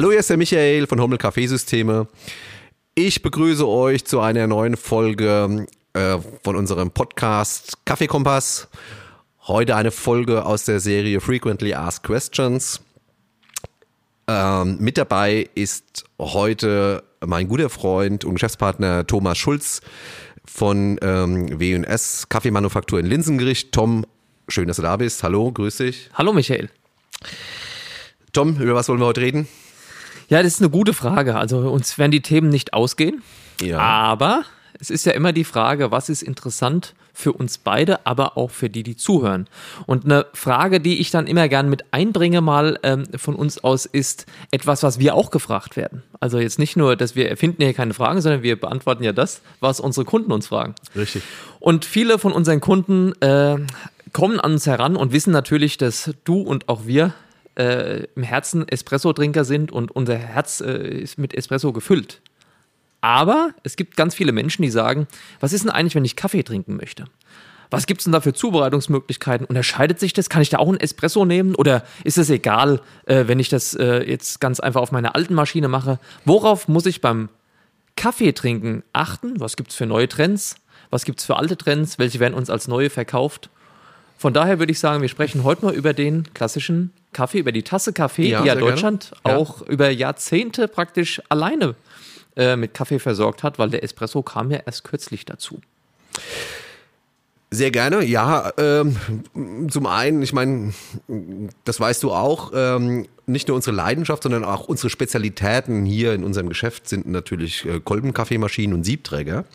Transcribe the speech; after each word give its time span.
Hallo, 0.00 0.12
hier 0.12 0.20
ist 0.20 0.30
der 0.30 0.38
Michael 0.38 0.86
von 0.86 0.98
Hummel 0.98 1.18
Kaffeesysteme. 1.18 2.08
Ich 2.94 3.20
begrüße 3.20 3.68
euch 3.68 4.06
zu 4.06 4.20
einer 4.20 4.46
neuen 4.46 4.78
Folge 4.78 5.66
äh, 5.92 6.16
von 6.42 6.56
unserem 6.56 6.90
Podcast 6.90 7.76
Kaffeekompass. 7.84 8.68
Heute 9.42 9.76
eine 9.76 9.90
Folge 9.90 10.46
aus 10.46 10.64
der 10.64 10.80
Serie 10.80 11.20
Frequently 11.20 11.74
Asked 11.74 12.04
Questions. 12.04 12.80
Ähm, 14.26 14.78
mit 14.80 14.96
dabei 14.96 15.50
ist 15.54 16.06
heute 16.18 17.04
mein 17.20 17.46
guter 17.46 17.68
Freund 17.68 18.24
und 18.24 18.36
Geschäftspartner 18.36 19.06
Thomas 19.06 19.36
Schulz 19.36 19.82
von 20.46 20.98
ähm, 21.02 21.60
W&S 21.60 22.26
Kaffeemanufaktur 22.30 23.00
in 23.00 23.04
Linsengericht. 23.04 23.72
Tom, 23.72 24.06
schön, 24.48 24.66
dass 24.66 24.76
du 24.76 24.82
da 24.82 24.96
bist. 24.96 25.22
Hallo, 25.22 25.52
grüß 25.52 25.76
dich. 25.76 26.08
Hallo 26.14 26.32
Michael. 26.32 26.70
Tom, 28.32 28.56
über 28.62 28.74
was 28.74 28.88
wollen 28.88 29.00
wir 29.00 29.06
heute 29.06 29.20
reden? 29.20 29.46
Ja, 30.30 30.42
das 30.42 30.54
ist 30.54 30.62
eine 30.62 30.70
gute 30.70 30.94
Frage. 30.94 31.36
Also 31.36 31.58
uns 31.58 31.98
werden 31.98 32.12
die 32.12 32.22
Themen 32.22 32.48
nicht 32.48 32.72
ausgehen. 32.72 33.22
Ja. 33.60 33.78
Aber 33.78 34.44
es 34.78 34.88
ist 34.88 35.04
ja 35.04 35.12
immer 35.12 35.32
die 35.32 35.44
Frage, 35.44 35.90
was 35.90 36.08
ist 36.08 36.22
interessant 36.22 36.94
für 37.12 37.32
uns 37.32 37.58
beide, 37.58 38.06
aber 38.06 38.36
auch 38.36 38.50
für 38.50 38.70
die, 38.70 38.84
die 38.84 38.96
zuhören. 38.96 39.48
Und 39.86 40.04
eine 40.04 40.26
Frage, 40.32 40.80
die 40.80 41.00
ich 41.00 41.10
dann 41.10 41.26
immer 41.26 41.48
gern 41.48 41.68
mit 41.68 41.92
einbringe, 41.92 42.40
mal 42.40 42.78
ähm, 42.84 43.06
von 43.16 43.34
uns 43.34 43.62
aus, 43.62 43.84
ist 43.84 44.26
etwas, 44.52 44.84
was 44.84 45.00
wir 45.00 45.16
auch 45.16 45.32
gefragt 45.32 45.76
werden. 45.76 46.04
Also 46.20 46.38
jetzt 46.38 46.60
nicht 46.60 46.76
nur, 46.76 46.94
dass 46.94 47.16
wir 47.16 47.28
erfinden 47.28 47.62
hier 47.62 47.74
keine 47.74 47.92
Fragen, 47.92 48.20
sondern 48.20 48.42
wir 48.42 48.58
beantworten 48.58 49.02
ja 49.02 49.12
das, 49.12 49.42
was 49.58 49.80
unsere 49.80 50.06
Kunden 50.06 50.30
uns 50.32 50.46
fragen. 50.46 50.76
Richtig. 50.94 51.22
Und 51.58 51.84
viele 51.84 52.18
von 52.18 52.32
unseren 52.32 52.60
Kunden 52.60 53.20
äh, 53.20 53.56
kommen 54.12 54.38
an 54.38 54.52
uns 54.52 54.66
heran 54.66 54.96
und 54.96 55.12
wissen 55.12 55.32
natürlich, 55.32 55.76
dass 55.76 56.12
du 56.24 56.40
und 56.40 56.68
auch 56.68 56.86
wir 56.86 57.12
äh, 57.60 58.06
im 58.16 58.22
Herzen 58.22 58.66
Espresso-Trinker 58.66 59.44
sind 59.44 59.70
und 59.70 59.90
unser 59.90 60.16
Herz 60.16 60.60
äh, 60.60 61.00
ist 61.02 61.18
mit 61.18 61.34
Espresso 61.34 61.72
gefüllt. 61.72 62.22
Aber 63.02 63.50
es 63.62 63.76
gibt 63.76 63.96
ganz 63.96 64.14
viele 64.14 64.32
Menschen, 64.32 64.62
die 64.62 64.70
sagen, 64.70 65.06
was 65.40 65.52
ist 65.52 65.64
denn 65.64 65.70
eigentlich, 65.70 65.94
wenn 65.94 66.04
ich 66.04 66.16
Kaffee 66.16 66.42
trinken 66.42 66.76
möchte? 66.76 67.04
Was 67.70 67.86
gibt 67.86 68.00
es 68.00 68.04
denn 68.04 68.12
da 68.12 68.20
für 68.20 68.32
Zubereitungsmöglichkeiten? 68.32 69.46
Unterscheidet 69.46 70.00
sich 70.00 70.12
das? 70.12 70.28
Kann 70.28 70.42
ich 70.42 70.48
da 70.48 70.58
auch 70.58 70.68
einen 70.68 70.80
Espresso 70.80 71.24
nehmen? 71.24 71.54
Oder 71.54 71.84
ist 72.02 72.18
es 72.18 72.30
egal, 72.30 72.80
äh, 73.06 73.24
wenn 73.26 73.38
ich 73.38 73.48
das 73.48 73.74
äh, 73.74 74.02
jetzt 74.08 74.40
ganz 74.40 74.58
einfach 74.58 74.80
auf 74.80 74.90
meiner 74.90 75.14
alten 75.14 75.34
Maschine 75.34 75.68
mache? 75.68 75.98
Worauf 76.24 76.66
muss 76.66 76.86
ich 76.86 77.00
beim 77.00 77.28
Kaffee 77.96 78.32
trinken 78.32 78.82
achten? 78.92 79.38
Was 79.38 79.56
gibt 79.56 79.70
es 79.70 79.76
für 79.76 79.86
neue 79.86 80.08
Trends? 80.08 80.56
Was 80.90 81.04
gibt 81.04 81.20
es 81.20 81.26
für 81.26 81.36
alte 81.36 81.56
Trends? 81.56 81.98
Welche 81.98 82.18
werden 82.18 82.34
uns 82.34 82.50
als 82.50 82.66
neue 82.66 82.90
verkauft? 82.90 83.50
Von 84.18 84.34
daher 84.34 84.58
würde 84.58 84.72
ich 84.72 84.80
sagen, 84.80 85.00
wir 85.00 85.08
sprechen 85.08 85.44
heute 85.44 85.64
mal 85.64 85.74
über 85.74 85.94
den 85.94 86.34
klassischen 86.34 86.92
Kaffee, 87.12 87.38
über 87.38 87.52
die 87.52 87.62
Tasse 87.62 87.92
Kaffee, 87.92 88.28
Ja, 88.28 88.42
die 88.42 88.46
ja 88.48 88.52
sehr 88.54 88.60
gerne. 88.62 88.70
Deutschland 88.72 89.10
Ja. 89.26 89.36
auch 89.36 89.62
über 89.62 89.90
Jahrzehnte 89.90 90.68
praktisch 90.68 91.20
alleine 91.28 91.74
äh, 92.36 92.56
mit 92.56 92.74
Kaffee 92.74 92.98
versorgt 92.98 93.42
hat, 93.42 93.58
weil 93.58 93.70
der 93.70 93.82
Espresso 93.82 94.22
kam 94.22 94.50
ja 94.50 94.58
erst 94.64 94.84
kürzlich 94.84 95.24
dazu. 95.24 95.60
Sehr 97.52 97.72
gerne, 97.72 98.04
ja. 98.04 98.52
Ähm, 98.58 98.96
zum 99.68 99.86
einen, 99.86 100.22
ich 100.22 100.32
meine, 100.32 100.72
das 101.64 101.80
weißt 101.80 102.00
du 102.04 102.12
auch, 102.12 102.52
ähm, 102.54 103.06
nicht 103.26 103.48
nur 103.48 103.56
unsere 103.56 103.74
Leidenschaft, 103.74 104.22
sondern 104.22 104.44
auch 104.44 104.68
unsere 104.68 104.88
Spezialitäten 104.88 105.84
hier 105.84 106.14
in 106.14 106.22
unserem 106.22 106.48
Geschäft 106.48 106.88
sind 106.88 107.06
natürlich 107.06 107.64
äh, 107.64 107.80
Kolbenkaffeemaschinen 107.80 108.74
und 108.74 108.84
Siebträger. 108.84 109.46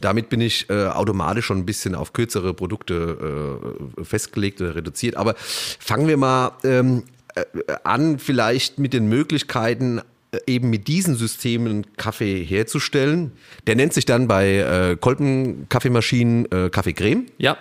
Damit 0.00 0.28
bin 0.28 0.40
ich 0.40 0.68
äh, 0.70 0.86
automatisch 0.86 1.46
schon 1.46 1.58
ein 1.58 1.66
bisschen 1.66 1.94
auf 1.94 2.12
kürzere 2.12 2.52
Produkte 2.52 3.60
äh, 3.96 4.04
festgelegt 4.04 4.60
oder 4.60 4.74
reduziert. 4.74 5.16
Aber 5.16 5.34
fangen 5.36 6.08
wir 6.08 6.16
mal 6.16 6.52
ähm, 6.64 7.04
äh, 7.36 7.44
an, 7.84 8.18
vielleicht 8.18 8.80
mit 8.80 8.92
den 8.92 9.08
Möglichkeiten, 9.08 10.00
eben 10.46 10.70
mit 10.70 10.88
diesen 10.88 11.16
Systemen 11.16 11.86
Kaffee 11.96 12.42
herzustellen. 12.42 13.32
Der 13.66 13.76
nennt 13.76 13.92
sich 13.92 14.04
dann 14.04 14.28
bei 14.28 14.56
äh, 14.56 14.96
Kolbenkaffeemaschinen 14.96 16.50
äh, 16.50 16.70
Kaffeecreme. 16.70 17.26
Ja, 17.38 17.56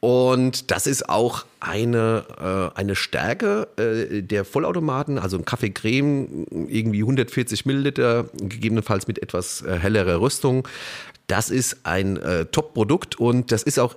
Und 0.00 0.72
das 0.72 0.88
ist 0.88 1.08
auch 1.08 1.44
eine, 1.60 2.72
äh, 2.74 2.78
eine 2.78 2.96
Stärke 2.96 3.68
äh, 3.76 4.22
der 4.22 4.44
Vollautomaten, 4.44 5.16
also 5.16 5.38
ein 5.38 5.44
Kaffeecreme, 5.44 6.46
irgendwie 6.68 7.02
140 7.02 7.66
Milliliter, 7.66 8.24
gegebenenfalls 8.34 9.06
mit 9.06 9.22
etwas 9.22 9.62
äh, 9.62 9.78
hellerer 9.78 10.20
Rüstung. 10.20 10.66
Das 11.28 11.50
ist 11.50 11.78
ein 11.84 12.16
äh, 12.16 12.46
Top-Produkt 12.46 13.20
und 13.20 13.52
das 13.52 13.62
ist 13.62 13.78
auch 13.78 13.94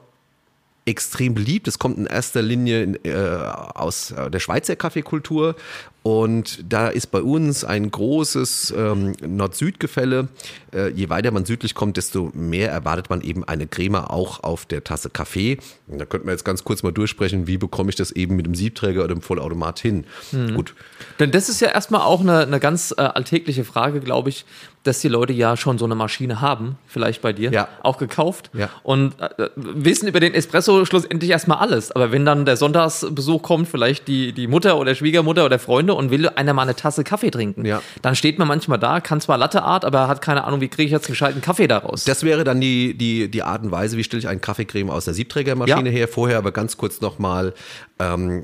extrem 0.86 1.34
beliebt. 1.34 1.68
Es 1.68 1.80
kommt 1.80 1.98
in 1.98 2.06
erster 2.06 2.44
Linie 2.44 2.84
in, 2.84 3.00
äh, 3.04 3.16
aus 3.16 4.12
äh, 4.12 4.30
der 4.30 4.40
Schweizer 4.40 4.76
Kaffeekultur 4.76 5.56
und 6.06 6.72
da 6.72 6.90
ist 6.90 7.08
bei 7.08 7.24
uns 7.24 7.64
ein 7.64 7.90
großes 7.90 8.72
ähm, 8.78 9.14
Nord-Süd-Gefälle. 9.26 10.28
Äh, 10.72 10.90
je 10.90 11.10
weiter 11.10 11.32
man 11.32 11.46
südlich 11.46 11.74
kommt, 11.74 11.98
desto 11.98 12.30
mehr 12.36 12.70
erwartet 12.70 13.10
man 13.10 13.22
eben 13.22 13.44
eine 13.44 13.66
Creme 13.66 13.96
auch 13.96 14.44
auf 14.44 14.68
der 14.68 14.84
Tasse 14.84 15.10
Kaffee. 15.10 15.58
Und 15.88 15.98
da 16.00 16.06
könnten 16.06 16.28
wir 16.28 16.32
jetzt 16.34 16.46
ganz 16.46 16.64
kurz 16.64 16.84
mal 16.84 16.92
durchsprechen, 16.92 17.48
wie 17.48 17.58
bekomme 17.58 17.90
ich 17.90 17.96
das 17.96 18.12
eben 18.12 18.36
mit 18.36 18.46
dem 18.46 18.54
Siebträger 18.54 19.04
oder 19.04 19.16
dem 19.16 19.22
Vollautomat 19.24 19.80
hin. 19.80 20.06
Gut, 20.54 20.76
denn 21.20 21.32
das 21.32 21.50
ist 21.50 21.60
ja 21.60 21.70
erstmal 21.70 22.02
auch 22.02 22.22
eine, 22.22 22.42
eine 22.42 22.60
ganz 22.60 22.94
äh, 22.96 23.02
alltägliche 23.02 23.64
Frage, 23.64 24.00
glaube 24.00 24.30
ich, 24.30 24.46
dass 24.84 25.00
die 25.00 25.08
Leute 25.08 25.34
ja 25.34 25.58
schon 25.58 25.80
so 25.80 25.86
eine 25.86 25.96
Maschine 25.96 26.42
haben, 26.42 26.78
vielleicht 26.86 27.24
bei 27.24 27.34
dir, 27.34 27.52
Ja. 27.52 27.68
auch 27.82 27.98
gekauft 27.98 28.52
Ja. 28.54 28.70
und 28.84 29.20
äh, 29.20 29.50
wissen 29.56 30.08
über 30.08 30.20
den 30.20 30.36
Espresso 30.36 30.86
schlussendlich 30.86 31.32
erstmal 31.32 31.58
alles. 31.58 31.92
Aber 31.92 32.12
wenn 32.12 32.24
dann 32.24 32.46
der 32.46 32.56
Sonntagsbesuch 32.56 33.42
kommt, 33.42 33.68
vielleicht 33.68 34.08
die, 34.08 34.32
die 34.32 34.46
Mutter 34.46 34.78
oder 34.78 34.94
Schwiegermutter 34.94 35.44
oder 35.46 35.58
Freunde 35.58 35.95
und 35.96 36.12
will 36.12 36.30
einer 36.30 36.54
mal 36.54 36.62
eine 36.64 36.76
Tasse 36.76 37.04
Kaffee 37.04 37.32
trinken, 37.32 37.66
Ja. 37.66 37.82
dann 38.02 38.16
steht 38.16 38.38
man 38.40 38.48
manchmal 38.48 38.78
da, 38.80 39.00
kann 39.00 39.22
zwar 39.22 39.38
Latte 39.38 39.64
Art, 39.64 39.86
aber 39.86 40.08
hat 40.08 40.22
keine 40.22 40.44
Ahnung, 40.44 40.62
wie 40.62 40.68
kriege 40.68 40.84
ich 40.86 40.92
jetzt 40.92 41.06
einen 41.06 41.14
gescheiten 41.14 41.42
Kaffee 41.42 41.68
daraus. 41.68 42.04
Das 42.06 42.24
wäre 42.24 42.44
dann 42.44 42.62
die, 42.62 42.94
die, 42.98 43.30
die 43.30 43.44
Art 43.44 43.64
und 43.64 43.72
Weise, 43.72 43.98
wie 43.98 44.04
stelle 44.04 44.20
ich 44.20 44.28
einen 44.28 44.42
Kaffeecreme 44.42 44.90
aus 44.90 45.06
der 45.06 45.14
Siebträgermaschine 45.14 45.90
Ja. 45.90 45.96
her. 45.96 46.08
Vorher 46.08 46.38
aber 46.38 46.52
ganz 46.52 46.78
kurz 46.78 47.02
nochmal 47.02 47.54
ähm, 48.00 48.42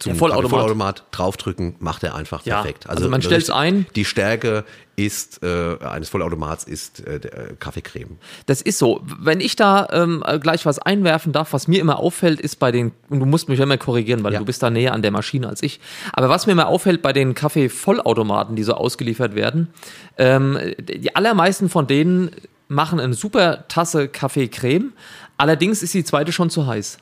zum 0.00 0.12
Der 0.12 0.18
Vollautomat. 0.18 0.50
Vollautomat 0.50 1.04
draufdrücken, 1.10 1.74
macht 1.80 2.04
er 2.04 2.14
einfach 2.14 2.44
Ja, 2.46 2.56
perfekt. 2.62 2.88
also 2.88 3.08
man 3.08 3.22
stellt's 3.22 3.50
ein. 3.50 3.86
Die 3.96 4.04
Stärke 4.04 4.64
ist 4.96 5.42
äh, 5.44 5.76
eines 5.84 6.08
Vollautomats 6.08 6.64
ist 6.64 7.06
äh, 7.06 7.16
äh, 7.16 7.54
Kaffeecreme. 7.58 8.18
Das 8.46 8.60
ist 8.62 8.78
so. 8.78 9.00
Wenn 9.20 9.40
ich 9.40 9.54
da 9.54 9.88
ähm, 9.92 10.24
äh, 10.26 10.38
gleich 10.40 10.66
was 10.66 10.78
einwerfen 10.80 11.32
darf, 11.32 11.52
was 11.52 11.68
mir 11.68 11.80
immer 11.80 11.98
auffällt, 12.00 12.40
ist 12.40 12.56
bei 12.56 12.72
den, 12.72 12.90
und 13.08 13.20
du 13.20 13.26
musst 13.26 13.48
mich 13.48 13.60
immer 13.60 13.76
korrigieren, 13.78 14.24
weil 14.24 14.32
Ja. 14.32 14.40
du 14.40 14.44
bist 14.44 14.62
da 14.62 14.70
näher 14.70 14.92
an 14.94 15.02
der 15.02 15.10
Maschine 15.12 15.48
als 15.48 15.62
ich, 15.62 15.78
aber 16.12 16.28
was 16.28 16.46
mir 16.46 16.52
immer 16.52 16.66
auffällt 16.66 17.00
bei 17.02 17.12
den 17.12 17.34
Kaffee-Vollautomaten, 17.34 18.56
die 18.56 18.64
so 18.64 18.74
ausgeliefert 18.74 19.34
werden, 19.36 19.68
ähm, 20.16 20.58
die 20.80 21.14
allermeisten 21.14 21.68
von 21.68 21.86
denen 21.86 22.30
machen 22.66 22.98
eine 23.00 23.14
super 23.14 23.66
Tasse 23.68 24.08
Kaffee-Creme, 24.08 24.92
allerdings 25.36 25.82
ist 25.82 25.94
die 25.94 26.04
zweite 26.04 26.32
schon 26.32 26.50
zu 26.50 26.66
heiß. 26.66 26.98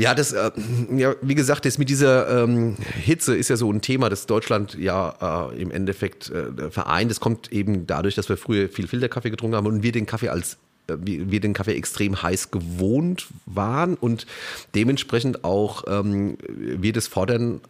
Ja, 0.00 0.14
das, 0.14 0.32
äh, 0.32 0.50
ja, 0.96 1.14
wie 1.20 1.34
gesagt, 1.34 1.66
das 1.66 1.76
mit 1.76 1.90
dieser 1.90 2.44
ähm, 2.44 2.76
Hitze 3.02 3.36
ist 3.36 3.50
ja 3.50 3.56
so 3.58 3.70
ein 3.70 3.82
Thema, 3.82 4.08
das 4.08 4.24
Deutschland 4.24 4.74
ja 4.78 5.50
äh, 5.50 5.60
im 5.60 5.70
Endeffekt 5.70 6.30
äh, 6.30 6.70
vereint. 6.70 7.10
Das 7.10 7.20
kommt 7.20 7.52
eben 7.52 7.86
dadurch, 7.86 8.14
dass 8.14 8.30
wir 8.30 8.38
früher 8.38 8.70
viel 8.70 8.88
Filterkaffee 8.88 9.28
getrunken 9.28 9.56
haben 9.56 9.66
und 9.66 9.82
wir 9.82 9.92
den 9.92 10.06
Kaffee 10.06 10.30
als 10.30 10.56
äh, 10.86 10.96
wir 11.02 11.40
den 11.40 11.52
Kaffee 11.52 11.74
extrem 11.74 12.22
heiß 12.22 12.50
gewohnt 12.50 13.26
waren 13.44 13.94
und 13.94 14.26
dementsprechend 14.74 15.44
auch 15.44 15.84
ähm, 15.86 16.38
wir 16.48 16.94
das 16.94 17.06
fordern, 17.06 17.60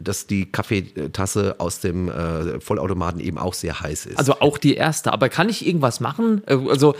dass 0.00 0.26
die 0.26 0.50
Kaffeetasse 0.50 1.56
aus 1.58 1.80
dem 1.80 2.08
äh, 2.08 2.60
Vollautomaten 2.60 3.20
eben 3.20 3.38
auch 3.38 3.54
sehr 3.54 3.80
heiß 3.80 4.06
ist. 4.06 4.18
Also 4.18 4.40
auch 4.40 4.58
die 4.58 4.74
erste. 4.74 5.12
Aber 5.12 5.28
kann 5.28 5.48
ich 5.48 5.66
irgendwas 5.66 6.00
machen? 6.00 6.42
Äh, 6.46 6.56
Also 6.68 6.94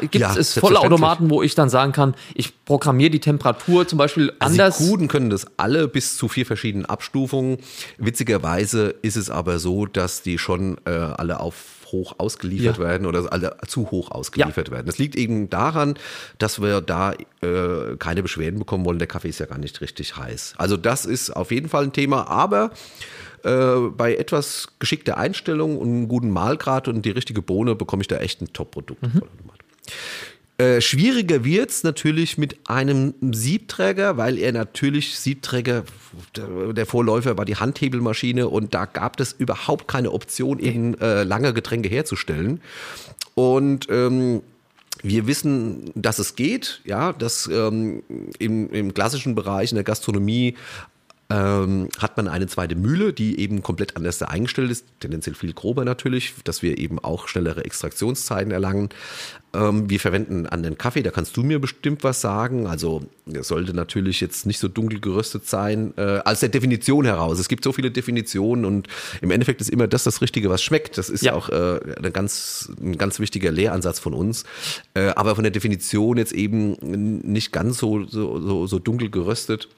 gibt 0.00 0.14
Ja, 0.16 0.34
es. 0.36 0.54
Vollautomaten, 0.58 1.30
wo 1.30 1.42
ich 1.42 1.54
dann 1.54 1.68
sagen 1.68 1.92
kann, 1.92 2.14
ich 2.34 2.64
programmiere 2.64 3.10
die 3.10 3.20
Temperatur 3.20 3.86
zum 3.86 3.98
Beispiel 3.98 4.32
Also 4.38 4.52
anders? 4.54 4.78
Die 4.78 4.84
Kruden 4.86 5.08
können 5.08 5.30
das 5.30 5.46
alle 5.56 5.86
bis 5.88 6.16
zu 6.16 6.28
vier 6.28 6.46
verschiedenen 6.46 6.86
Abstufungen. 6.86 7.58
Witzigerweise 7.98 8.94
ist 9.02 9.16
es 9.16 9.30
aber 9.30 9.58
so, 9.58 9.86
dass 9.86 10.22
die 10.22 10.38
schon 10.38 10.78
äh, 10.86 10.90
alle 10.90 11.40
auf 11.40 11.54
hoch 11.92 12.14
ausgeliefert 12.18 12.78
Ja. 12.78 12.82
werden 12.84 13.06
oder 13.06 13.32
alle 13.32 13.56
zu 13.66 13.90
hoch 13.90 14.10
ausgeliefert 14.10 14.70
werden. 14.70 14.86
Das 14.86 14.98
liegt 14.98 15.16
eben 15.16 15.48
daran, 15.50 15.94
dass 16.38 16.60
wir 16.60 16.80
da 16.80 17.12
äh, 17.42 17.96
keine 17.98 18.22
Beschwerden 18.22 18.58
bekommen 18.58 18.84
wollen. 18.84 18.98
Der 18.98 19.08
Kaffee 19.08 19.28
ist 19.28 19.40
ja 19.40 19.46
gar 19.46 19.58
nicht 19.58 19.80
richtig 19.80 20.16
heiß. 20.16 20.54
Also 20.58 20.76
das 20.76 21.04
ist 21.06 21.30
auf 21.30 21.50
jeden 21.50 21.68
Fall 21.68 21.84
ein 21.84 21.92
Thema, 21.92 22.28
aber 22.28 22.70
äh, 23.44 23.76
bei 23.96 24.14
etwas 24.16 24.68
geschickter 24.78 25.16
Einstellung 25.18 25.78
und 25.78 25.88
einem 25.88 26.08
guten 26.08 26.30
Mahlgrad 26.30 26.88
und 26.88 27.02
die 27.02 27.10
richtige 27.10 27.42
Bohne 27.42 27.74
bekomme 27.74 28.00
ich 28.02 28.08
da 28.08 28.16
echt 28.18 28.40
ein 28.42 28.52
Top-Produkt. 28.52 29.00
Vollautomat. 29.00 29.58
Äh, 30.58 30.80
schwieriger 30.80 31.44
wird's 31.44 31.82
natürlich 31.82 32.38
mit 32.38 32.58
einem 32.68 33.12
Siebträger, 33.20 34.16
weil 34.16 34.38
er 34.38 34.52
natürlich 34.52 35.18
Siebträger, 35.18 35.84
der, 36.34 36.72
der 36.72 36.86
Vorläufer 36.86 37.36
war 37.36 37.44
die 37.44 37.56
Handhebelmaschine 37.56 38.48
und 38.48 38.72
da 38.72 38.86
gab 38.86 39.20
es 39.20 39.32
überhaupt 39.32 39.86
keine 39.86 40.12
Option, 40.12 40.58
eben 40.58 40.98
äh, 40.98 41.24
lange 41.24 41.52
Getränke 41.52 41.90
herzustellen. 41.90 42.62
Und 43.34 43.88
ähm, 43.90 44.40
wir 45.02 45.26
wissen, 45.26 45.92
dass 45.94 46.18
es 46.18 46.36
geht, 46.36 46.80
ja, 46.84 47.12
dass 47.12 47.46
ähm, 47.52 48.02
im, 48.38 48.70
im 48.70 48.94
klassischen 48.94 49.34
Bereich 49.34 49.72
in 49.72 49.76
der 49.76 49.84
Gastronomie 49.84 50.56
ähm, 51.28 51.88
hat 51.98 52.16
man 52.16 52.28
eine 52.28 52.46
zweite 52.46 52.76
Mühle, 52.76 53.12
die 53.12 53.40
eben 53.40 53.62
komplett 53.62 53.96
anders 53.96 54.22
eingestellt 54.22 54.70
ist, 54.70 54.86
tendenziell 55.00 55.34
viel 55.34 55.52
grober 55.52 55.84
natürlich, 55.84 56.34
dass 56.44 56.62
wir 56.62 56.78
eben 56.78 57.00
auch 57.00 57.26
schnellere 57.26 57.64
Extraktionszeiten 57.64 58.52
erlangen. 58.52 58.90
Ähm, 59.52 59.90
wir 59.90 59.98
verwenden 59.98 60.46
an 60.46 60.62
den 60.62 60.78
Kaffee, 60.78 61.02
da 61.02 61.10
kannst 61.10 61.36
du 61.36 61.42
mir 61.42 61.58
bestimmt 61.58 62.04
was 62.04 62.20
sagen. 62.20 62.68
Also 62.68 63.02
er 63.32 63.42
sollte 63.42 63.74
natürlich 63.74 64.20
jetzt 64.20 64.46
nicht 64.46 64.60
so 64.60 64.68
dunkel 64.68 65.00
geröstet 65.00 65.48
sein, 65.48 65.94
äh, 65.96 66.20
als 66.24 66.40
der 66.40 66.48
Definition 66.48 67.04
heraus. 67.04 67.40
Es 67.40 67.48
gibt 67.48 67.64
so 67.64 67.72
viele 67.72 67.90
Definitionen 67.90 68.64
und 68.64 68.86
im 69.20 69.32
Endeffekt 69.32 69.60
ist 69.60 69.70
immer 69.70 69.88
das 69.88 70.04
das 70.04 70.20
Richtige, 70.20 70.48
was 70.48 70.62
schmeckt. 70.62 70.96
Das 70.96 71.08
ist 71.08 71.24
ja. 71.24 71.32
auch 71.32 71.48
äh, 71.48 71.80
ein, 72.02 72.12
ganz, 72.12 72.70
ein 72.80 72.98
ganz 72.98 73.18
wichtiger 73.18 73.50
Lehransatz 73.50 73.98
von 73.98 74.14
uns. 74.14 74.44
Äh, 74.94 75.08
aber 75.16 75.34
von 75.34 75.42
der 75.42 75.50
Definition 75.50 76.18
jetzt 76.18 76.32
eben 76.32 76.74
nicht 77.24 77.50
ganz 77.50 77.78
so, 77.78 78.04
so, 78.04 78.40
so, 78.40 78.66
so 78.68 78.78
dunkel 78.78 79.10
geröstet. 79.10 79.68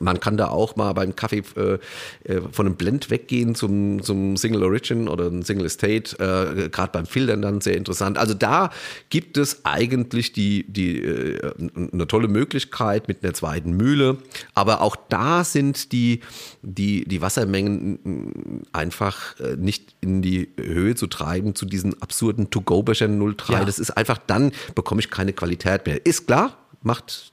Man 0.00 0.20
kann 0.20 0.36
da 0.36 0.48
auch 0.48 0.76
mal 0.76 0.92
beim 0.92 1.16
Kaffee 1.16 1.42
äh, 1.56 1.78
äh, 2.24 2.42
von 2.52 2.66
einem 2.66 2.76
Blend 2.76 3.10
weggehen 3.10 3.54
zum, 3.54 4.02
zum 4.02 4.36
Single 4.36 4.62
Origin 4.62 5.08
oder 5.08 5.28
ein 5.28 5.42
Single 5.42 5.64
Estate, 5.64 6.16
äh, 6.18 6.68
gerade 6.68 6.92
beim 6.92 7.06
Filtern 7.06 7.40
dann 7.40 7.60
sehr 7.60 7.76
interessant. 7.76 8.18
Also 8.18 8.34
da 8.34 8.70
gibt 9.08 9.38
es 9.38 9.64
eigentlich 9.64 10.32
die, 10.32 10.64
die, 10.70 11.02
äh, 11.02 11.52
eine 11.92 12.06
tolle 12.06 12.28
Möglichkeit 12.28 13.08
mit 13.08 13.24
einer 13.24 13.32
zweiten 13.32 13.72
Mühle, 13.72 14.18
aber 14.54 14.82
auch 14.82 14.96
da 15.08 15.42
sind 15.42 15.92
die, 15.92 16.20
die, 16.62 17.04
die 17.04 17.22
Wassermengen 17.22 18.64
einfach 18.72 19.40
äh, 19.40 19.56
nicht 19.56 19.94
in 20.02 20.20
die 20.20 20.50
Höhe 20.58 20.96
zu 20.96 21.06
treiben 21.06 21.54
zu 21.54 21.64
diesen 21.64 22.00
absurden 22.02 22.50
To-Go-Bechern 22.50 23.18
03. 23.36 23.52
Ja. 23.54 23.64
Das 23.64 23.78
ist 23.78 23.90
einfach, 23.92 24.18
dann 24.26 24.52
bekomme 24.74 25.00
ich 25.00 25.10
keine 25.10 25.32
Qualität 25.32 25.86
mehr. 25.86 26.04
Ist 26.04 26.26
klar, 26.26 26.58
macht 26.82 27.32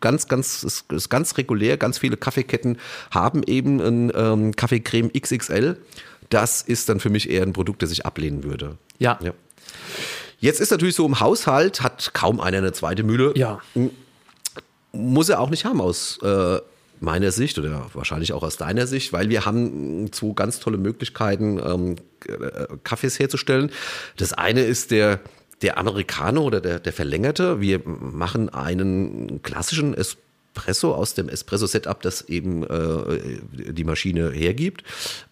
ganz, 0.00 0.28
ganz, 0.28 0.62
ist, 0.62 0.90
ist 0.92 1.08
ganz 1.08 1.36
regulär. 1.38 1.76
Ganz 1.76 1.98
viele 1.98 2.16
Kaffeeketten 2.16 2.78
haben 3.10 3.42
eben 3.44 3.80
ein 3.80 4.12
ähm, 4.14 4.56
Kaffeecreme 4.56 5.10
XXL. 5.12 5.76
Das 6.30 6.62
ist 6.62 6.88
dann 6.88 7.00
für 7.00 7.10
mich 7.10 7.28
eher 7.30 7.42
ein 7.42 7.52
Produkt, 7.52 7.82
das 7.82 7.90
ich 7.90 8.06
ablehnen 8.06 8.44
würde. 8.44 8.78
Ja. 8.98 9.18
ja. 9.22 9.32
Jetzt 10.38 10.60
ist 10.60 10.70
natürlich 10.70 10.94
so 10.94 11.06
im 11.06 11.20
Haushalt, 11.20 11.82
hat 11.82 12.14
kaum 12.14 12.40
einer 12.40 12.58
eine 12.58 12.72
zweite 12.72 13.02
Mühle. 13.02 13.32
Ja. 13.36 13.60
Muss 14.92 15.28
er 15.28 15.40
auch 15.40 15.50
nicht 15.50 15.64
haben 15.64 15.80
aus 15.80 16.18
äh, 16.22 16.58
meiner 17.00 17.32
Sicht 17.32 17.58
oder 17.58 17.86
wahrscheinlich 17.94 18.32
auch 18.32 18.42
aus 18.42 18.56
deiner 18.56 18.86
Sicht, 18.86 19.12
weil 19.12 19.28
wir 19.28 19.44
haben 19.44 20.10
zwei 20.12 20.32
ganz 20.34 20.60
tolle 20.60 20.78
Möglichkeiten, 20.78 21.60
ähm, 21.64 21.96
äh, 22.26 22.66
Kaffees 22.84 23.18
herzustellen. 23.18 23.70
Das 24.16 24.32
eine 24.32 24.62
ist 24.62 24.90
der 24.90 25.20
der 25.62 25.78
Americano 25.78 26.42
oder 26.42 26.60
der, 26.60 26.80
der 26.80 26.92
verlängerte. 26.92 27.60
Wir 27.60 27.80
machen 27.84 28.48
einen 28.48 29.42
klassischen 29.42 29.94
Espresso 29.94 30.94
aus 30.94 31.14
dem 31.14 31.28
Espresso-Setup, 31.28 32.02
das 32.02 32.22
eben 32.22 32.64
äh, 32.64 33.40
die 33.52 33.84
Maschine 33.84 34.30
hergibt 34.30 34.84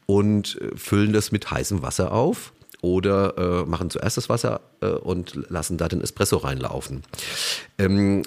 und 0.07 0.59
füllen 0.77 1.13
das 1.13 1.33
mit 1.33 1.51
heißem 1.51 1.83
Wasser 1.83 2.13
auf 2.13 2.53
oder 2.83 3.65
äh, 3.65 3.69
machen 3.69 3.91
zuerst 3.91 4.17
das 4.17 4.29
Wasser 4.29 4.61
äh, 4.81 4.87
und 4.87 5.39
lassen 5.51 5.77
da 5.77 5.89
den 5.89 6.01
Espresso 6.01 6.39
reinlaufen. 6.39 7.03
Ähm, 7.79 8.23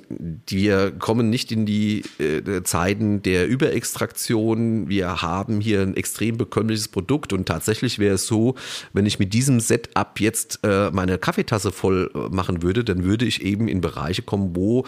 wir 0.48 0.92
kommen 0.92 1.30
nicht 1.30 1.52
in 1.52 1.66
die 1.66 2.04
äh, 2.20 2.64
Zeiten 2.64 3.22
der 3.22 3.48
Überextraktion. 3.48 4.90
Wir 4.90 5.22
haben 5.22 5.60
hier 5.60 5.82
ein 5.82 5.96
extrem 5.96 6.38
bekömmliches 6.38 6.88
Produkt 6.88 7.34
und 7.34 7.48
tatsächlich 7.48 8.00
wäre 8.00 8.16
es 8.16 8.28
so, 8.28 8.56
wenn 8.94 9.06
ich 9.06 9.20
mit 9.20 9.34
diesem 9.34 9.60
Setup 9.60 10.20
jetzt 10.20 10.60
äh, 10.64 10.92
meine 10.92 11.18
Kaffeetasse 11.18 11.72
voll 11.72 12.12
äh, 12.14 12.34
machen 12.34 12.62
würde, 12.62 12.84
dann 12.84 13.04
würde 13.04 13.26
ich 13.26 13.42
eben 13.42 13.68
in 13.68 13.82
Bereiche 13.82 14.22
kommen, 14.22 14.56
wo 14.56 14.86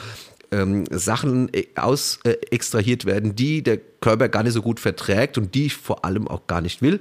ähm, 0.51 0.85
Sachen 0.91 1.51
äh, 1.53 1.65
aus 1.75 2.19
extrahiert 2.23 3.05
werden, 3.05 3.35
die 3.35 3.63
der 3.63 3.77
Körper 3.77 4.29
gar 4.29 4.43
nicht 4.43 4.53
so 4.53 4.61
gut 4.61 4.79
verträgt 4.79 5.37
und 5.37 5.55
die 5.55 5.67
ich 5.67 5.75
vor 5.75 6.05
allem 6.05 6.27
auch 6.27 6.45
gar 6.45 6.61
nicht 6.61 6.81
will 6.81 6.99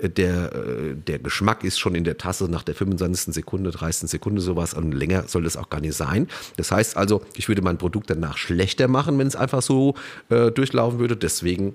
der, 0.00 0.52
äh, 0.54 0.94
der 0.94 1.18
Geschmack 1.18 1.64
ist 1.64 1.78
schon 1.78 1.94
in 1.94 2.04
der 2.04 2.18
Tasse 2.18 2.44
nach 2.44 2.62
der 2.62 2.74
25. 2.74 3.34
Sekunde, 3.34 3.70
30. 3.70 4.08
Sekunde 4.08 4.40
sowas 4.40 4.74
und 4.74 4.92
länger 4.92 5.24
soll 5.28 5.44
das 5.44 5.56
auch 5.56 5.70
gar 5.70 5.80
nicht 5.80 5.94
sein. 5.94 6.28
Das 6.56 6.70
heißt 6.70 6.96
also, 6.96 7.22
ich 7.34 7.48
würde 7.48 7.62
mein 7.62 7.78
Produkt 7.78 8.10
danach 8.10 8.36
schlechter 8.36 8.88
machen, 8.88 9.18
wenn 9.18 9.26
es 9.26 9.36
einfach 9.36 9.62
so 9.62 9.94
äh, 10.28 10.50
durchlaufen 10.50 10.98
würde. 10.98 11.16
Deswegen 11.16 11.74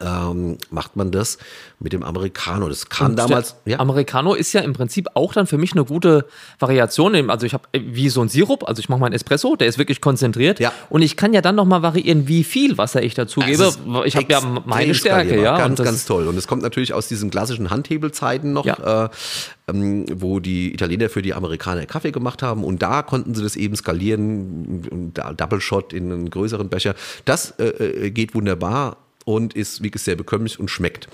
ähm, 0.00 0.58
macht 0.70 0.96
man 0.96 1.10
das 1.10 1.38
mit 1.78 1.92
dem 1.92 2.02
Americano. 2.02 2.68
Das 2.68 2.88
kam 2.88 3.16
damals. 3.16 3.56
Ja. 3.64 3.80
Americano 3.80 4.34
ist 4.34 4.52
ja 4.52 4.60
im 4.60 4.72
Prinzip 4.72 5.08
auch 5.14 5.32
dann 5.32 5.46
für 5.46 5.58
mich 5.58 5.72
eine 5.72 5.84
gute 5.84 6.26
Variation. 6.58 7.30
Also 7.30 7.46
ich 7.46 7.54
habe 7.54 7.64
wie 7.72 8.08
so 8.08 8.22
ein 8.22 8.28
Sirup, 8.28 8.68
also 8.68 8.80
ich 8.80 8.88
mache 8.88 9.00
meinen 9.00 9.12
Espresso, 9.12 9.56
der 9.56 9.68
ist 9.68 9.78
wirklich 9.78 10.00
konzentriert. 10.00 10.60
Ja. 10.60 10.72
Und 10.88 11.02
ich 11.02 11.16
kann 11.16 11.32
ja 11.34 11.40
dann 11.40 11.54
nochmal 11.54 11.82
variieren, 11.82 12.28
wie 12.28 12.44
viel 12.44 12.78
Wasser 12.78 13.02
ich 13.02 13.14
dazu 13.14 13.40
gebe. 13.40 13.72
Ich 14.04 14.16
habe 14.16 14.26
ja 14.28 14.40
meine 14.64 14.94
Stärke, 14.94 15.40
ja. 15.40 15.58
Ganz, 15.58 15.82
ganz 15.82 16.04
toll. 16.04 16.26
Und 16.26 16.36
es 16.36 16.46
kommt 16.46 16.62
natürlich 16.62 16.94
aus 16.94 17.08
diesen 17.08 17.30
klassischen 17.30 17.70
Handhebelzeiten 17.70 18.52
noch. 18.52 18.64
Ja. 18.64 19.04
Äh, 19.04 19.08
ähm, 19.68 20.06
wo 20.12 20.40
die 20.40 20.74
Italiener 20.74 21.08
für 21.08 21.22
die 21.22 21.34
Amerikaner 21.34 21.86
Kaffee 21.86 22.10
gemacht 22.10 22.42
haben 22.42 22.64
und 22.64 22.82
da 22.82 23.02
konnten 23.02 23.34
sie 23.34 23.42
das 23.42 23.54
eben 23.54 23.76
skalieren, 23.76 25.12
Double 25.36 25.60
Shot 25.60 25.92
in 25.92 26.10
einen 26.10 26.30
größeren 26.30 26.68
Becher. 26.68 26.94
Das 27.24 27.52
äh, 27.58 28.06
äh 28.06 28.10
geht 28.10 28.34
wunderbar 28.34 28.96
und 29.24 29.54
ist 29.54 29.82
wirklich 29.82 30.02
sehr 30.02 30.16
bekömmlich 30.16 30.58
und 30.58 30.68
schmeckt. 30.68 31.08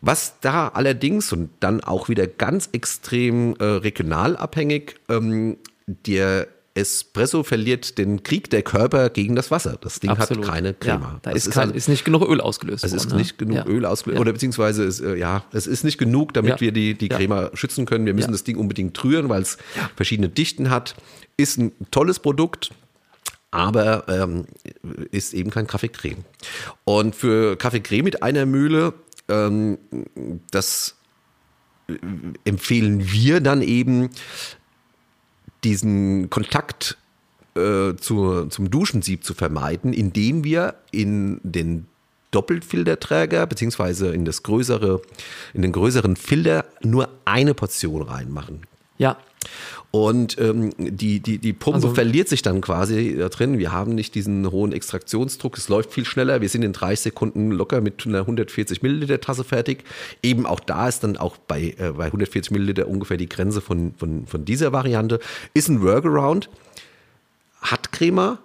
Was 0.00 0.40
da 0.40 0.68
allerdings 0.68 1.32
und 1.32 1.50
dann 1.60 1.82
auch 1.82 2.08
wieder 2.08 2.26
ganz 2.26 2.68
extrem 2.72 3.56
äh, 3.56 3.64
regional 3.64 4.36
abhängig, 4.36 4.96
ähm, 5.08 5.56
der 5.86 6.48
Espresso 6.76 7.42
verliert 7.42 7.96
den 7.96 8.22
Krieg 8.22 8.50
der 8.50 8.62
Körper 8.62 9.08
gegen 9.08 9.34
das 9.34 9.50
Wasser. 9.50 9.78
Das 9.80 9.98
Ding 9.98 10.10
Absolut. 10.10 10.44
hat 10.44 10.54
keine 10.54 10.74
Crema. 10.74 11.12
Ja, 11.14 11.18
da 11.22 11.30
ist, 11.30 11.50
kein, 11.50 11.70
ist, 11.70 11.88
nicht 11.88 12.04
genug 12.04 12.28
Öl 12.28 12.40
ausgelöst. 12.40 12.84
Es 12.84 12.92
ist 12.92 13.10
ne? 13.10 13.16
nicht 13.16 13.38
genug 13.38 13.56
ja. 13.56 13.66
Öl 13.66 13.86
ausgelöst. 13.86 14.18
Ja. 14.18 14.20
Oder 14.20 14.32
beziehungsweise, 14.32 14.84
ist, 14.84 15.00
äh, 15.00 15.16
ja, 15.16 15.44
es 15.52 15.66
ist 15.66 15.84
nicht 15.84 15.96
genug, 15.96 16.34
damit 16.34 16.60
wir 16.60 16.72
die, 16.72 16.94
die 16.94 17.08
Crema 17.08 17.50
schützen 17.54 17.86
können. 17.86 18.04
Wir 18.04 18.12
müssen 18.12 18.32
das 18.32 18.44
Ding 18.44 18.58
unbedingt 18.58 19.02
rühren, 19.02 19.28
weil 19.30 19.42
es 19.42 19.56
verschiedene 19.96 20.28
Dichten 20.28 20.68
hat. 20.68 20.96
Ist 21.38 21.58
ein 21.58 21.72
tolles 21.90 22.18
Produkt, 22.18 22.70
aber 23.50 24.08
ähm, 24.08 24.46
ist 25.10 25.34
eben 25.34 25.50
kein 25.50 25.66
Kaffeecreme. 25.66 26.24
Und 26.84 27.14
für 27.14 27.56
Kaffeecreme 27.56 28.04
mit 28.04 28.22
einer 28.22 28.46
Mühle, 28.46 28.94
ähm, 29.28 29.78
das 30.50 30.96
äh, 31.88 31.94
empfehlen 32.44 33.10
wir 33.10 33.40
dann 33.40 33.62
eben 33.62 34.10
diesen 35.64 36.30
Kontakt 36.30 36.96
äh, 37.54 37.94
zu, 37.96 38.46
zum 38.46 38.70
Duschensieb 38.70 39.24
zu 39.24 39.34
vermeiden, 39.34 39.92
indem 39.92 40.44
wir 40.44 40.74
in 40.90 41.40
den 41.42 41.86
Doppelfilterträger 42.30 43.46
beziehungsweise 43.46 44.12
in 44.12 44.24
das 44.24 44.42
größere, 44.42 45.00
in 45.54 45.62
den 45.62 45.72
größeren 45.72 46.16
Filter 46.16 46.66
nur 46.82 47.08
eine 47.24 47.54
Portion 47.54 48.02
reinmachen. 48.02 48.62
Ja. 48.98 49.16
Und 49.90 50.38
ähm, 50.38 50.72
die, 50.76 51.20
die, 51.20 51.38
die 51.38 51.52
Pumpe 51.52 51.76
also, 51.76 51.94
verliert 51.94 52.28
sich 52.28 52.42
dann 52.42 52.60
quasi 52.60 53.16
da 53.18 53.28
drin. 53.28 53.58
Wir 53.58 53.72
haben 53.72 53.94
nicht 53.94 54.14
diesen 54.14 54.50
hohen 54.50 54.72
Extraktionsdruck. 54.72 55.56
Es 55.56 55.68
läuft 55.68 55.92
viel 55.92 56.04
schneller. 56.04 56.40
Wir 56.40 56.48
sind 56.48 56.62
in 56.62 56.72
30 56.72 57.00
Sekunden 57.00 57.50
locker 57.50 57.80
mit 57.80 58.06
einer 58.06 58.20
140 58.20 58.82
Milliliter 58.82 59.20
Tasse 59.20 59.44
fertig. 59.44 59.84
Eben 60.22 60.44
auch 60.44 60.60
da 60.60 60.88
ist 60.88 61.02
dann 61.02 61.16
auch 61.16 61.36
bei, 61.36 61.74
äh, 61.78 61.92
bei 61.96 62.06
140 62.06 62.50
Milliliter 62.50 62.88
ungefähr 62.88 63.16
die 63.16 63.28
Grenze 63.28 63.60
von, 63.60 63.94
von, 63.96 64.26
von 64.26 64.44
dieser 64.44 64.72
Variante. 64.72 65.20
Ist 65.54 65.68
ein 65.68 65.80
Workaround. 65.82 66.50
Hat 67.62 67.92
Crema. 67.92 68.38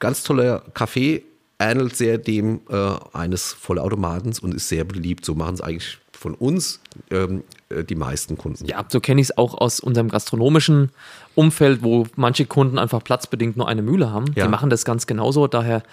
Ganz 0.00 0.22
toller 0.22 0.62
Kaffee. 0.74 1.24
Ähnelt 1.58 1.96
sehr 1.96 2.18
dem 2.18 2.60
äh, 2.68 2.94
eines 3.12 3.52
Vollautomatens 3.52 4.40
und 4.40 4.54
ist 4.54 4.68
sehr 4.68 4.84
beliebt. 4.84 5.24
So 5.24 5.34
machen 5.34 5.54
es 5.54 5.60
eigentlich 5.60 5.98
von 6.18 6.34
uns 6.34 6.80
ähm, 7.10 7.44
äh, 7.68 7.84
die 7.84 7.94
meisten 7.94 8.36
Kunden. 8.36 8.66
Ja, 8.66 8.84
so 8.88 8.98
kenne 8.98 9.20
ich 9.20 9.28
es 9.28 9.38
auch 9.38 9.54
aus 9.54 9.78
unserem 9.78 10.08
gastronomischen 10.08 10.90
Umfeld, 11.36 11.82
wo 11.82 12.06
manche 12.16 12.44
Kunden 12.44 12.78
einfach 12.78 13.04
platzbedingt 13.04 13.56
nur 13.56 13.68
eine 13.68 13.82
Mühle 13.82 14.10
haben. 14.10 14.26
Ja. 14.34 14.44
Die 14.44 14.50
machen 14.50 14.68
das 14.68 14.84
ganz 14.84 15.06
genauso. 15.06 15.46
Daher 15.46 15.84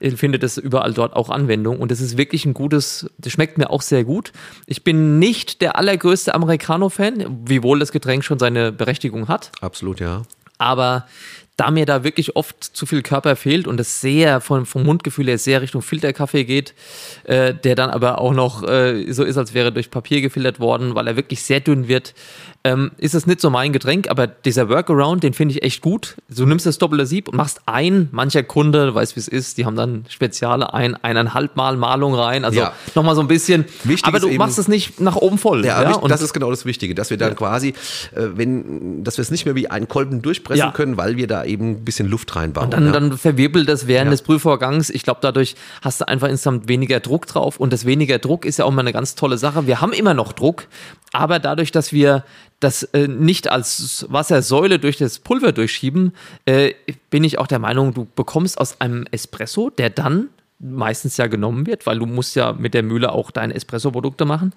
äh, 0.00 0.12
findet 0.12 0.42
es 0.42 0.56
überall 0.56 0.94
dort 0.94 1.14
auch 1.14 1.28
Anwendung. 1.28 1.80
Und 1.80 1.92
es 1.92 2.00
ist 2.00 2.16
wirklich 2.16 2.46
ein 2.46 2.54
gutes, 2.54 3.10
das 3.18 3.32
schmeckt 3.32 3.58
mir 3.58 3.68
auch 3.68 3.82
sehr 3.82 4.04
gut. 4.04 4.32
Ich 4.66 4.84
bin 4.84 5.18
nicht 5.18 5.60
der 5.60 5.76
allergrößte 5.76 6.34
Americano-Fan, 6.34 7.42
wiewohl 7.44 7.78
das 7.78 7.92
Getränk 7.92 8.24
schon 8.24 8.38
seine 8.38 8.72
Berechtigung 8.72 9.28
hat. 9.28 9.52
Absolut, 9.60 10.00
ja. 10.00 10.22
Aber 10.56 11.06
da 11.56 11.70
mir 11.70 11.86
da 11.86 12.02
wirklich 12.02 12.34
oft 12.34 12.62
zu 12.62 12.84
viel 12.84 13.02
Körper 13.02 13.36
fehlt 13.36 13.66
und 13.68 13.78
es 13.78 14.00
sehr 14.00 14.40
vom, 14.40 14.66
vom 14.66 14.82
Mundgefühl 14.82 15.28
her 15.28 15.38
sehr 15.38 15.62
Richtung 15.62 15.82
Filterkaffee 15.82 16.44
geht, 16.44 16.74
äh, 17.24 17.54
der 17.54 17.76
dann 17.76 17.90
aber 17.90 18.18
auch 18.18 18.32
noch 18.32 18.62
äh, 18.64 19.12
so 19.12 19.22
ist, 19.22 19.36
als 19.36 19.54
wäre 19.54 19.72
durch 19.72 19.90
Papier 19.90 20.20
gefiltert 20.20 20.58
worden, 20.58 20.94
weil 20.94 21.06
er 21.06 21.16
wirklich 21.16 21.42
sehr 21.42 21.60
dünn 21.60 21.86
wird, 21.86 22.14
ähm, 22.66 22.92
ist 22.96 23.14
es 23.14 23.26
nicht 23.26 23.42
so 23.42 23.50
mein 23.50 23.72
Getränk, 23.74 24.08
aber 24.08 24.26
dieser 24.26 24.70
Workaround, 24.70 25.22
den 25.22 25.34
finde 25.34 25.54
ich 25.54 25.62
echt 25.62 25.82
gut. 25.82 26.16
Du 26.34 26.46
nimmst 26.46 26.64
das 26.64 26.78
doppelte 26.78 27.04
Sieb 27.04 27.28
und 27.28 27.36
machst 27.36 27.60
ein, 27.66 28.08
mancher 28.10 28.42
Kunde, 28.42 28.86
du 28.86 28.94
weißt 28.94 29.16
wie 29.16 29.20
es 29.20 29.28
ist, 29.28 29.58
die 29.58 29.66
haben 29.66 29.76
dann 29.76 30.06
Speziale, 30.08 30.72
ein, 30.72 30.94
eineinhalb 31.04 31.56
Mal 31.56 31.76
Malung 31.76 32.14
rein, 32.14 32.44
also 32.46 32.58
Ja. 32.60 32.72
nochmal 32.94 33.14
so 33.16 33.20
ein 33.20 33.28
bisschen, 33.28 33.66
Wichtig 33.84 34.06
aber 34.08 34.18
du 34.18 34.28
eben- 34.28 34.38
machst 34.38 34.58
es 34.58 34.66
nicht 34.66 34.98
nach 34.98 35.16
oben 35.16 35.36
voll. 35.36 35.64
Ja, 35.64 35.82
Ja, 35.82 35.94
und 35.96 36.10
das 36.10 36.22
ist 36.22 36.32
genau 36.32 36.48
das 36.50 36.64
Wichtige, 36.64 36.94
dass 36.94 37.10
wir 37.10 37.18
dann 37.18 37.36
quasi, 37.36 37.68
äh, 38.14 38.28
wenn, 38.34 39.04
dass 39.04 39.18
wir 39.18 39.22
es 39.22 39.30
nicht 39.30 39.44
mehr 39.44 39.54
wie 39.54 39.68
einen 39.70 39.86
Kolben 39.86 40.22
durchpressen 40.22 40.64
Ja. 40.66 40.70
können, 40.72 40.96
weil 40.96 41.18
wir 41.18 41.26
da 41.26 41.44
eben 41.44 41.72
ein 41.72 41.84
bisschen 41.84 42.08
Luft 42.08 42.34
reinbauen. 42.34 42.70
dann, 42.70 42.86
ja. 42.86 42.92
dann 42.92 43.18
verwirbelt 43.18 43.68
das 43.68 43.86
während 43.86 44.06
Ja. 44.06 44.10
des 44.12 44.22
Prüfvorgangs. 44.22 44.88
Ich 44.88 45.02
glaube, 45.02 45.18
dadurch 45.22 45.54
hast 45.82 46.00
du 46.00 46.08
einfach 46.08 46.28
insgesamt 46.28 46.66
weniger 46.68 47.00
Druck 47.00 47.26
drauf. 47.26 47.60
Und 47.60 47.72
das 47.74 47.84
weniger 47.84 48.18
Druck 48.18 48.46
ist 48.46 48.58
ja 48.58 48.64
auch 48.64 48.70
mal 48.70 48.80
eine 48.80 48.92
ganz 48.94 49.14
tolle 49.16 49.36
Sache. 49.36 49.66
Wir 49.66 49.80
haben 49.82 49.92
immer 49.92 50.14
noch 50.14 50.32
Druck, 50.32 50.66
aber 51.14 51.38
dadurch, 51.38 51.70
dass 51.72 51.92
wir 51.92 52.24
das 52.60 52.82
äh, 52.82 53.08
nicht 53.08 53.50
als 53.50 54.06
Wassersäule 54.08 54.78
durch 54.78 54.96
das 54.96 55.18
Pulver 55.18 55.52
durchschieben, 55.52 56.12
äh, 56.46 56.74
bin 57.10 57.24
ich 57.24 57.38
auch 57.38 57.46
der 57.46 57.58
Meinung, 57.58 57.94
du 57.94 58.06
bekommst 58.16 58.58
aus 58.58 58.80
einem 58.80 59.06
Espresso, 59.10 59.70
der 59.70 59.90
dann 59.90 60.28
meistens 60.60 61.16
ja 61.16 61.26
genommen 61.26 61.66
wird, 61.66 61.86
weil 61.86 61.98
du 61.98 62.06
musst 62.06 62.36
ja 62.36 62.52
mit 62.52 62.72
der 62.74 62.82
Mühle 62.82 63.12
auch 63.12 63.30
deine 63.30 63.54
Espresso-Produkte 63.54 64.24
machen, 64.24 64.52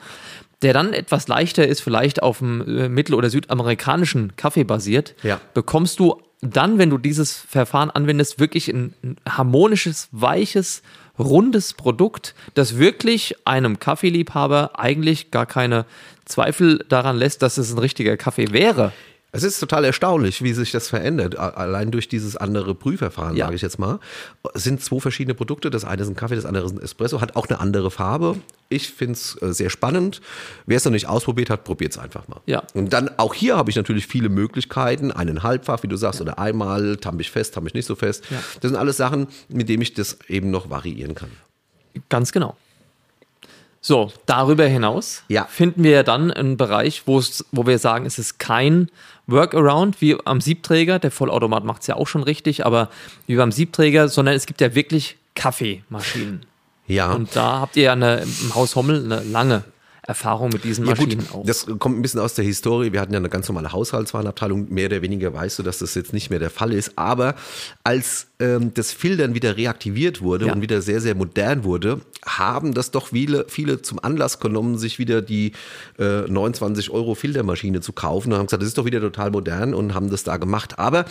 der 0.61 0.73
dann 0.73 0.93
etwas 0.93 1.27
leichter 1.27 1.67
ist, 1.67 1.81
vielleicht 1.81 2.23
auf 2.23 2.37
dem 2.39 2.61
äh, 2.67 2.87
mittel- 2.89 3.15
oder 3.15 3.29
südamerikanischen 3.29 4.35
Kaffee 4.37 4.63
basiert, 4.63 5.15
Ja. 5.23 5.41
bekommst 5.53 5.99
du 5.99 6.21
dann, 6.41 6.77
wenn 6.77 6.91
du 6.91 6.97
dieses 6.99 7.35
Verfahren 7.35 7.89
anwendest, 7.89 8.39
wirklich 8.39 8.69
ein, 8.69 8.93
ein 9.03 9.17
harmonisches, 9.27 10.07
weiches, 10.11 10.83
rundes 11.19 11.73
Produkt, 11.73 12.35
das 12.53 12.77
wirklich 12.77 13.35
einem 13.45 13.79
Kaffeeliebhaber 13.79 14.79
eigentlich 14.79 15.31
gar 15.31 15.45
keine 15.45 15.85
Zweifel 16.25 16.83
daran 16.89 17.17
lässt, 17.17 17.41
dass 17.41 17.57
es 17.57 17.71
ein 17.71 17.79
richtiger 17.79 18.17
Kaffee 18.17 18.51
wäre. 18.51 18.91
Es 19.33 19.43
ist 19.43 19.59
total 19.59 19.83
erstaunlich, 19.83 20.41
wie 20.41 20.53
sich 20.53 20.71
das 20.71 20.87
verändert. 20.87 21.37
Allein 21.37 21.91
durch 21.91 22.07
dieses 22.07 22.37
andere 22.37 22.73
Prüfverfahren, 22.73 23.35
Ja. 23.35 23.45
sage 23.45 23.57
ich 23.57 23.61
jetzt 23.61 23.77
mal. 23.77 23.99
Es 24.53 24.63
sind 24.63 24.81
zwei 24.81 24.99
verschiedene 25.01 25.35
Produkte. 25.35 25.69
Das 25.69 25.83
eine 25.83 26.01
ist 26.01 26.07
ein 26.07 26.15
Kaffee, 26.15 26.35
das 26.35 26.45
andere 26.45 26.65
ist 26.65 26.71
ein 26.71 26.79
Espresso. 26.81 27.19
Hat 27.19 27.35
auch 27.35 27.45
eine 27.47 27.59
andere 27.59 27.91
Farbe. 27.91 28.37
Ich 28.69 28.89
finde 28.89 29.13
es 29.13 29.39
äh, 29.41 29.53
sehr 29.53 29.69
spannend. 29.69 30.21
Wer 30.65 30.77
es 30.77 30.85
noch 30.85 30.93
nicht 30.93 31.07
ausprobiert 31.07 31.49
hat, 31.49 31.65
probiert 31.65 31.91
es 31.91 31.97
einfach 31.97 32.27
mal. 32.29 32.39
Ja. 32.45 32.63
Und 32.73 32.93
dann 32.93 33.09
auch 33.19 33.33
hier 33.33 33.57
habe 33.57 33.69
ich 33.69 33.75
natürlich 33.75 34.07
viele 34.07 34.29
Möglichkeiten. 34.29 35.11
Einen 35.11 35.43
Halbfach, 35.43 35.83
wie 35.83 35.87
du 35.87 35.97
sagst, 35.97 36.21
oder 36.21 36.39
einmal, 36.39 36.95
tamm 36.97 37.19
ich 37.19 37.29
fest, 37.29 37.53
tamm 37.53 37.67
ich 37.67 37.73
nicht 37.73 37.85
so 37.85 37.95
fest. 37.95 38.23
Ja. 38.31 38.37
Das 38.61 38.71
sind 38.71 38.77
alles 38.79 38.95
Sachen, 38.95 39.27
mit 39.49 39.67
denen 39.67 39.81
ich 39.81 39.93
das 39.93 40.19
eben 40.29 40.51
noch 40.51 40.69
variieren 40.69 41.15
kann. 41.15 41.29
Ganz 42.09 42.31
genau. 42.31 42.55
So, 43.81 44.11
darüber 44.25 44.65
hinaus 44.65 45.23
Ja. 45.27 45.45
finden 45.45 45.83
wir 45.83 46.03
dann 46.03 46.31
einen 46.31 46.57
Bereich, 46.57 47.03
wo 47.05 47.21
wir 47.65 47.77
sagen, 47.79 48.05
es 48.05 48.17
ist 48.19 48.39
kein 48.39 48.89
Workaround 49.27 50.01
wie 50.01 50.17
am 50.25 50.41
Siebträger. 50.41 50.99
Der 50.99 51.11
Vollautomat 51.11 51.63
macht 51.63 51.81
es 51.81 51.87
ja 51.87 51.95
auch 51.95 52.07
schon 52.07 52.23
richtig, 52.23 52.65
aber 52.65 52.89
wie 53.27 53.35
beim 53.35 53.51
Siebträger, 53.51 54.07
sondern 54.09 54.35
es 54.35 54.45
gibt 54.45 54.61
ja 54.61 54.73
wirklich 54.73 55.17
Kaffeemaschinen. 55.35 56.45
Ja. 56.87 57.11
Und 57.11 57.35
da 57.35 57.59
habt 57.59 57.75
ihr 57.75 57.83
ja 57.83 57.93
eine, 57.93 58.21
im 58.21 58.55
Haus 58.55 58.75
Hommel 58.75 59.03
eine 59.03 59.23
lange 59.23 59.63
Erfahrung 60.07 60.49
mit 60.53 60.63
diesen 60.63 60.85
Ja 60.85 60.93
gut, 60.93 61.07
Maschinen 61.07 61.27
auch. 61.33 61.45
das 61.45 61.67
kommt 61.79 61.99
ein 61.99 62.01
bisschen 62.01 62.21
aus 62.21 62.33
der 62.33 62.45
Historie. 62.45 62.93
Wir 62.93 63.01
hatten 63.01 63.11
ja 63.11 63.19
eine 63.19 63.27
ganz 63.27 63.47
normale 63.49 63.73
Haushaltswarenabteilung. 63.73 64.67
Mehr 64.73 64.85
oder 64.87 65.01
weniger 65.01 65.33
weißt 65.33 65.59
du, 65.59 65.63
dass 65.63 65.79
das 65.79 65.93
jetzt 65.95 66.13
nicht 66.13 66.29
mehr 66.29 66.39
der 66.39 66.49
Fall 66.49 66.71
ist. 66.71 66.93
Aber 66.97 67.35
als 67.83 68.27
ähm, 68.39 68.73
das 68.73 68.93
Filtern 68.93 69.35
wieder 69.35 69.57
reaktiviert 69.57 70.21
wurde 70.21 70.47
Ja. 70.47 70.53
und 70.53 70.61
wieder 70.61 70.81
sehr, 70.81 71.01
sehr 71.01 71.13
modern 71.13 71.65
wurde, 71.65 71.99
haben 72.25 72.73
das 72.73 72.91
doch 72.91 73.07
viele, 73.09 73.45
viele 73.49 73.81
zum 73.81 73.99
Anlass 74.01 74.39
genommen, 74.39 74.77
sich 74.77 74.97
wieder 74.97 75.21
die 75.21 75.51
äh, 75.99 76.21
29 76.21 76.89
Euro 76.89 77.13
Filtermaschine 77.13 77.81
zu 77.81 77.91
kaufen. 77.91 78.31
Und 78.31 78.39
haben 78.39 78.45
gesagt, 78.47 78.61
das 78.61 78.69
ist 78.69 78.77
doch 78.77 78.85
wieder 78.85 79.01
total 79.01 79.31
modern 79.31 79.73
und 79.73 79.93
haben 79.93 80.09
das 80.09 80.23
da 80.23 80.37
gemacht. 80.37 80.79
Aber 80.79 81.03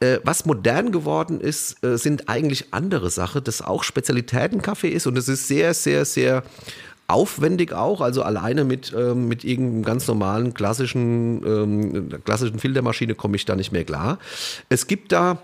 äh, 0.00 0.18
was 0.24 0.44
modern 0.44 0.92
geworden 0.92 1.40
ist, 1.40 1.82
äh, 1.84 1.96
sind 1.96 2.28
eigentlich 2.28 2.66
andere 2.72 3.08
Sachen, 3.10 3.44
das 3.44 3.62
auch 3.62 3.82
Spezialitätenkaffee 3.82 4.88
ist 4.88 5.06
und 5.06 5.16
es 5.18 5.28
ist 5.28 5.46
sehr, 5.48 5.72
sehr, 5.74 6.04
sehr 6.04 6.42
aufwendig 7.10 7.72
auch, 7.72 8.00
also 8.00 8.22
alleine 8.22 8.64
mit, 8.64 8.92
ähm, 8.96 9.28
mit 9.28 9.44
irgendeinem 9.44 9.84
ganz 9.84 10.06
normalen 10.08 10.54
klassischen, 10.54 11.44
ähm, 11.46 12.08
klassischen 12.24 12.58
Filtermaschine 12.58 13.14
komme 13.14 13.36
ich 13.36 13.44
da 13.44 13.56
nicht 13.56 13.72
mehr 13.72 13.84
klar. 13.84 14.18
Es 14.68 14.86
gibt 14.86 15.12
da 15.12 15.38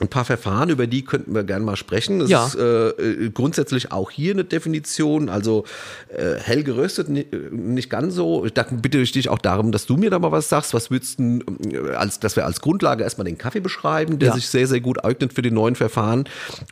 ein 0.00 0.08
paar 0.08 0.24
Verfahren, 0.24 0.70
über 0.70 0.86
die 0.86 1.04
könnten 1.04 1.34
wir 1.34 1.44
gerne 1.44 1.62
mal 1.62 1.76
sprechen. 1.76 2.22
Es 2.22 2.30
Ja. 2.30 2.46
ist 2.46 2.54
äh, 2.54 2.88
äh, 2.88 3.30
grundsätzlich 3.34 3.92
auch 3.92 4.10
hier 4.10 4.32
eine 4.32 4.44
Definition, 4.44 5.28
also 5.28 5.64
äh, 6.08 6.36
hell 6.42 6.62
geröstet 6.64 7.10
ni- 7.10 7.26
nicht 7.50 7.90
ganz 7.90 8.14
so. 8.14 8.46
Da 8.46 8.62
bitte 8.70 8.96
ich 8.96 9.12
dich 9.12 9.28
auch 9.28 9.36
darum, 9.36 9.72
dass 9.72 9.84
du 9.84 9.98
mir 9.98 10.08
da 10.08 10.18
mal 10.18 10.32
was 10.32 10.48
sagst. 10.48 10.72
Was 10.72 10.90
würdest 10.90 11.18
du, 11.18 11.40
äh, 11.70 11.94
als, 11.96 12.18
dass 12.18 12.34
wir 12.34 12.46
als 12.46 12.62
Grundlage 12.62 13.04
erstmal 13.04 13.26
den 13.26 13.36
Kaffee 13.36 13.60
beschreiben, 13.60 14.18
der 14.18 14.30
Ja. 14.30 14.34
sich 14.36 14.48
sehr, 14.48 14.66
sehr 14.66 14.80
gut 14.80 15.04
eignet 15.04 15.34
für 15.34 15.42
die 15.42 15.50
neuen 15.50 15.74
Verfahren. 15.76 16.24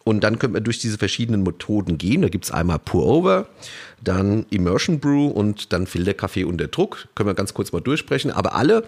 Und 0.04 0.25
dann 0.25 0.38
könnten 0.38 0.54
wir 0.54 0.62
durch 0.62 0.78
diese 0.78 0.97
verschiedenen 0.97 1.42
Methoden 1.42 1.99
gehen. 1.99 2.23
Da 2.23 2.30
gibt 2.30 2.47
es 2.47 2.50
einmal 2.50 2.78
Pour-Over, 2.78 3.47
dann 4.02 4.47
Immersion 4.50 5.00
Brew 5.00 5.26
und 5.28 5.73
dann 5.73 5.87
Filterkaffee 5.87 6.45
unter 6.45 6.69
Druck. 6.69 7.09
Können 7.14 7.28
wir 7.28 7.35
ganz 7.35 7.55
kurz 7.55 7.73
mal 7.73 7.81
durchsprechen. 7.81 8.31
Aber 8.31 8.55
alle 8.55 8.85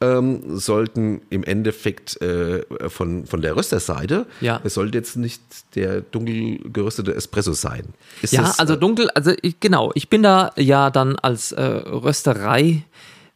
ähm, 0.00 0.58
sollten 0.58 1.22
im 1.30 1.44
Endeffekt 1.44 2.20
äh, 2.20 2.62
von, 2.88 3.24
von 3.26 3.40
der 3.40 3.56
Rösterseite, 3.56 4.26
Ja. 4.40 4.60
es 4.64 4.74
sollte 4.74 4.98
jetzt 4.98 5.16
nicht 5.16 5.40
der 5.76 6.00
dunkel 6.00 6.58
geröstete 6.72 7.14
Espresso 7.14 7.52
sein. 7.52 7.84
Ist 8.20 8.32
Ja, 8.32 8.42
das, 8.42 8.58
also 8.58 8.74
äh, 8.74 8.78
dunkel, 8.78 9.10
also 9.10 9.32
ich, 9.42 9.60
genau, 9.60 9.92
ich 9.94 10.08
bin 10.08 10.22
da 10.22 10.50
ja 10.56 10.90
dann 10.90 11.16
als 11.16 11.52
äh, 11.52 11.62
Rösterei, 11.62 12.82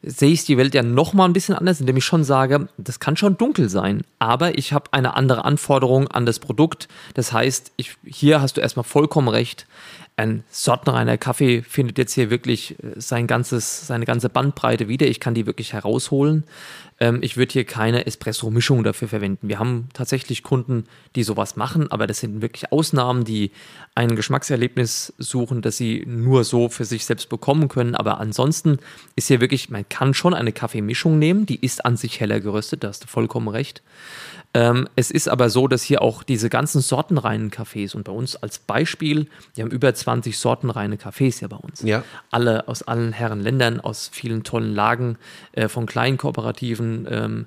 sehe 0.03 0.31
ich 0.33 0.45
die 0.45 0.57
Welt 0.57 0.75
ja 0.75 0.83
noch 0.83 1.15
mal 1.15 1.25
ein 1.25 1.33
bisschen 1.33 1.55
anders, 1.55 1.81
indem 1.81 1.97
ich 1.97 2.05
schon 2.05 2.23
sage, 2.25 2.69
das 2.79 3.01
kann 3.01 3.17
schon 3.17 3.37
dunkel 3.39 3.69
sein, 3.69 4.03
aber 4.19 4.59
ich 4.59 4.73
habe 4.73 4.93
eine 4.93 5.15
andere 5.17 5.45
Anforderung 5.45 6.09
an 6.09 6.27
das 6.27 6.39
Produkt. 6.39 6.89
Das 7.15 7.33
heißt, 7.33 7.73
ich, 7.77 7.97
hier 8.05 8.41
hast 8.41 8.57
du 8.57 8.61
erstmal 8.61 8.85
vollkommen 8.85 9.29
recht. 9.29 9.67
Ein 10.19 10.45
sortenreiner 10.51 11.19
Kaffee 11.19 11.61
findet 11.61 11.99
jetzt 11.99 12.15
hier 12.15 12.31
wirklich 12.31 12.83
äh, 12.83 12.93
sein 12.97 13.27
ganzes, 13.27 13.87
seine 13.87 14.07
ganze 14.07 14.31
Bandbreite 14.31 14.89
wieder. 14.89 15.07
Ich 15.07 15.21
kann 15.21 15.35
die 15.35 15.47
wirklich 15.47 15.75
herausholen. 15.75 16.45
Ähm, 16.99 17.19
ich 17.21 17.37
würde 17.37 17.53
hier 17.53 17.65
keine 17.65 18.07
Espresso-Mischung 18.07 18.83
dafür 18.83 19.09
verwenden. 19.09 19.49
Wir 19.49 19.59
haben 19.59 19.89
tatsächlich 19.93 20.43
Kunden, 20.43 20.85
die 21.15 21.23
sowas 21.23 21.57
machen, 21.57 21.91
aber 21.93 22.07
das 22.07 22.21
sind 22.21 22.41
wirklich 22.41 22.73
Ausnahmen, 22.73 23.25
die 23.25 23.51
ein 23.95 24.17
Geschmackserlebnis 24.17 25.13
suchen, 25.19 25.61
das 25.61 25.77
sie 25.77 26.05
nur 26.07 26.45
so 26.45 26.71
für 26.71 26.87
sich 26.87 27.05
selbst 27.05 27.29
bekommen 27.29 27.69
können. 27.69 27.95
Aber 27.95 28.19
ansonsten 28.19 28.79
ist 29.17 29.29
hier 29.29 29.43
wirklich, 29.43 29.69
man 29.69 29.87
kann 29.89 30.15
schon 30.15 30.33
eine 30.33 30.53
Kaffeemischung 30.53 31.19
nehmen, 31.19 31.45
die 31.45 31.63
ist 31.63 31.85
an 31.85 31.99
sich 31.99 32.21
heller 32.21 32.41
geröstet, 32.41 32.85
da 32.85 32.89
hast 32.89 33.05
du 33.05 33.09
vollkommen 33.09 33.49
recht. 33.49 33.83
Ähm, 34.57 34.89
es 34.97 35.11
ist 35.11 35.29
aber 35.29 35.51
so, 35.51 35.69
dass 35.69 35.83
hier 35.83 36.01
auch 36.01 36.23
diese 36.23 36.49
ganzen 36.49 36.81
sortenreinen 36.81 37.51
Cafés 37.51 37.95
und 37.95 38.05
bei 38.05 38.13
uns 38.13 38.37
als 38.37 38.59
Beispiel, 38.59 39.29
wir 39.55 39.65
haben 39.65 39.71
über 39.71 39.93
20 39.93 40.39
sortenreine 40.39 40.97
Cafés 40.97 41.43
ja 41.43 41.49
bei 41.49 41.57
uns. 41.57 41.83
Ja. 41.83 42.05
Alle 42.31 42.67
aus 42.67 42.83
allen 42.83 43.13
Herren 43.13 43.41
Ländern, 43.41 43.81
aus 43.81 44.09
vielen 44.11 44.45
tollen 44.45 44.75
Lagen, 44.75 45.19
äh, 45.53 45.69
von 45.69 45.85
kleinen 45.85 46.17
Kooperativen, 46.17 47.07
ähm, 47.11 47.47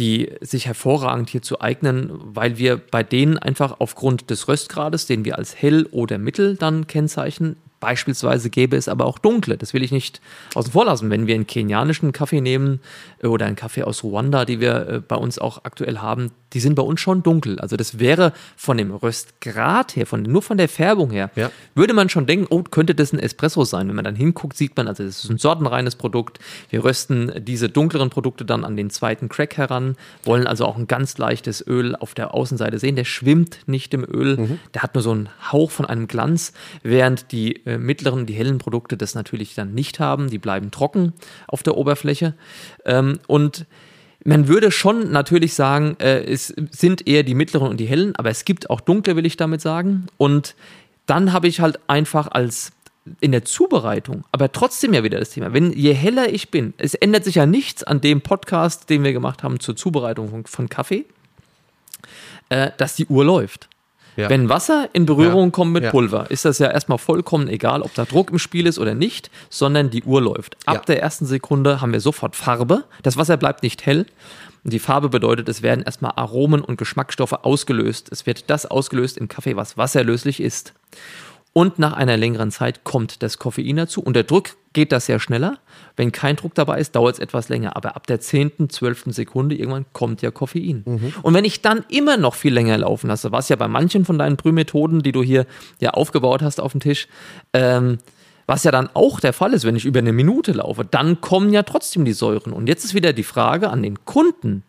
die 0.00 0.32
sich 0.40 0.66
hervorragend 0.66 1.30
hierzu 1.30 1.60
eignen, 1.60 2.10
weil 2.12 2.58
wir 2.58 2.76
bei 2.76 3.04
denen 3.04 3.38
einfach 3.38 3.76
aufgrund 3.78 4.28
des 4.28 4.48
Röstgrades, 4.48 5.06
den 5.06 5.24
wir 5.24 5.38
als 5.38 5.54
hell 5.54 5.86
oder 5.92 6.18
mittel 6.18 6.56
dann 6.56 6.88
kennzeichnen, 6.88 7.56
Beispielsweise 7.82 8.48
gäbe 8.48 8.76
es 8.76 8.86
aber 8.86 9.06
auch 9.06 9.18
dunkle. 9.18 9.58
Das 9.58 9.74
will 9.74 9.82
ich 9.82 9.90
nicht 9.90 10.20
außen 10.54 10.70
vor 10.70 10.84
lassen. 10.84 11.10
Wenn 11.10 11.26
wir 11.26 11.34
einen 11.34 11.48
kenianischen 11.48 12.12
Kaffee 12.12 12.40
nehmen 12.40 12.80
oder 13.24 13.46
einen 13.46 13.56
Kaffee 13.56 13.82
aus 13.82 14.04
Ruanda, 14.04 14.44
die 14.44 14.60
wir 14.60 14.88
äh, 14.88 15.00
bei 15.00 15.16
uns 15.16 15.40
auch 15.40 15.64
aktuell 15.64 15.98
haben, 15.98 16.30
die 16.52 16.60
sind 16.60 16.74
bei 16.74 16.82
uns 16.82 17.00
schon 17.00 17.22
dunkel. 17.22 17.58
Also 17.60 17.76
das 17.76 17.98
wäre 17.98 18.32
von 18.56 18.76
dem 18.76 18.90
Röstgrad 18.90 19.96
her, 19.96 20.06
von, 20.06 20.22
nur 20.22 20.42
von 20.42 20.56
der 20.58 20.68
Färbung 20.68 21.10
her, 21.10 21.30
Ja. 21.34 21.50
würde 21.74 21.94
man 21.94 22.08
schon 22.08 22.26
denken, 22.26 22.46
oh, 22.50 22.62
könnte 22.62 22.94
das 22.94 23.12
ein 23.12 23.18
Espresso 23.18 23.64
sein. 23.64 23.88
Wenn 23.88 23.96
man 23.96 24.04
dann 24.04 24.16
hinguckt, 24.16 24.56
sieht 24.56 24.76
man, 24.76 24.88
also 24.88 25.04
das 25.04 25.24
ist 25.24 25.30
ein 25.30 25.38
sortenreines 25.38 25.96
Produkt. 25.96 26.38
Wir 26.70 26.84
rösten 26.84 27.32
diese 27.44 27.68
dunkleren 27.68 28.10
Produkte 28.10 28.44
dann 28.44 28.64
an 28.64 28.76
den 28.76 28.90
zweiten 28.90 29.28
Crack 29.28 29.56
heran, 29.56 29.96
wollen 30.24 30.46
also 30.46 30.64
auch 30.66 30.76
ein 30.76 30.86
ganz 30.86 31.18
leichtes 31.18 31.66
Öl 31.66 31.96
auf 31.96 32.14
der 32.14 32.34
Außenseite 32.34 32.78
sehen. 32.78 32.96
Der 32.96 33.04
schwimmt 33.04 33.58
nicht 33.66 33.94
im 33.94 34.04
Öl, 34.04 34.58
der 34.74 34.82
hat 34.82 34.94
nur 34.94 35.02
so 35.02 35.10
einen 35.12 35.28
Hauch 35.50 35.70
von 35.70 35.86
einem 35.86 36.08
Glanz, 36.08 36.52
während 36.82 37.32
die 37.32 37.64
äh, 37.66 37.78
mittleren, 37.78 38.26
die 38.26 38.34
hellen 38.34 38.58
Produkte 38.58 38.96
das 38.96 39.14
natürlich 39.14 39.54
dann 39.54 39.74
nicht 39.74 40.00
haben. 40.00 40.30
Die 40.30 40.38
bleiben 40.38 40.70
trocken 40.70 41.12
auf 41.48 41.62
der 41.62 41.76
Oberfläche. 41.76 42.34
Ähm, 42.84 43.18
und 43.26 43.66
man 44.24 44.48
würde 44.48 44.70
schon 44.70 45.10
natürlich 45.10 45.54
sagen, 45.54 45.96
äh, 45.98 46.22
es 46.22 46.48
sind 46.70 47.06
eher 47.08 47.22
die 47.22 47.34
mittleren 47.34 47.68
und 47.68 47.78
die 47.78 47.86
hellen, 47.86 48.14
aber 48.16 48.30
es 48.30 48.44
gibt 48.44 48.70
auch 48.70 48.80
dunkle, 48.80 49.16
will 49.16 49.26
ich 49.26 49.36
damit 49.36 49.60
sagen. 49.60 50.06
Und 50.16 50.54
dann 51.06 51.32
habe 51.32 51.48
ich 51.48 51.60
halt 51.60 51.80
einfach 51.88 52.28
als 52.30 52.72
in 53.20 53.32
der 53.32 53.44
Zubereitung, 53.44 54.24
aber 54.30 54.52
trotzdem 54.52 54.94
ja 54.94 55.02
wieder 55.02 55.18
das 55.18 55.30
Thema. 55.30 55.52
Wenn 55.52 55.72
je 55.72 55.92
heller 55.92 56.32
ich 56.32 56.50
bin, 56.50 56.72
es 56.78 56.94
ändert 56.94 57.24
sich 57.24 57.34
ja 57.34 57.46
nichts 57.46 57.82
an 57.82 58.00
dem 58.00 58.20
Podcast, 58.20 58.88
den 58.90 59.02
wir 59.02 59.12
gemacht 59.12 59.42
haben 59.42 59.58
zur 59.58 59.74
Zubereitung 59.74 60.30
von, 60.30 60.46
von 60.46 60.68
Kaffee, 60.68 61.04
äh, 62.48 62.70
dass 62.76 62.94
die 62.94 63.06
Uhr 63.06 63.24
läuft. 63.24 63.68
Ja. 64.16 64.28
Wenn 64.28 64.48
Wasser 64.48 64.88
in 64.92 65.06
Berührung 65.06 65.46
ja. 65.46 65.50
kommt 65.50 65.72
mit 65.72 65.90
Pulver, 65.90 66.30
ist 66.30 66.44
das 66.44 66.58
ja 66.58 66.70
erstmal 66.70 66.98
vollkommen 66.98 67.48
egal, 67.48 67.82
ob 67.82 67.94
da 67.94 68.04
Druck 68.04 68.30
im 68.30 68.38
Spiel 68.38 68.66
ist 68.66 68.78
oder 68.78 68.94
nicht, 68.94 69.30
sondern 69.48 69.90
die 69.90 70.02
Uhr 70.02 70.20
läuft. 70.20 70.56
Ab 70.66 70.86
der 70.86 71.00
ersten 71.00 71.24
Sekunde 71.26 71.80
haben 71.80 71.92
wir 71.92 72.00
sofort 72.00 72.36
Farbe. 72.36 72.84
Das 73.02 73.16
Wasser 73.16 73.36
bleibt 73.36 73.62
nicht 73.62 73.86
hell. 73.86 74.06
Und 74.64 74.72
die 74.72 74.78
Farbe 74.78 75.08
bedeutet, 75.08 75.48
es 75.48 75.62
werden 75.62 75.82
erstmal 75.84 76.12
Aromen 76.16 76.60
und 76.60 76.76
Geschmacksstoffe 76.76 77.32
ausgelöst. 77.32 78.08
Es 78.12 78.26
wird 78.26 78.48
das 78.48 78.66
ausgelöst 78.66 79.18
im 79.18 79.28
Kaffee, 79.28 79.56
was 79.56 79.76
wasserlöslich 79.76 80.40
ist. 80.40 80.72
Und 81.54 81.78
nach 81.78 81.92
einer 81.92 82.16
längeren 82.16 82.50
Zeit 82.50 82.82
kommt 82.82 83.22
das 83.22 83.38
Koffein 83.38 83.76
dazu. 83.76 84.00
Und 84.02 84.14
der 84.14 84.24
Druck 84.24 84.50
geht 84.72 84.90
das 84.90 85.06
sehr 85.06 85.20
schneller. 85.20 85.58
Wenn 85.96 86.10
kein 86.10 86.36
Druck 86.36 86.54
dabei 86.54 86.78
ist, 86.78 86.96
dauert 86.96 87.16
es 87.16 87.20
etwas 87.20 87.50
länger. 87.50 87.76
Aber 87.76 87.94
ab 87.94 88.06
der 88.06 88.20
10., 88.20 88.70
12. 88.70 89.04
Sekunde 89.08 89.54
irgendwann 89.54 89.84
kommt 89.92 90.22
ja 90.22 90.30
Koffein. 90.30 90.82
Mhm. 90.86 91.14
Und 91.20 91.34
wenn 91.34 91.44
ich 91.44 91.60
dann 91.60 91.84
immer 91.88 92.16
noch 92.16 92.36
viel 92.36 92.54
länger 92.54 92.78
laufen 92.78 93.08
lasse, 93.08 93.32
was 93.32 93.50
ja 93.50 93.56
bei 93.56 93.68
manchen 93.68 94.06
von 94.06 94.18
deinen 94.18 94.36
Brühmethoden, 94.36 95.02
die 95.02 95.12
du 95.12 95.22
hier 95.22 95.46
ja 95.78 95.90
aufgebaut 95.90 96.40
hast 96.40 96.58
auf 96.58 96.72
dem 96.72 96.80
Tisch, 96.80 97.06
ähm, 97.52 97.98
was 98.46 98.64
ja 98.64 98.70
dann 98.70 98.88
auch 98.94 99.20
der 99.20 99.32
Fall 99.32 99.52
ist, 99.52 99.64
wenn 99.64 99.76
ich 99.76 99.84
über 99.84 100.00
eine 100.00 100.12
Minute 100.12 100.52
laufe, 100.52 100.84
dann 100.84 101.20
kommen 101.20 101.52
ja 101.52 101.62
trotzdem 101.62 102.04
die 102.04 102.12
Säuren. 102.12 102.52
Und 102.52 102.66
jetzt 102.66 102.84
ist 102.84 102.94
wieder 102.94 103.12
die 103.12 103.22
Frage 103.22 103.68
an 103.68 103.82
den 103.82 104.04
Kunden, 104.04 104.62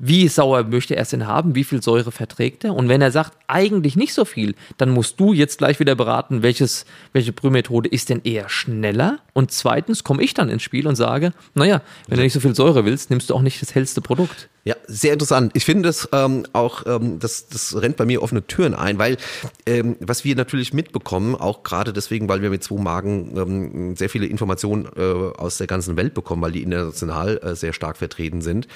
wie 0.00 0.28
sauer 0.28 0.62
möchte 0.62 0.94
er 0.94 1.02
es 1.02 1.10
denn 1.10 1.26
haben, 1.26 1.54
wie 1.54 1.64
viel 1.64 1.82
Säure 1.82 2.12
verträgt 2.12 2.64
er. 2.64 2.74
Und 2.74 2.88
wenn 2.88 3.02
er 3.02 3.10
sagt, 3.10 3.32
eigentlich 3.48 3.96
nicht 3.96 4.14
so 4.14 4.24
viel, 4.24 4.54
dann 4.76 4.90
musst 4.90 5.18
du 5.18 5.32
jetzt 5.32 5.58
gleich 5.58 5.80
wieder 5.80 5.96
beraten, 5.96 6.42
welches, 6.42 6.86
welche 7.12 7.32
Brühmethode 7.32 7.88
ist 7.88 8.08
denn 8.08 8.20
eher 8.22 8.48
schneller. 8.48 9.18
Und 9.38 9.52
zweitens 9.52 10.02
komme 10.02 10.24
ich 10.24 10.34
dann 10.34 10.48
ins 10.48 10.64
Spiel 10.64 10.88
und 10.88 10.96
sage, 10.96 11.32
naja, 11.54 11.80
wenn 12.08 12.16
du 12.16 12.24
nicht 12.24 12.32
so 12.32 12.40
viel 12.40 12.56
Säure 12.56 12.84
willst, 12.84 13.08
nimmst 13.10 13.30
du 13.30 13.36
auch 13.36 13.40
nicht 13.40 13.62
das 13.62 13.72
hellste 13.72 14.00
Produkt. 14.00 14.48
Ja, 14.64 14.74
sehr 14.86 15.14
interessant. 15.14 15.52
Ich 15.54 15.64
finde 15.64 15.88
das 15.88 16.08
ähm, 16.12 16.44
auch, 16.52 16.84
ähm, 16.84 17.20
das, 17.20 17.48
das 17.48 17.80
rennt 17.80 17.96
bei 17.96 18.04
mir 18.04 18.22
offene 18.22 18.46
Türen 18.46 18.74
ein, 18.74 18.98
weil 18.98 19.16
ähm, 19.64 19.96
was 20.00 20.24
wir 20.24 20.36
natürlich 20.36 20.74
mitbekommen, 20.74 21.36
auch 21.36 21.62
gerade 21.62 21.94
deswegen, 21.94 22.28
weil 22.28 22.42
wir 22.42 22.50
mit 22.50 22.62
zwei 22.64 22.78
Magen 22.78 23.34
ähm, 23.34 23.96
sehr 23.96 24.10
viele 24.10 24.26
Informationen 24.26 24.86
äh, 24.94 25.00
aus 25.00 25.56
der 25.56 25.68
ganzen 25.68 25.96
Welt 25.96 26.12
bekommen, 26.12 26.42
weil 26.42 26.52
die 26.52 26.62
international 26.62 27.38
äh, 27.38 27.54
sehr 27.54 27.72
stark 27.72 27.96
vertreten 27.96 28.42
sind. 28.42 28.68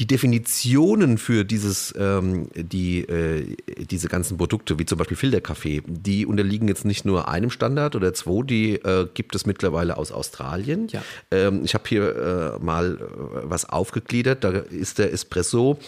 Die 0.00 0.06
Definitionen 0.06 1.18
für 1.18 1.44
dieses, 1.44 1.94
ähm, 1.96 2.48
die, 2.56 3.02
äh, 3.02 3.56
diese 3.84 4.08
ganzen 4.08 4.38
Produkte, 4.38 4.78
wie 4.78 4.86
zum 4.86 4.98
Beispiel 4.98 5.16
Filterkaffee, 5.16 5.82
die 5.86 6.26
unterliegen 6.26 6.66
jetzt 6.66 6.84
nicht 6.84 7.04
nur 7.04 7.28
einem 7.28 7.50
Standard 7.50 7.94
oder 7.94 8.14
zwei, 8.14 8.42
die 8.42 8.76
äh, 8.76 9.06
gibt 9.14 9.34
es 9.36 9.46
mittlerweile 9.46 9.89
aus 9.96 10.12
Australien. 10.12 10.88
Ja. 10.88 11.02
Ähm, 11.30 11.62
ich 11.64 11.74
habe 11.74 11.84
hier 11.88 12.56
äh, 12.60 12.64
mal 12.64 12.94
äh, 12.94 12.98
was 13.42 13.68
aufgegliedert, 13.68 14.44
da 14.44 14.50
ist 14.50 14.98
der 14.98 15.12
Espresso 15.12 15.78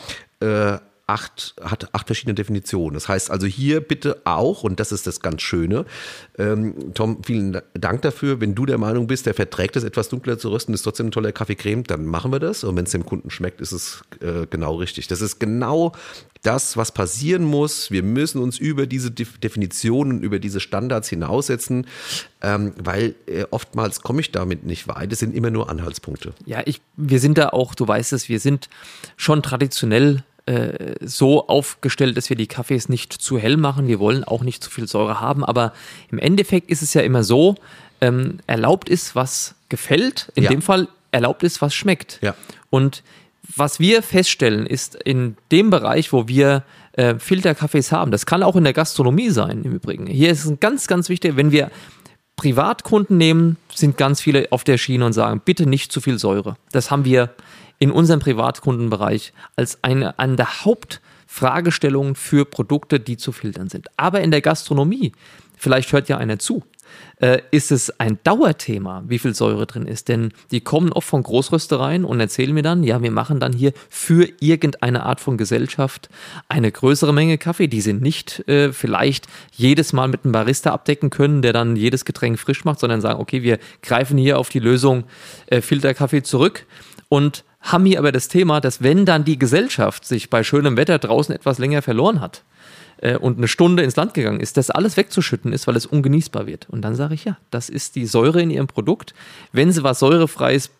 äh, 0.40 0.78
acht, 1.06 1.54
hat 1.60 1.94
acht 1.94 2.06
verschiedene 2.06 2.34
Definitionen. 2.34 2.94
Das 2.94 3.08
heißt 3.08 3.30
also 3.30 3.46
hier 3.46 3.80
bitte 3.80 4.22
auch, 4.24 4.62
und 4.62 4.80
das 4.80 4.92
ist 4.92 5.06
das 5.06 5.20
ganz 5.20 5.42
Schöne, 5.42 5.84
ähm, 6.38 6.94
Tom, 6.94 7.22
vielen 7.24 7.60
Dank 7.74 8.02
dafür. 8.02 8.40
Wenn 8.40 8.54
du 8.54 8.66
der 8.66 8.78
Meinung 8.78 9.06
bist, 9.06 9.26
der 9.26 9.34
verträgt 9.34 9.76
es 9.76 9.84
etwas 9.84 10.08
dunkler 10.08 10.38
zu 10.38 10.50
rösten, 10.50 10.74
ist 10.74 10.82
trotzdem 10.82 11.08
ein 11.08 11.10
toller 11.12 11.32
Kaffeecreme, 11.32 11.84
dann 11.84 12.06
machen 12.06 12.32
wir 12.32 12.38
das. 12.38 12.64
Und 12.64 12.76
wenn 12.76 12.84
es 12.84 12.92
dem 12.92 13.04
Kunden 13.04 13.30
schmeckt, 13.30 13.60
ist 13.60 13.72
es 13.72 14.02
äh, 14.20 14.46
genau 14.48 14.76
richtig. 14.76 15.08
Das 15.08 15.20
ist 15.20 15.38
genau 15.38 15.92
das, 16.42 16.76
was 16.76 16.92
passieren 16.92 17.44
muss. 17.44 17.90
Wir 17.90 18.02
müssen 18.02 18.40
uns 18.40 18.58
über 18.58 18.86
diese 18.86 19.10
Definitionen, 19.10 20.22
über 20.22 20.38
diese 20.38 20.60
Standards 20.60 21.08
hinaussetzen, 21.08 21.86
ähm, 22.42 22.72
weil 22.76 23.14
äh, 23.26 23.44
oftmals 23.50 24.02
komme 24.02 24.20
ich 24.20 24.32
damit 24.32 24.64
nicht 24.64 24.88
weit. 24.88 25.12
Es 25.12 25.20
sind 25.20 25.34
immer 25.34 25.50
nur 25.50 25.70
Anhaltspunkte. 25.70 26.32
Ja, 26.44 26.62
ich, 26.64 26.80
wir 26.96 27.20
sind 27.20 27.38
da 27.38 27.50
auch, 27.50 27.74
du 27.74 27.86
weißt 27.86 28.12
es, 28.12 28.28
wir 28.28 28.40
sind 28.40 28.68
schon 29.16 29.42
traditionell 29.42 30.24
äh, 30.46 30.94
so 31.00 31.46
aufgestellt, 31.46 32.16
dass 32.16 32.28
wir 32.28 32.36
die 32.36 32.46
Kaffees 32.46 32.88
nicht 32.88 33.12
zu 33.12 33.38
hell 33.38 33.56
machen. 33.56 33.86
Wir 33.86 33.98
wollen 33.98 34.24
auch 34.24 34.42
nicht 34.42 34.62
zu 34.62 34.70
viel 34.70 34.88
Säure 34.88 35.20
haben, 35.20 35.44
aber 35.44 35.72
im 36.10 36.18
Endeffekt 36.18 36.70
ist 36.70 36.82
es 36.82 36.94
ja 36.94 37.02
immer 37.02 37.22
so, 37.22 37.54
ähm, 38.00 38.38
erlaubt 38.46 38.88
ist, 38.88 39.14
was 39.14 39.54
gefällt. 39.68 40.32
In 40.34 40.44
ja. 40.44 40.50
dem 40.50 40.60
Fall 40.60 40.88
erlaubt 41.12 41.42
ist, 41.44 41.62
was 41.62 41.74
schmeckt. 41.74 42.18
Ja. 42.22 42.34
Und 42.70 43.02
was 43.54 43.80
wir 43.80 44.02
feststellen, 44.02 44.66
ist 44.66 44.94
in 44.94 45.36
dem 45.50 45.70
Bereich, 45.70 46.12
wo 46.12 46.26
wir 46.26 46.64
äh, 46.92 47.14
Filterkaffees 47.18 47.92
haben, 47.92 48.10
das 48.10 48.26
kann 48.26 48.42
auch 48.42 48.56
in 48.56 48.64
der 48.64 48.72
Gastronomie 48.72 49.30
sein 49.30 49.62
im 49.64 49.72
Übrigen. 49.72 50.06
Hier 50.06 50.30
ist 50.30 50.44
es 50.44 50.60
ganz, 50.60 50.86
ganz 50.86 51.08
wichtig, 51.08 51.36
wenn 51.36 51.52
wir 51.52 51.70
Privatkunden 52.36 53.18
nehmen, 53.18 53.56
sind 53.72 53.96
ganz 53.96 54.20
viele 54.20 54.50
auf 54.50 54.64
der 54.64 54.78
Schiene 54.78 55.06
und 55.06 55.12
sagen, 55.12 55.40
bitte 55.44 55.66
nicht 55.66 55.92
zu 55.92 56.00
viel 56.00 56.18
Säure. 56.18 56.56
Das 56.72 56.90
haben 56.90 57.04
wir 57.04 57.30
in 57.82 57.90
unserem 57.90 58.20
Privatkundenbereich 58.20 59.32
als 59.56 59.82
eine, 59.82 60.16
eine 60.16 60.36
der 60.36 60.64
Hauptfragestellungen 60.64 62.14
für 62.14 62.44
Produkte, 62.44 63.00
die 63.00 63.16
zu 63.16 63.32
filtern 63.32 63.68
sind. 63.68 63.88
Aber 63.96 64.20
in 64.20 64.30
der 64.30 64.40
Gastronomie, 64.40 65.10
vielleicht 65.56 65.92
hört 65.92 66.08
ja 66.08 66.16
einer 66.16 66.38
zu, 66.38 66.62
äh, 67.16 67.42
ist 67.50 67.72
es 67.72 67.98
ein 67.98 68.20
Dauerthema, 68.22 69.02
wie 69.08 69.18
viel 69.18 69.34
Säure 69.34 69.66
drin 69.66 69.88
ist. 69.88 70.06
Denn 70.06 70.32
die 70.52 70.60
kommen 70.60 70.92
oft 70.92 71.08
von 71.08 71.24
Großröstereien 71.24 72.04
und 72.04 72.20
erzählen 72.20 72.54
mir 72.54 72.62
dann, 72.62 72.84
ja, 72.84 73.02
wir 73.02 73.10
machen 73.10 73.40
dann 73.40 73.52
hier 73.52 73.72
für 73.88 74.28
irgendeine 74.38 75.02
Art 75.04 75.18
von 75.18 75.36
Gesellschaft 75.36 76.08
eine 76.48 76.70
größere 76.70 77.12
Menge 77.12 77.36
Kaffee, 77.36 77.66
die 77.66 77.80
sie 77.80 77.94
nicht 77.94 78.48
äh, 78.48 78.72
vielleicht 78.72 79.26
jedes 79.50 79.92
Mal 79.92 80.06
mit 80.06 80.22
einem 80.22 80.30
Barista 80.30 80.70
abdecken 80.70 81.10
können, 81.10 81.42
der 81.42 81.52
dann 81.52 81.74
jedes 81.74 82.04
Getränk 82.04 82.38
frisch 82.38 82.64
macht, 82.64 82.78
sondern 82.78 83.00
sagen, 83.00 83.18
okay, 83.18 83.42
wir 83.42 83.58
greifen 83.82 84.18
hier 84.18 84.38
auf 84.38 84.50
die 84.50 84.60
Lösung 84.60 85.02
äh, 85.46 85.60
Filterkaffee 85.60 86.22
zurück 86.22 86.64
und 87.08 87.42
haben 87.62 87.86
hier 87.86 87.98
aber 87.98 88.12
das 88.12 88.28
Thema, 88.28 88.60
dass 88.60 88.82
wenn 88.82 89.06
dann 89.06 89.24
die 89.24 89.38
Gesellschaft 89.38 90.04
sich 90.04 90.30
bei 90.30 90.44
schönem 90.44 90.76
Wetter 90.76 90.98
draußen 90.98 91.34
etwas 91.34 91.58
länger 91.58 91.82
verloren 91.82 92.20
hat, 92.20 92.42
äh, 93.02 93.16
und 93.16 93.36
eine 93.36 93.48
Stunde 93.48 93.82
ins 93.82 93.96
Land 93.96 94.14
gegangen 94.14 94.40
ist, 94.40 94.56
das 94.56 94.70
alles 94.70 94.96
wegzuschütten 94.96 95.52
ist, 95.52 95.66
weil 95.66 95.76
es 95.76 95.86
ungenießbar 95.86 96.46
wird. 96.46 96.70
Und 96.70 96.82
dann 96.82 96.94
sage 96.94 97.14
ich, 97.14 97.24
ja, 97.24 97.36
das 97.50 97.68
ist 97.68 97.96
die 97.96 98.06
Säure 98.06 98.40
in 98.40 98.50
ihrem 98.50 98.68
Produkt. 98.68 99.12
Wenn 99.52 99.72
sie 99.72 99.82
was 99.82 99.98
Säurefreies 99.98 100.70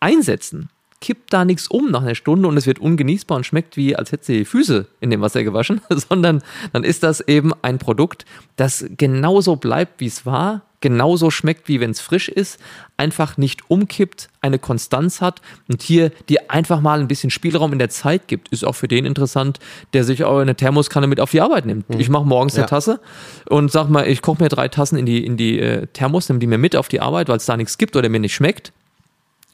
einsetzen, 0.00 0.70
kippt 1.00 1.32
da 1.32 1.44
nichts 1.44 1.68
um 1.68 1.90
nach 1.90 2.02
einer 2.02 2.14
Stunde 2.14 2.48
und 2.48 2.56
es 2.56 2.66
wird 2.66 2.78
ungenießbar 2.78 3.36
und 3.36 3.44
schmeckt 3.44 3.76
wie, 3.76 3.94
als 3.96 4.12
hätte 4.12 4.26
sie 4.26 4.38
die 4.38 4.44
Füße 4.44 4.86
in 5.00 5.10
dem 5.10 5.20
Wasser 5.20 5.44
gewaschen, 5.44 5.80
sondern 5.90 6.42
dann 6.72 6.84
ist 6.84 7.02
das 7.02 7.20
eben 7.20 7.52
ein 7.62 7.78
Produkt, 7.78 8.24
das 8.56 8.84
genauso 8.96 9.56
bleibt, 9.56 10.00
wie 10.00 10.06
es 10.06 10.26
war, 10.26 10.62
genauso 10.80 11.30
schmeckt, 11.30 11.68
wie 11.68 11.80
wenn 11.80 11.90
es 11.90 12.00
frisch 12.00 12.28
ist, 12.28 12.60
einfach 12.96 13.36
nicht 13.36 13.68
umkippt, 13.68 14.28
eine 14.40 14.58
Konstanz 14.58 15.20
hat 15.20 15.42
und 15.68 15.82
hier 15.82 16.10
dir 16.28 16.50
einfach 16.50 16.80
mal 16.80 17.00
ein 17.00 17.08
bisschen 17.08 17.30
Spielraum 17.30 17.72
in 17.72 17.78
der 17.78 17.90
Zeit 17.90 18.28
gibt, 18.28 18.48
ist 18.48 18.64
auch 18.64 18.74
für 18.74 18.86
den 18.86 19.04
interessant, 19.04 19.58
der 19.92 20.04
sich 20.04 20.24
auch 20.24 20.38
eine 20.38 20.54
Thermoskanne 20.54 21.06
mit 21.06 21.20
auf 21.20 21.32
die 21.32 21.40
Arbeit 21.40 21.66
nimmt. 21.66 21.88
Mhm. 21.90 22.00
Ich 22.00 22.08
mache 22.08 22.24
morgens 22.24 22.54
ja. 22.54 22.62
eine 22.62 22.70
Tasse 22.70 23.00
und 23.48 23.72
sag 23.72 23.88
mal, 23.88 24.06
ich 24.06 24.22
koche 24.22 24.42
mir 24.42 24.48
drei 24.48 24.68
Tassen 24.68 24.96
in 24.96 25.06
die, 25.06 25.24
in 25.24 25.36
die 25.36 25.58
äh, 25.58 25.86
Thermos, 25.92 26.28
nehme 26.28 26.38
die 26.38 26.46
mir 26.46 26.58
mit 26.58 26.76
auf 26.76 26.88
die 26.88 27.00
Arbeit, 27.00 27.28
weil 27.28 27.38
es 27.38 27.46
da 27.46 27.56
nichts 27.56 27.78
gibt 27.78 27.96
oder 27.96 28.08
mir 28.08 28.20
nicht 28.20 28.34
schmeckt. 28.34 28.72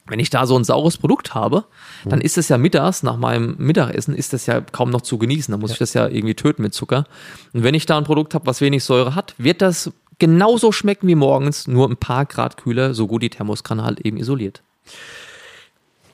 Wenn 0.07 0.19
ich 0.19 0.29
da 0.29 0.45
so 0.45 0.55
ein 0.55 0.63
saures 0.63 0.97
Produkt 0.97 1.33
habe, 1.33 1.65
dann 2.05 2.21
ist 2.21 2.37
es 2.37 2.49
ja 2.49 2.59
mittags, 2.59 3.01
nach 3.01 3.17
meinem 3.17 3.55
Mittagessen, 3.57 4.13
ist 4.13 4.33
das 4.33 4.45
ja 4.45 4.61
kaum 4.61 4.91
noch 4.91 5.01
zu 5.01 5.17
genießen. 5.17 5.51
Da 5.51 5.57
muss 5.57 5.71
ja. 5.71 5.73
ich 5.73 5.79
das 5.79 5.93
ja 5.95 6.07
irgendwie 6.07 6.35
töten 6.35 6.61
mit 6.61 6.75
Zucker. 6.75 7.05
Und 7.53 7.63
wenn 7.63 7.73
ich 7.73 7.87
da 7.87 7.97
ein 7.97 8.03
Produkt 8.03 8.35
habe, 8.35 8.45
was 8.45 8.61
wenig 8.61 8.83
Säure 8.83 9.15
hat, 9.15 9.33
wird 9.39 9.61
das 9.63 9.91
genauso 10.19 10.71
schmecken 10.71 11.07
wie 11.07 11.15
morgens, 11.15 11.67
nur 11.67 11.89
ein 11.89 11.97
paar 11.97 12.25
Grad 12.25 12.57
kühler, 12.57 12.93
so 12.93 13.07
gut 13.07 13.23
die 13.23 13.29
Thermoskanne 13.29 13.83
halt 13.83 14.01
eben 14.01 14.17
isoliert. 14.17 14.61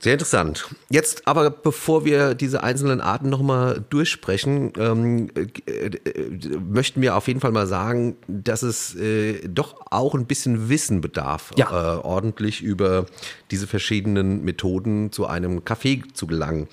Sehr 0.01 0.13
interessant. 0.13 0.67
Jetzt 0.89 1.27
aber, 1.27 1.51
bevor 1.51 2.05
wir 2.05 2.33
diese 2.33 2.63
einzelnen 2.63 3.01
Arten 3.01 3.29
nochmal 3.29 3.85
durchsprechen, 3.91 4.73
ähm, 4.79 5.29
äh, 5.35 5.85
äh, 5.85 6.57
möchten 6.57 7.03
wir 7.03 7.15
auf 7.15 7.27
jeden 7.27 7.39
Fall 7.39 7.51
mal 7.51 7.67
sagen, 7.67 8.15
dass 8.27 8.63
es 8.63 8.95
äh, 8.95 9.47
doch 9.47 9.75
auch 9.91 10.15
ein 10.15 10.25
bisschen 10.25 10.69
Wissen 10.69 11.01
bedarf, 11.01 11.51
ja. 11.55 11.69
äh, 11.69 11.97
ordentlich 11.99 12.63
über 12.63 13.05
diese 13.51 13.67
verschiedenen 13.67 14.43
Methoden 14.43 15.11
zu 15.11 15.27
einem 15.27 15.65
Kaffee 15.65 16.01
zu 16.13 16.25
gelangen. 16.25 16.67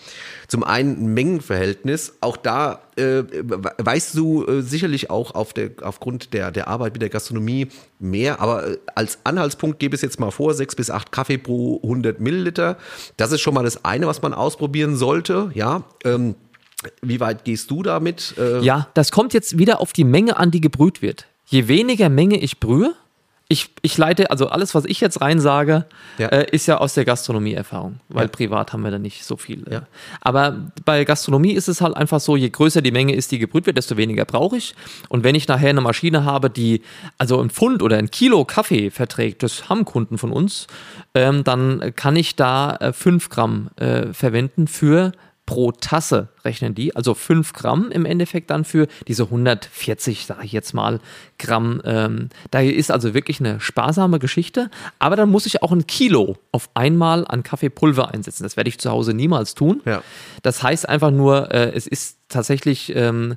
Zum 0.47 0.65
einen 0.65 1.13
Mengenverhältnis, 1.13 2.15
auch 2.23 2.39
da 2.39 2.81
äh, 2.99 3.25
weißt 3.79 4.17
du 4.17 4.45
äh, 4.45 4.63
sicherlich 4.63 5.11
auch 5.11 5.35
auf 5.35 5.53
der, 5.53 5.71
aufgrund 5.83 6.35
der, 6.35 6.51
der 6.51 6.69
Arbeit 6.69 6.93
mit 6.93 7.03
der 7.03 7.09
Gastronomie 7.09 7.69
mehr, 7.99 8.41
aber 8.41 8.67
äh, 8.67 8.79
als 8.95 9.19
Anhaltspunkt 9.25 9.79
gebe 9.79 9.95
es 9.95 10.03
jetzt 10.03 10.21
mal 10.21 10.31
vor, 10.31 10.55
sechs 10.55 10.75
bis 10.75 10.91
acht 10.91 11.13
Kaffee 11.13 11.39
pro 11.39 11.81
100 11.83 12.21
Milliliter. 12.21 12.77
Das 13.17 13.33
ist 13.33 13.41
schon 13.41 13.55
mal 13.55 13.65
das 13.65 13.85
eine, 13.85 14.07
was 14.07 14.21
man 14.23 14.35
ausprobieren 14.35 14.97
sollte, 14.97 15.51
ja. 15.55 15.85
Ähm, 16.05 16.35
wie 17.03 17.19
weit 17.21 17.45
gehst 17.45 17.71
du 17.71 17.83
damit? 17.83 18.35
Äh 18.39 18.61
ja, 18.61 18.89
das 18.95 19.11
kommt 19.11 19.35
jetzt 19.35 19.59
wieder 19.59 19.81
auf 19.81 19.93
die 19.93 20.05
Menge 20.05 20.37
an, 20.37 20.51
die 20.51 20.61
gebrüht 20.61 21.03
wird. 21.03 21.27
Je 21.47 21.67
weniger 21.67 22.09
Menge 22.09 22.39
ich 22.39 22.61
brühe, 22.61 22.95
ich, 23.51 23.71
ich 23.81 23.97
leite, 23.97 24.31
also 24.31 24.49
alles, 24.49 24.75
was 24.75 24.85
ich 24.85 25.01
jetzt 25.01 25.23
rein 25.23 25.41
sage, 25.41 25.87
ja. 26.19 26.29
äh, 26.29 26.51
ist 26.51 26.67
ja 26.67 26.79
aus 26.79 26.93
der 26.93 27.07
Gastronomieerfahrung, 27.07 27.99
weil 28.11 28.27
ja. 28.27 28.29
privat 28.29 28.75
haben 28.75 28.83
wir 28.83 28.91
da 28.91 28.99
nicht 28.99 29.25
so 29.25 29.39
viel. 29.39 29.65
Ja. 29.71 29.87
Aber 30.21 30.71
bei 30.85 31.05
Gastronomie 31.05 31.53
ist 31.53 31.67
es 31.67 31.81
halt 31.81 31.97
einfach 31.97 32.21
so, 32.21 32.37
je 32.37 32.51
größer 32.51 32.83
die 32.83 32.91
Menge 32.91 33.15
ist, 33.15 33.33
die 33.33 33.39
gebrüht 33.39 33.65
wird, 33.65 33.79
desto 33.79 33.97
weniger 33.97 34.27
brauche 34.27 34.59
ich. 34.59 34.75
Und 35.09 35.25
wenn 35.25 35.35
ich 35.35 35.49
nachher 35.49 35.71
eine 35.71 35.81
Maschine 35.81 36.27
habe, 36.27 36.51
die 36.51 36.83
also 37.17 37.41
ein 37.41 37.49
Pfund 37.49 37.83
oder 37.83 37.97
ein 37.97 38.11
Kilo 38.11 38.45
Kaffee 38.45 38.91
verträgt, 38.91 39.43
das 39.43 39.71
haben 39.71 39.87
Kunden 39.87 40.19
von 40.19 40.31
uns, 40.31 40.67
ähm, 41.15 41.43
dann 41.43 41.95
kann 41.97 42.17
ich 42.17 42.37
da 42.37 42.77
äh, 42.77 42.93
fünf 42.93 43.31
Gramm 43.31 43.71
äh, 43.77 44.13
verwenden 44.13 44.67
für 44.67 45.13
pro 45.49 45.73
Tasse 45.73 46.29
rechnen 46.45 46.75
die, 46.75 46.95
also 46.95 47.15
5 47.15 47.55
Gramm 47.55 47.91
im 47.91 48.05
Endeffekt 48.05 48.51
dann 48.51 48.67
für 48.67 48.87
diese 49.07 49.23
140, 49.23 50.27
sage 50.27 50.45
ich 50.45 50.53
jetzt 50.53 50.75
mal, 50.75 51.01
Gramm. 51.39 51.81
Ähm, 51.87 52.29
daher 52.51 52.75
ist 52.75 52.91
also 52.91 53.15
wirklich 53.15 53.41
eine 53.41 53.59
sparsame 53.59 54.19
Geschichte, 54.19 54.71
aber 54.99 55.17
dann 55.17 55.31
muss 55.31 55.47
ich 55.47 55.63
auch 55.63 55.73
ein 55.73 55.87
Kilo 55.87 56.37
auf 56.53 56.69
einmal 56.75 57.25
an 57.27 57.45
Kaffeepulver 57.45 58.13
einsetzen. 58.13 58.43
Das 58.43 58.59
werde 58.59 58.69
ich 58.69 58.79
zu 58.79 58.91
Hause 58.91 59.15
niemals 59.15 59.55
tun. 59.55 59.81
Ja. 59.87 60.03
Das 60.43 60.63
heißt 60.63 60.87
einfach 60.87 61.11
nur, 61.11 61.51
äh, 61.51 61.73
es 61.75 61.87
ist 61.87 62.19
tatsächlich 62.29 62.95
ähm, 62.95 63.37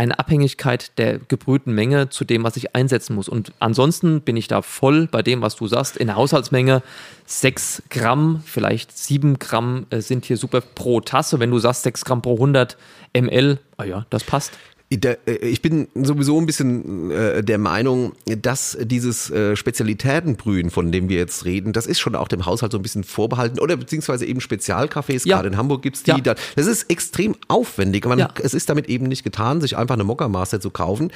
eine 0.00 0.18
Abhängigkeit 0.18 0.96
der 0.96 1.18
gebrühten 1.18 1.74
Menge 1.74 2.08
zu 2.08 2.24
dem, 2.24 2.42
was 2.42 2.56
ich 2.56 2.74
einsetzen 2.74 3.14
muss. 3.14 3.28
Und 3.28 3.52
ansonsten 3.60 4.22
bin 4.22 4.34
ich 4.34 4.48
da 4.48 4.62
voll 4.62 5.06
bei 5.06 5.20
dem, 5.20 5.42
was 5.42 5.56
du 5.56 5.66
sagst. 5.66 5.98
In 5.98 6.06
der 6.06 6.16
Haushaltsmenge 6.16 6.82
6 7.26 7.82
Gramm, 7.90 8.42
vielleicht 8.46 8.96
7 8.96 9.38
Gramm 9.38 9.84
äh, 9.90 10.00
sind 10.00 10.24
hier 10.24 10.38
super 10.38 10.62
pro 10.62 11.02
Tasse. 11.02 11.38
Wenn 11.38 11.50
du 11.50 11.58
sagst 11.58 11.82
6 11.82 12.06
Gramm 12.06 12.22
pro 12.22 12.32
100 12.32 12.78
ml, 13.12 13.58
ah 13.76 13.84
ja, 13.84 14.06
das 14.08 14.24
passt. 14.24 14.52
Äh, 14.90 15.16
ich 15.40 15.62
bin 15.62 15.88
sowieso 15.94 16.38
ein 16.38 16.46
bisschen 16.46 17.10
äh, 17.10 17.44
der 17.44 17.58
Meinung, 17.58 18.12
dass 18.26 18.76
dieses 18.80 19.30
äh, 19.30 19.54
Spezialitätenbrühen, 19.54 20.70
von 20.70 20.90
dem 20.90 21.08
wir 21.08 21.18
jetzt 21.18 21.44
reden, 21.44 21.72
das 21.72 21.86
ist 21.86 22.00
schon 22.00 22.16
auch 22.16 22.26
dem 22.26 22.44
Haushalt 22.44 22.72
so 22.72 22.78
ein 22.78 22.82
bisschen 22.82 23.04
vorbehalten 23.04 23.60
oder 23.60 23.76
beziehungsweise 23.76 24.26
eben 24.26 24.40
Spezialcafés, 24.40 25.26
ja. 25.26 25.36
gerade 25.36 25.48
in 25.48 25.56
Hamburg 25.56 25.82
gibt's 25.82 26.02
die. 26.02 26.10
Ja. 26.10 26.18
Da, 26.18 26.34
das 26.56 26.66
ist 26.66 26.90
extrem 26.90 27.36
aufwendig. 27.46 28.04
Man, 28.04 28.18
ja. 28.18 28.28
Es 28.42 28.52
ist 28.52 28.68
damit 28.68 28.88
eben 28.88 29.06
nicht 29.06 29.22
getan, 29.22 29.60
sich 29.60 29.76
einfach 29.76 29.94
eine 29.94 30.04
Mockermaster 30.04 30.60
zu 30.60 30.70
kaufen. 30.70 31.12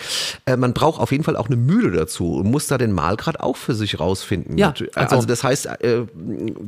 man 0.56 0.72
braucht 0.72 1.00
auf 1.00 1.10
jeden 1.10 1.24
Fall 1.24 1.36
auch 1.36 1.46
eine 1.46 1.56
Mühle 1.56 1.90
dazu 1.90 2.36
und 2.36 2.50
muss 2.50 2.66
da 2.68 2.78
den 2.78 2.92
Mahlgrad 2.92 3.40
auch 3.40 3.56
für 3.56 3.74
sich 3.74 3.98
rausfinden. 3.98 4.56
Ja, 4.56 4.72
also, 4.94 5.16
also 5.16 5.26
das 5.26 5.42
heißt, 5.42 5.68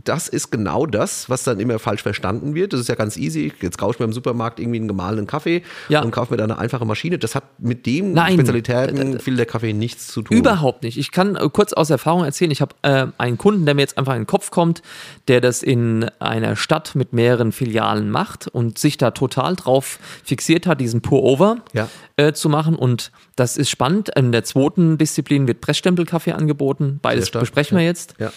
das 0.05 0.29
ist 0.29 0.51
genau 0.51 0.87
das, 0.87 1.29
was 1.31 1.45
dann 1.45 1.61
immer 1.61 1.79
falsch 1.79 2.03
verstanden 2.03 2.55
wird. 2.55 2.73
Das 2.73 2.81
ist 2.81 2.88
ja 2.88 2.95
ganz 2.95 3.16
easy. 3.16 3.53
Jetzt 3.61 3.79
kaufe 3.79 3.95
ich 3.95 3.99
mir 4.01 4.07
im 4.07 4.12
Supermarkt 4.12 4.59
irgendwie 4.59 4.79
einen 4.79 4.88
gemahlenen 4.88 5.27
Kaffee 5.27 5.62
und 5.88 6.11
kaufe 6.11 6.33
mir 6.33 6.38
da 6.38 6.45
eine 6.45 6.59
einfache 6.59 6.85
Maschine 6.85 6.95
Maschine. 6.96 7.18
Das 7.18 7.35
hat 7.35 7.44
mit 7.59 7.85
dem 7.85 8.14
Nein, 8.14 8.35
Spezialitäten 8.35 9.20
viel 9.20 9.37
der 9.37 9.44
Kaffee 9.44 9.74
nichts 9.74 10.09
zu 10.09 10.22
tun. 10.22 10.35
Überhaupt 10.35 10.82
nicht. 10.82 10.96
Ich 10.96 11.11
kann 11.11 11.37
äh, 11.37 11.48
kurz 11.52 11.74
aus 11.74 11.90
Erfahrung 11.90 12.24
erzählen, 12.24 12.50
ich 12.50 12.62
habe 12.62 12.74
äh, 12.80 13.06
einen 13.18 13.37
Kunden, 13.37 13.66
der 13.66 13.74
mir 13.74 13.82
jetzt 13.82 13.98
einfach 13.98 14.14
in 14.14 14.22
den 14.22 14.26
Kopf 14.26 14.50
kommt, 14.50 14.80
der 15.28 15.42
das 15.42 15.62
in 15.62 16.09
einer 16.20 16.56
Stadt 16.56 16.94
mit 16.94 17.12
mehreren 17.12 17.52
Filialen 17.52 18.11
macht 18.11 18.48
und 18.48 18.78
sich 18.78 18.96
da 18.96 19.11
total 19.11 19.56
drauf 19.56 19.98
fixiert 20.24 20.66
hat, 20.66 20.80
diesen 20.80 21.02
Pour-Over 21.02 21.59
ja. 21.74 21.88
äh, 22.16 22.32
zu 22.32 22.48
machen. 22.48 22.76
Und 22.76 23.12
das 23.37 23.59
ist 23.59 23.68
spannend. 23.68 24.11
In 24.16 24.32
der 24.32 24.44
zweiten 24.44 24.96
Disziplin 24.96 25.46
wird 25.46 25.61
Pressstempelkaffee 25.61 26.32
angeboten. 26.32 26.98
Beides 27.02 27.30
besprechen 27.30 27.76
wir 27.76 27.85
jetzt. 27.85 28.14
Ja. 28.18 28.32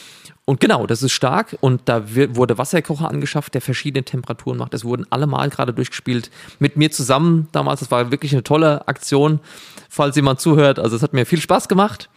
Und 0.49 0.59
genau, 0.59 0.87
das 0.87 1.03
ist 1.03 1.11
stark 1.11 1.55
und 1.61 1.81
da 1.85 2.01
wurde 2.09 2.57
Wasserkocher 2.57 3.07
angeschafft, 3.07 3.53
der 3.53 3.61
verschiedene 3.61 4.03
Temperaturen 4.03 4.57
macht. 4.57 4.73
Es 4.73 4.83
wurden 4.83 5.05
alle 5.11 5.27
Mal 5.27 5.47
gerade 5.51 5.75
durchgespielt 5.75 6.31
mit 6.57 6.75
mir 6.75 6.89
zusammen 6.89 7.47
damals. 7.51 7.81
Das 7.81 7.91
war 7.91 8.09
wirklich 8.09 8.31
eine 8.31 8.41
tolle 8.41 8.87
Aktion, 8.87 9.41
falls 9.89 10.15
jemand 10.15 10.39
zuhört. 10.39 10.79
Also 10.79 10.95
es 10.95 11.03
hat 11.03 11.13
mir 11.13 11.27
viel 11.27 11.39
Spaß 11.39 11.67
gemacht, 11.67 12.09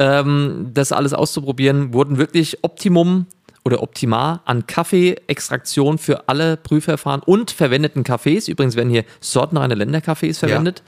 ähm, 0.00 0.72
das 0.74 0.90
alles 0.90 1.14
auszuprobieren. 1.14 1.94
Wurden 1.94 2.18
wirklich 2.18 2.64
Optimum 2.64 3.26
oder 3.68 3.82
Optimar 3.82 4.40
an 4.46 4.66
Kaffeeextraktion 4.66 5.98
für 5.98 6.28
alle 6.28 6.56
Prüfverfahren 6.56 7.20
und 7.20 7.50
verwendeten 7.50 8.02
Kaffees. 8.02 8.48
Übrigens 8.48 8.76
werden 8.76 8.88
hier 8.88 9.04
sortenreine 9.20 9.74
Länderkaffees 9.74 10.38
verwendet. 10.38 10.82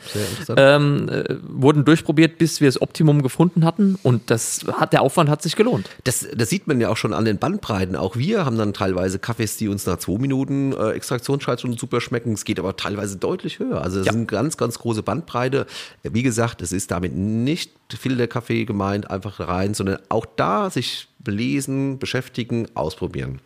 Ja, 0.49 0.77
ähm, 0.77 1.09
äh, 1.09 1.37
wurden 1.43 1.85
durchprobiert, 1.85 2.38
bis 2.38 2.61
wir 2.61 2.69
das 2.69 2.81
Optimum 2.81 3.23
gefunden 3.23 3.64
hatten. 3.64 3.99
Und 4.03 4.31
das 4.31 4.64
hat, 4.73 4.95
der 4.95 5.03
Aufwand 5.03 5.29
hat 5.29 5.43
sich 5.43 5.57
gelohnt. 5.57 5.90
Das, 6.05 6.27
das 6.35 6.49
sieht 6.49 6.66
man 6.66 6.81
ja 6.81 6.88
auch 6.88 6.97
schon 6.97 7.12
an 7.12 7.27
den 7.27 7.38
Bandbreiten. 7.38 7.97
Auch 7.97 8.16
wir 8.16 8.47
haben 8.47 8.57
dann 8.57 8.73
teilweise 8.73 9.19
Kaffees, 9.19 9.59
die 9.59 9.69
uns 9.69 9.85
nach 9.85 9.99
zwei 9.99 10.19
Minuten 10.19 10.73
äh, 10.73 10.93
Extraktionszeit 10.93 11.61
schon 11.61 11.77
super 11.77 12.01
schmecken. 12.01 12.33
Es 12.33 12.45
geht 12.45 12.59
aber 12.59 12.77
teilweise 12.77 13.19
deutlich 13.19 13.59
höher. 13.59 13.83
Also 13.83 14.01
es 14.01 14.07
ja. 14.07 14.12
sind 14.12 14.27
ganz, 14.27 14.57
ganz 14.57 14.79
große 14.79 15.03
Bandbreite. 15.03 15.66
Wie 16.03 16.23
gesagt, 16.23 16.62
es 16.62 16.73
ist 16.73 16.90
damit 16.90 17.14
nicht 17.14 17.73
Filterkaffee 17.97 18.64
gemeint, 18.64 19.11
einfach 19.11 19.40
rein, 19.40 19.75
sondern 19.75 19.99
auch 20.09 20.27
da 20.37 20.71
sich 20.71 21.10
belesen, 21.22 21.98
beschäftigen, 21.98 22.68
ausprobieren. 22.74 23.40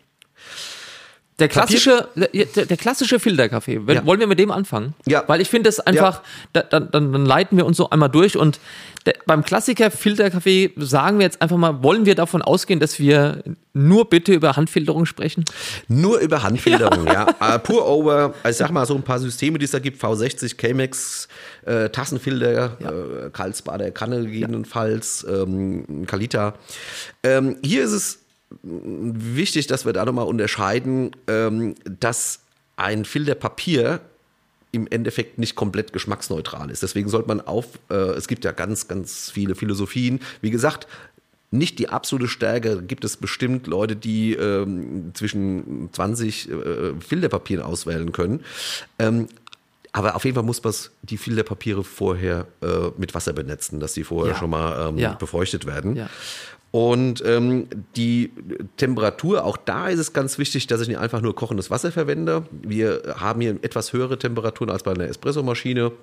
Der 1.39 1.49
klassische, 1.49 2.07
der, 2.15 2.65
der, 2.65 2.77
klassische 2.77 3.19
Filterkaffee. 3.19 3.81
Ja. 3.87 4.05
Wollen 4.05 4.21
wir 4.21 4.27
mit 4.27 4.39
dem 4.39 4.51
anfangen? 4.51 4.93
Ja. 5.05 5.25
Weil 5.27 5.41
ich 5.41 5.49
finde 5.49 5.67
es 5.67 5.81
einfach, 5.81 6.21
ja. 6.55 6.63
da, 6.63 6.79
dann, 6.79 7.11
dann 7.11 7.25
leiten 7.25 7.57
wir 7.57 7.65
uns 7.65 7.75
so 7.75 7.89
einmal 7.89 8.09
durch 8.09 8.37
und 8.37 8.61
der, 9.05 9.15
beim 9.25 9.43
Klassiker 9.43 9.91
Filterkaffee 9.91 10.71
sagen 10.77 11.19
wir 11.19 11.25
jetzt 11.25 11.41
einfach 11.41 11.57
mal, 11.57 11.83
wollen 11.83 12.05
wir 12.05 12.15
davon 12.15 12.41
ausgehen, 12.41 12.79
dass 12.79 12.99
wir 12.99 13.43
nur 13.73 14.09
bitte 14.09 14.33
über 14.33 14.55
Handfilterung 14.55 15.05
sprechen? 15.05 15.43
Nur 15.89 16.19
über 16.19 16.41
Handfilterung, 16.41 17.05
ja. 17.05 17.27
ja. 17.39 17.55
Uh, 17.55 17.59
Pour 17.59 17.85
Over, 17.85 18.33
ich 18.49 18.55
sag 18.55 18.71
mal 18.71 18.85
so 18.85 18.95
ein 18.95 19.03
paar 19.03 19.19
Systeme, 19.19 19.59
die 19.59 19.65
es 19.65 19.71
da 19.71 19.79
gibt, 19.79 20.01
V60, 20.01 20.57
Chemex, 20.57 21.27
äh, 21.65 21.89
Tassenfilter, 21.89 22.77
ja. 22.79 22.89
äh, 22.89 23.29
Karlsbader 23.31 23.91
Kanne 23.91 24.23
gegebenenfalls, 24.23 25.25
ähm, 25.29 26.05
Kalita. 26.07 26.53
Ähm, 27.23 27.57
hier 27.61 27.83
ist 27.83 27.91
es 27.91 28.24
wichtig, 28.63 29.67
dass 29.67 29.85
wir 29.85 29.93
da 29.93 30.05
nochmal 30.05 30.27
unterscheiden, 30.27 31.11
ähm, 31.27 31.75
dass 31.83 32.41
ein 32.77 33.05
Filterpapier 33.05 34.01
im 34.71 34.87
Endeffekt 34.87 35.37
nicht 35.37 35.55
komplett 35.55 35.93
geschmacksneutral 35.93 36.69
ist. 36.69 36.83
Deswegen 36.83 37.09
sollte 37.09 37.27
man 37.27 37.41
auf, 37.41 37.79
äh, 37.89 37.95
es 37.95 38.27
gibt 38.27 38.43
ja 38.43 38.51
ganz, 38.51 38.87
ganz 38.87 39.31
viele 39.31 39.55
Philosophien. 39.55 40.19
Wie 40.41 40.51
gesagt, 40.51 40.87
nicht 41.51 41.79
die 41.79 41.89
absolute 41.89 42.27
Stärke. 42.27 42.83
Gibt 42.83 43.05
es 43.05 43.17
bestimmt 43.17 43.67
Leute, 43.67 43.95
die 43.95 44.33
ähm, 44.33 45.11
zwischen 45.13 45.89
20 45.93 46.49
äh, 46.49 46.53
Filterpapieren 46.99 47.63
auswählen 47.63 48.11
können. 48.11 48.43
Ähm, 48.99 49.27
aber 49.93 50.15
auf 50.17 50.25
jeden 50.25 50.35
Fall 50.35 50.43
muss 50.43 50.61
man 50.61 50.73
die 51.03 51.17
Filterpapiere 51.17 51.85
vorher 51.85 52.47
äh, 52.61 52.89
mit 52.97 53.15
Wasser 53.15 53.31
benetzen, 53.31 53.79
dass 53.79 53.93
sie 53.93 54.03
vorher 54.03 54.33
ja. 54.33 54.39
schon 54.39 54.49
mal 54.49 54.89
ähm, 54.89 54.97
ja. 54.97 55.13
befeuchtet 55.13 55.65
werden. 55.65 55.95
Ja. 55.95 56.09
Und 56.75 57.23
ähm, 57.25 57.67
die 57.95 58.33
Temperatur, 58.75 59.45
auch 59.45 59.55
da 59.55 59.87
ist 59.87 59.97
es 59.97 60.11
ganz 60.11 60.37
wichtig, 60.37 60.67
dass 60.67 60.81
ich 60.81 60.89
nicht 60.89 60.97
einfach 60.97 61.21
nur 61.21 61.33
kochendes 61.33 61.71
Wasser 61.71 61.89
verwende. 61.89 62.43
Wir 62.51 63.15
haben 63.15 63.39
hier 63.39 63.51
etwas 63.61 63.93
höhere 63.93 64.19
Temperaturen 64.19 64.69
als 64.69 64.83
bei 64.83 64.91
einer 64.91 65.05
Espressomaschine. 65.05 65.93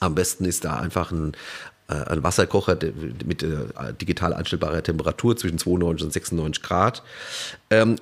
Am 0.00 0.16
besten 0.16 0.44
ist 0.44 0.64
da 0.64 0.74
einfach 0.74 1.12
ein, 1.12 1.34
äh, 1.86 1.94
ein 1.94 2.24
Wasserkocher 2.24 2.76
mit 3.24 3.44
äh, 3.44 3.58
digital 4.00 4.34
einstellbarer 4.34 4.82
Temperatur 4.82 5.36
zwischen 5.36 5.58
92 5.58 6.04
und 6.04 6.12
96 6.12 6.64
Grad. 6.64 7.04
Ähm, 7.70 7.94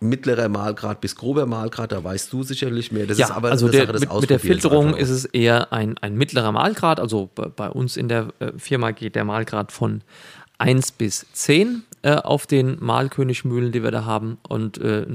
mittlerer 0.00 0.48
Mahlgrad 0.48 1.00
bis 1.00 1.14
grober 1.14 1.46
Mahlgrad, 1.46 1.92
da 1.92 2.02
weißt 2.02 2.32
du 2.32 2.42
sicherlich 2.42 2.90
mehr. 2.90 3.06
Das 3.06 3.18
ja, 3.18 3.26
ist 3.26 3.32
aber 3.32 3.52
also 3.52 3.68
der, 3.68 3.92
mit, 3.92 4.12
mit, 4.12 4.30
der 4.30 4.40
Filterung 4.40 4.96
ist 4.96 5.10
es 5.10 5.24
eher 5.24 5.72
ein, 5.72 5.98
ein 5.98 6.16
mittlerer 6.16 6.50
Mahlgrad. 6.50 6.98
Also 6.98 7.30
bei 7.34 7.68
uns 7.68 7.96
in 7.96 8.08
der 8.08 8.28
äh, 8.40 8.52
Firma 8.56 8.90
geht 8.90 9.14
der 9.14 9.24
Mahlgrad 9.24 9.70
von 9.70 10.02
1 10.58 10.92
bis 10.92 11.26
10 11.32 11.84
äh, 12.02 12.14
auf 12.16 12.46
den 12.46 12.76
Malkönigmühlen, 12.80 13.72
die 13.72 13.82
wir 13.82 13.90
da 13.90 14.04
haben. 14.04 14.38
Und 14.48 14.78
äh, 14.78 15.06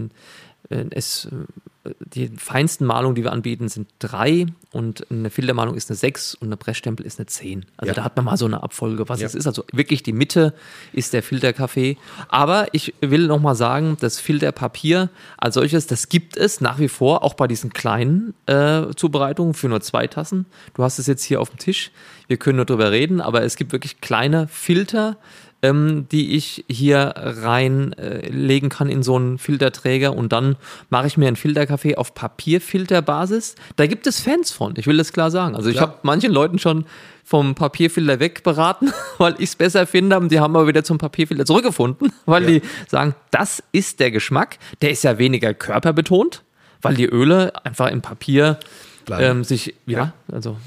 es, 0.70 1.26
äh, 1.26 1.92
die 2.00 2.30
feinsten 2.38 2.86
Malungen, 2.86 3.16
die 3.16 3.24
wir 3.24 3.32
anbieten, 3.32 3.68
sind 3.68 3.90
3 4.00 4.48
und 4.72 5.10
eine 5.12 5.30
Filtermalung 5.30 5.76
ist 5.76 5.90
eine 5.90 5.98
6 5.98 6.36
und 6.36 6.48
eine 6.48 6.58
Pressstempel 6.58 7.06
ist 7.06 7.20
eine 7.20 7.26
10. 7.26 7.66
Also 7.78 7.90
ja. 7.90 7.94
da 7.94 8.04
hat 8.04 8.16
man 8.16 8.26
mal 8.26 8.38
so 8.38 8.46
eine 8.46 8.64
Abfolge, 8.64 9.10
was 9.10 9.20
ja. 9.20 9.28
es 9.28 9.36
ist. 9.36 9.48
Also 9.48 9.66
wirklich 9.72 10.04
die 10.04 10.14
Mitte 10.14 10.54
ist 10.94 11.14
der 11.14 11.24
Filterkaffee. 11.24 11.98
Aber 12.30 12.68
ich 12.72 12.94
will 13.02 13.28
nochmal 13.28 13.56
sagen, 13.56 13.98
das 14.00 14.20
Filterpapier 14.20 15.10
als 15.38 15.56
solches, 15.56 15.88
das 15.88 16.10
gibt 16.10 16.38
es 16.38 16.62
nach 16.62 16.80
wie 16.80 16.88
vor 16.88 17.24
auch 17.24 17.34
bei 17.34 17.48
diesen 17.48 17.74
kleinen 17.74 18.34
äh, 18.46 18.94
Zubereitungen 18.96 19.54
für 19.54 19.68
nur 19.68 19.82
zwei 19.82 20.08
Tassen. 20.08 20.46
Du 20.74 20.84
hast 20.84 21.00
es 21.00 21.08
jetzt 21.08 21.24
hier 21.24 21.42
auf 21.42 21.50
dem 21.50 21.60
Tisch. 21.60 21.92
Wir 22.28 22.38
können 22.38 22.56
nur 22.56 22.66
drüber 22.66 22.92
reden, 22.92 23.20
aber 23.20 23.44
es 23.44 23.58
gibt 23.58 23.74
wirklich 23.74 24.00
kleine 24.00 24.48
Filter, 24.48 25.18
ähm, 25.64 26.08
die 26.12 26.36
ich 26.36 26.66
hier 26.68 27.14
reinlegen 27.16 28.70
äh, 28.70 28.74
kann 28.74 28.90
in 28.90 29.02
so 29.02 29.16
einen 29.16 29.38
Filterträger 29.40 30.14
und 30.14 30.34
dann 30.34 30.58
mache 30.90 31.08
ich 31.08 31.18
mir 31.18 31.28
einen 31.28 31.38
Filterkaffee 31.38 31.96
auf 31.96 32.14
Papierfilterbasis. 32.14 33.56
Da 33.78 33.88
gibt 33.88 34.06
es 34.06 34.20
Fans 34.20 34.52
von, 34.52 34.74
ich 34.78 34.86
will 34.86 34.98
das 34.98 35.14
klar 35.14 35.32
sagen. 35.32 35.56
Also 35.56 35.70
ich 35.70 35.80
habe 35.80 35.96
manchen 36.04 36.32
Leuten 36.32 36.60
schon 36.60 36.86
vom 37.24 37.56
Papierfilter 37.56 38.20
wegberaten, 38.20 38.92
weil 39.18 39.36
ich 39.38 39.50
es 39.50 39.56
besser 39.56 39.88
finde 39.88 40.20
und 40.20 40.32
die 40.32 40.42
haben 40.42 40.56
aber 40.56 40.68
wieder 40.68 40.84
zum 40.84 40.98
Papierfilter 40.98 41.46
zurückgefunden, 41.46 42.12
weil 42.26 42.44
ja. 42.44 42.50
die 42.50 42.62
sagen, 42.88 43.16
das 43.32 43.64
ist 43.72 44.02
der 44.02 44.12
Geschmack, 44.12 44.60
der 44.82 44.92
ist 44.92 45.04
ja 45.04 45.18
weniger 45.18 45.54
körperbetont, 45.54 46.44
weil 46.82 46.96
die 46.96 47.06
Öle 47.06 47.54
einfach 47.66 47.90
im 47.90 48.02
Papier 48.02 48.60
ähm, 49.10 49.46
sich, 49.46 49.76
ja, 49.86 49.98
ja, 49.98 50.14
also 50.30 50.58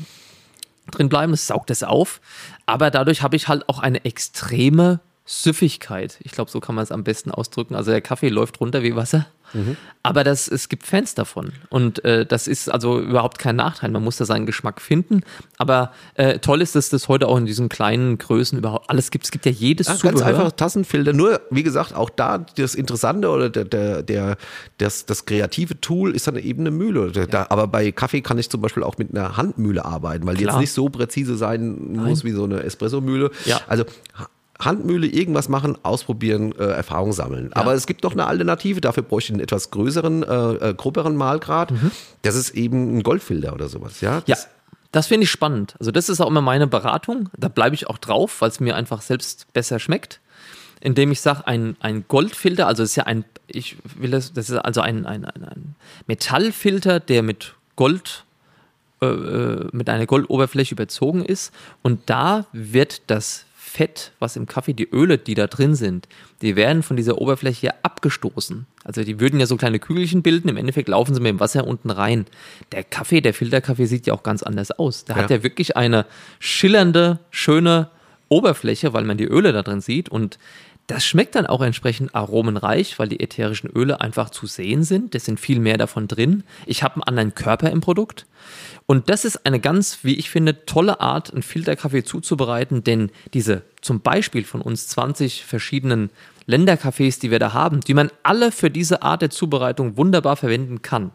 drin 0.91 1.09
bleiben, 1.09 1.33
das 1.33 1.47
saugt 1.47 1.71
es 1.71 1.83
auf. 1.83 2.21
Aber 2.67 2.91
dadurch 2.91 3.23
habe 3.23 3.37
ich 3.37 3.49
halt 3.49 3.69
auch 3.69 3.79
eine 3.79 4.05
extreme 4.05 5.01
Süffigkeit. 5.27 6.19
Ich 6.23 6.31
glaube, 6.31 6.51
so 6.51 6.61
kann 6.61 6.77
man 6.77 6.85
es 6.85 6.93
am 6.93 7.05
besten 7.05 7.33
ausdrücken. 7.33 7.75
Also 7.75 7.91
der 7.91 8.01
Kaffee 8.01 8.29
läuft 8.29 8.61
runter 8.61 8.83
wie 8.83 8.95
Wasser. 8.95 9.27
Mhm. 9.53 9.77
Aber 10.03 10.23
das, 10.23 10.49
es 10.49 10.69
gibt 10.69 10.87
Fans 10.87 11.15
davon. 11.15 11.53
Und 11.69 12.05
äh, 12.05 12.25
das 12.25 12.47
ist 12.47 12.69
also 12.71 13.01
überhaupt 13.01 13.39
kein 13.39 13.57
Nachteil. 13.57 13.91
Man 13.91 14.05
muss 14.05 14.17
da 14.17 14.25
seinen 14.25 14.47
Geschmack 14.47 14.81
finden. 14.81 15.23
Aber 15.59 15.93
äh, 16.15 16.39
toll 16.39 16.63
ist, 16.63 16.77
dass 16.77 16.91
das 16.91 17.09
heute 17.09 17.27
auch 17.27 17.37
in 17.39 17.47
diesen 17.47 17.69
kleinen 17.69 18.19
Größen 18.19 18.59
überhaupt 18.59 18.89
alles 18.89 19.11
gibt. 19.11 19.25
Es 19.25 19.31
gibt 19.33 19.47
ja 19.47 19.53
jedes 19.53 19.89
ja, 19.89 19.97
Ganz 19.97 20.23
einfach 20.23 20.53
Tassenfilter. 20.53 21.13
Nur, 21.13 21.41
wie 21.51 21.63
gesagt, 21.63 21.95
auch 21.95 22.11
da 22.11 22.39
das 22.39 22.75
Interessante 22.75 23.29
oder 23.29 23.51
der, 23.51 23.65
der, 23.65 24.03
der, 24.03 24.37
das, 24.79 25.07
das 25.07 25.27
kreative 25.27 25.81
Tool 25.81 26.15
ist 26.15 26.29
dann 26.29 26.37
eben 26.37 26.61
eine 26.61 26.71
Mühle. 26.71 27.11
Ja. 27.15 27.27
Da, 27.27 27.47
aber 27.49 27.67
bei 27.67 27.91
Kaffee 27.91 28.21
kann 28.21 28.39
ich 28.39 28.49
zum 28.49 28.61
Beispiel 28.61 28.83
auch 28.85 28.99
mit 28.99 29.11
einer 29.11 29.37
Handmühle 29.37 29.85
arbeiten, 29.85 30.27
weil 30.27 30.37
die 30.37 30.45
jetzt 30.45 30.59
nicht 30.59 30.73
so 30.73 30.89
präzise 30.89 31.37
sein 31.37 31.95
muss 31.95 32.23
Nein. 32.23 32.33
wie 32.33 32.37
so 32.37 32.45
eine 32.45 32.63
Espressomühle. 32.63 33.31
Ja. 33.45 33.61
Also 33.67 33.85
Handmühle 34.61 35.07
irgendwas 35.07 35.49
machen, 35.49 35.77
ausprobieren, 35.83 36.53
äh, 36.59 36.65
Erfahrung 36.65 37.13
sammeln. 37.13 37.51
Ja. 37.55 37.61
Aber 37.61 37.75
es 37.75 37.87
gibt 37.87 38.03
noch 38.05 38.13
eine 38.13 38.27
Alternative, 38.27 38.81
dafür 38.81 39.03
bräuchte 39.03 39.33
ich 39.33 39.35
einen 39.35 39.43
etwas 39.43 39.71
größeren, 39.71 40.23
äh, 40.23 40.71
äh, 40.71 40.75
groberen 40.75 41.17
Malgrad. 41.17 41.71
Mhm. 41.73 41.91
Das 42.23 42.35
ist 42.35 42.51
eben 42.51 42.97
ein 42.97 43.03
Goldfilter 43.03 43.53
oder 43.53 43.69
sowas, 43.69 44.01
ja? 44.01 44.23
Das 44.27 44.45
ja. 44.45 44.51
Das 44.93 45.09
finde 45.09 45.25
ich 45.25 45.31
spannend. 45.31 45.75
Also, 45.79 45.91
das 45.91 46.09
ist 46.09 46.23
auch 46.23 46.29
immer 46.29 46.41
meine 46.41 46.67
Beratung. 46.67 47.29
Da 47.37 47.49
bleibe 47.49 47.75
ich 47.75 47.87
auch 47.87 47.99
drauf, 47.99 48.41
weil 48.41 48.49
es 48.49 48.61
mir 48.61 48.77
einfach 48.77 49.03
selbst 49.03 49.53
besser 49.53 49.79
schmeckt. 49.79 50.21
Indem 50.81 51.13
ich 51.13 51.21
sage, 51.21 51.47
ein, 51.47 51.77
ein 51.81 52.07
Goldfilter, 52.09 52.67
also 52.67 52.83
ist 52.83 52.97
ja 52.97 53.05
ein, 53.05 53.27
ich 53.47 53.77
will 53.97 54.11
das, 54.11 54.33
das 54.33 54.49
ist 54.49 54.57
also 54.57 54.81
ein, 54.81 55.05
ein, 55.05 55.27
ein, 55.27 55.45
ein 55.45 55.75
Metallfilter, 56.07 57.01
der 57.01 57.23
mit 57.23 57.55
Gold 57.77 58.25
äh, 59.03 59.07
äh 59.07 59.69
mit 59.73 59.91
einer 59.91 60.07
Goldoberfläche 60.07 60.75
überzogen 60.75 61.25
ist. 61.27 61.53
Und 61.83 62.01
da 62.07 62.47
wird 62.53 63.03
das 63.09 63.45
Fett, 63.77 64.13
was 64.21 64.37
im 64.37 64.47
Kaffee, 64.47 64.73
die 64.73 64.89
Öle, 64.89 65.19
die 65.19 65.35
da 65.35 65.49
drin 65.49 65.75
sind, 65.75 66.09
die 66.41 66.57
werden 66.57 66.83
von 66.83 66.97
dieser 66.97 67.19
Oberfläche 67.19 67.75
abgestoßen. 67.85 68.65
Also 68.85 69.05
die 69.05 69.21
würden 69.21 69.39
ja 69.39 69.45
so 69.45 69.59
kleine 69.59 69.79
Kügelchen 69.79 70.23
bilden, 70.23 70.49
im 70.49 70.57
Endeffekt 70.57 70.89
laufen 70.89 71.15
sie 71.15 71.21
mit 71.21 71.29
dem 71.29 71.41
Wasser 71.41 71.67
unten 71.67 71.91
rein. 71.91 72.25
Der 72.73 72.85
Kaffee, 72.85 73.21
der 73.21 73.35
Filterkaffee 73.35 73.85
sieht 73.85 74.07
ja 74.07 74.15
auch 74.15 74.23
ganz 74.23 74.43
anders 74.43 74.71
aus. 74.71 75.05
Der 75.05 75.17
ja. 75.17 75.23
hat 75.23 75.31
ja 75.31 75.43
wirklich 75.43 75.77
eine 75.77 76.07
schillernde, 76.39 77.19
schöne 77.31 77.91
Oberfläche, 78.31 78.95
weil 78.95 79.05
man 79.05 79.19
die 79.19 79.27
Öle 79.27 79.53
da 79.53 79.63
drin 79.63 79.83
sieht 79.83 80.09
und 80.09 80.39
das 80.87 81.05
schmeckt 81.05 81.35
dann 81.35 81.47
auch 81.47 81.63
entsprechend 81.63 82.15
aromenreich, 82.15 82.99
weil 82.99 83.09
die 83.09 83.21
ätherischen 83.21 83.69
Öle 83.71 84.01
einfach 84.01 84.31
zu 84.31 84.47
sehen 84.47 84.85
sind. 84.85 85.15
Es 85.15 85.25
sind 85.25 85.41
viel 85.41 85.59
mehr 85.59 85.79
davon 85.79 86.07
drin. 86.07 86.45
Ich 86.65 86.83
habe 86.83 86.95
einen 86.95 87.03
anderen 87.03 87.35
Körper 87.35 87.71
im 87.71 87.81
Produkt. 87.81 88.27
Und 88.87 89.11
das 89.11 89.25
ist 89.25 89.45
eine 89.45 89.59
ganz, 89.59 89.99
wie 90.03 90.15
ich 90.15 90.31
finde, 90.31 90.65
tolle 90.65 91.01
Art, 91.01 91.33
einen 91.33 91.43
Filterkaffee 91.43 92.05
zuzubereiten, 92.05 92.85
denn 92.85 93.11
diese 93.35 93.63
zum 93.81 94.01
Beispiel 94.01 94.45
von 94.45 94.61
uns 94.61 94.87
20 94.87 95.45
verschiedenen 95.45 96.11
Länderkaffees, 96.47 97.19
die 97.19 97.33
wir 97.33 97.41
da 97.41 97.53
haben, 97.53 97.81
die 97.81 97.95
man 97.95 98.11
alle 98.23 98.53
für 98.53 98.71
diese 98.71 99.03
Art 99.03 99.23
der 99.23 99.31
Zubereitung 99.31 99.97
wunderbar 99.97 100.37
verwenden 100.37 100.83
kann, 100.83 101.11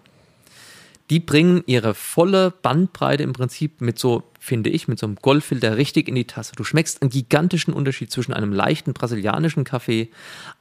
die 1.12 1.20
bringen 1.20 1.62
ihre 1.66 1.94
volle 1.94 2.52
Bandbreite 2.52 3.22
im 3.22 3.34
Prinzip 3.34 3.82
mit 3.82 4.00
so, 4.00 4.24
finde 4.40 4.70
ich, 4.70 4.88
mit 4.88 4.98
so 4.98 5.06
einem 5.06 5.18
Goldfilter 5.18 5.76
richtig 5.76 6.08
in 6.08 6.16
die 6.16 6.24
Tasse. 6.24 6.54
Du 6.56 6.64
schmeckst 6.64 7.02
einen 7.02 7.12
gigantischen 7.12 7.74
Unterschied 7.74 8.14
zwischen 8.14 8.34
einem 8.34 8.54
leichten 8.54 8.94
brasilianischen 8.94 9.66
Kaffee, 9.66 10.10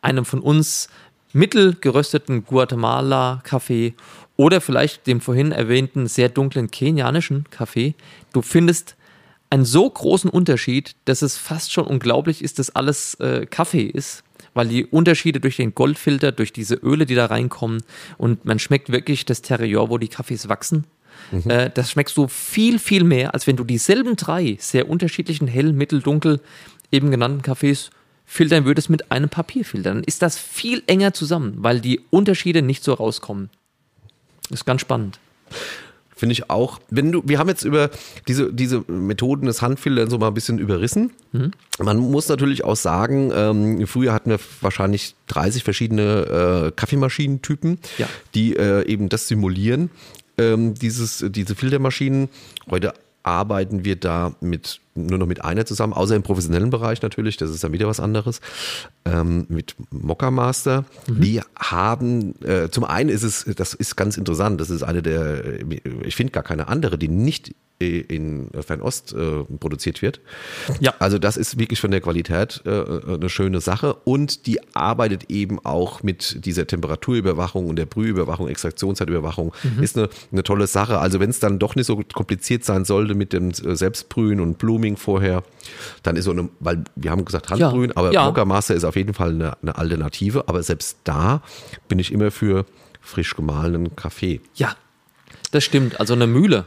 einem 0.02 0.24
von 0.24 0.40
uns 0.40 0.88
mittelgerösteten 1.32 2.44
Guatemala-Kaffee 2.44 3.94
oder 4.36 4.60
vielleicht 4.60 5.06
dem 5.06 5.20
vorhin 5.20 5.52
erwähnten 5.52 6.08
sehr 6.08 6.28
dunklen 6.28 6.68
kenianischen 6.68 7.44
Kaffee. 7.50 7.94
Du 8.32 8.42
findest 8.42 8.96
einen 9.50 9.64
so 9.64 9.88
großen 9.88 10.30
Unterschied, 10.30 10.96
dass 11.04 11.22
es 11.22 11.36
fast 11.36 11.72
schon 11.72 11.86
unglaublich 11.86 12.42
ist, 12.42 12.58
dass 12.58 12.74
alles 12.74 13.14
äh, 13.20 13.46
Kaffee 13.46 13.84
ist, 13.84 14.24
weil 14.54 14.68
die 14.68 14.84
Unterschiede 14.84 15.40
durch 15.40 15.56
den 15.56 15.74
Goldfilter, 15.74 16.32
durch 16.32 16.52
diese 16.52 16.74
Öle, 16.74 17.06
die 17.06 17.14
da 17.14 17.26
reinkommen 17.26 17.82
und 18.18 18.44
man 18.44 18.58
schmeckt 18.58 18.90
wirklich 18.90 19.24
das 19.24 19.42
Terrier, 19.42 19.88
wo 19.88 19.98
die 19.98 20.08
Kaffees 20.08 20.48
wachsen. 20.48 20.84
Mhm. 21.30 21.50
Äh, 21.50 21.70
das 21.72 21.90
schmeckst 21.90 22.16
du 22.16 22.28
viel, 22.28 22.78
viel 22.78 23.04
mehr, 23.04 23.34
als 23.34 23.46
wenn 23.46 23.56
du 23.56 23.64
dieselben 23.64 24.16
drei 24.16 24.56
sehr 24.60 24.88
unterschiedlichen 24.88 25.48
hell, 25.48 25.72
mittel, 25.72 26.00
dunkel 26.00 26.40
eben 26.90 27.10
genannten 27.10 27.42
Kaffees 27.42 27.90
filtern 28.24 28.64
würdest 28.64 28.90
mit 28.90 29.10
einem 29.10 29.28
Papierfilter. 29.28 29.90
Dann 29.90 30.04
ist 30.04 30.22
das 30.22 30.38
viel 30.38 30.82
enger 30.86 31.12
zusammen, 31.12 31.54
weil 31.58 31.80
die 31.80 32.00
Unterschiede 32.10 32.62
nicht 32.62 32.84
so 32.84 32.94
rauskommen. 32.94 33.50
Ist 34.50 34.66
ganz 34.66 34.80
spannend. 34.80 35.18
Finde 36.20 36.34
ich 36.34 36.50
auch. 36.50 36.80
Wenn 36.90 37.12
du, 37.12 37.22
wir 37.24 37.38
haben 37.38 37.48
jetzt 37.48 37.64
über 37.64 37.88
diese, 38.28 38.52
diese 38.52 38.84
Methoden 38.88 39.46
des 39.46 39.62
Handfiltern 39.62 40.10
so 40.10 40.18
mal 40.18 40.26
ein 40.26 40.34
bisschen 40.34 40.58
überrissen. 40.58 41.12
Mhm. 41.32 41.52
Man 41.78 41.96
muss 41.96 42.28
natürlich 42.28 42.62
auch 42.62 42.76
sagen, 42.76 43.32
ähm, 43.34 43.86
früher 43.86 44.12
hatten 44.12 44.28
wir 44.28 44.38
wahrscheinlich 44.60 45.14
30 45.28 45.64
verschiedene 45.64 46.66
äh, 46.66 46.72
Kaffeemaschinentypen, 46.72 47.78
ja. 47.96 48.06
die 48.34 48.54
äh, 48.54 48.86
eben 48.86 49.08
das 49.08 49.28
simulieren, 49.28 49.88
ähm, 50.36 50.74
dieses, 50.74 51.24
diese 51.26 51.54
Filtermaschinen. 51.54 52.28
Heute 52.70 52.92
arbeiten 53.22 53.86
wir 53.86 53.96
da 53.96 54.34
mit 54.42 54.80
nur 55.06 55.18
noch 55.18 55.26
mit 55.26 55.44
einer 55.44 55.66
zusammen, 55.66 55.92
außer 55.92 56.16
im 56.16 56.22
professionellen 56.22 56.70
Bereich 56.70 57.02
natürlich, 57.02 57.36
das 57.36 57.50
ist 57.50 57.64
dann 57.64 57.72
wieder 57.72 57.88
was 57.88 58.00
anderes, 58.00 58.40
ähm, 59.04 59.46
mit 59.48 59.74
Mokka 59.90 60.30
Master. 60.30 60.84
Mhm. 61.06 61.20
Die 61.20 61.40
haben, 61.58 62.34
äh, 62.42 62.68
zum 62.70 62.84
einen 62.84 63.10
ist 63.10 63.22
es, 63.22 63.44
das 63.56 63.74
ist 63.74 63.96
ganz 63.96 64.16
interessant, 64.16 64.60
das 64.60 64.70
ist 64.70 64.82
eine 64.82 65.02
der, 65.02 65.60
ich 66.04 66.16
finde 66.16 66.32
gar 66.32 66.42
keine 66.42 66.68
andere, 66.68 66.98
die 66.98 67.08
nicht 67.08 67.54
in 67.80 68.50
Fernost 68.60 69.14
äh, 69.14 69.44
produziert 69.58 70.02
wird. 70.02 70.20
Ja. 70.80 70.94
Also 70.98 71.18
das 71.18 71.36
ist 71.36 71.58
wirklich 71.58 71.80
von 71.80 71.90
der 71.90 72.02
Qualität 72.02 72.62
äh, 72.66 72.70
eine 72.70 73.30
schöne 73.30 73.60
Sache 73.60 73.94
und 74.04 74.46
die 74.46 74.60
arbeitet 74.74 75.30
eben 75.30 75.58
auch 75.64 76.02
mit 76.02 76.44
dieser 76.44 76.66
Temperaturüberwachung 76.66 77.68
und 77.68 77.76
der 77.76 77.86
Brühüberwachung, 77.86 78.48
Extraktionszeitüberwachung. 78.48 79.52
Mhm. 79.62 79.82
Ist 79.82 79.96
eine, 79.96 80.10
eine 80.30 80.42
tolle 80.42 80.66
Sache. 80.66 80.98
Also 80.98 81.20
wenn 81.20 81.30
es 81.30 81.40
dann 81.40 81.58
doch 81.58 81.74
nicht 81.74 81.86
so 81.86 82.02
kompliziert 82.12 82.64
sein 82.64 82.84
sollte 82.84 83.14
mit 83.14 83.32
dem 83.32 83.50
äh, 83.50 83.74
Selbstbrühen 83.74 84.40
und 84.40 84.58
Blooming 84.58 84.98
vorher, 84.98 85.42
dann 86.02 86.16
ist 86.16 86.26
so 86.26 86.32
eine, 86.32 86.50
weil 86.60 86.84
wir 86.96 87.10
haben 87.10 87.24
gesagt 87.24 87.48
Handbrühen, 87.48 87.90
ja. 87.90 87.96
aber 87.96 88.12
ja. 88.12 88.26
Mocha 88.26 88.44
Master 88.44 88.74
ist 88.74 88.84
auf 88.84 88.96
jeden 88.96 89.14
Fall 89.14 89.30
eine, 89.30 89.56
eine 89.62 89.76
Alternative. 89.78 90.48
Aber 90.48 90.62
selbst 90.62 90.98
da 91.04 91.42
bin 91.88 91.98
ich 91.98 92.12
immer 92.12 92.30
für 92.30 92.66
frisch 93.00 93.34
gemahlenen 93.34 93.96
Kaffee. 93.96 94.42
Ja, 94.54 94.76
das 95.50 95.64
stimmt. 95.64 95.98
Also 95.98 96.12
eine 96.12 96.26
Mühle 96.26 96.66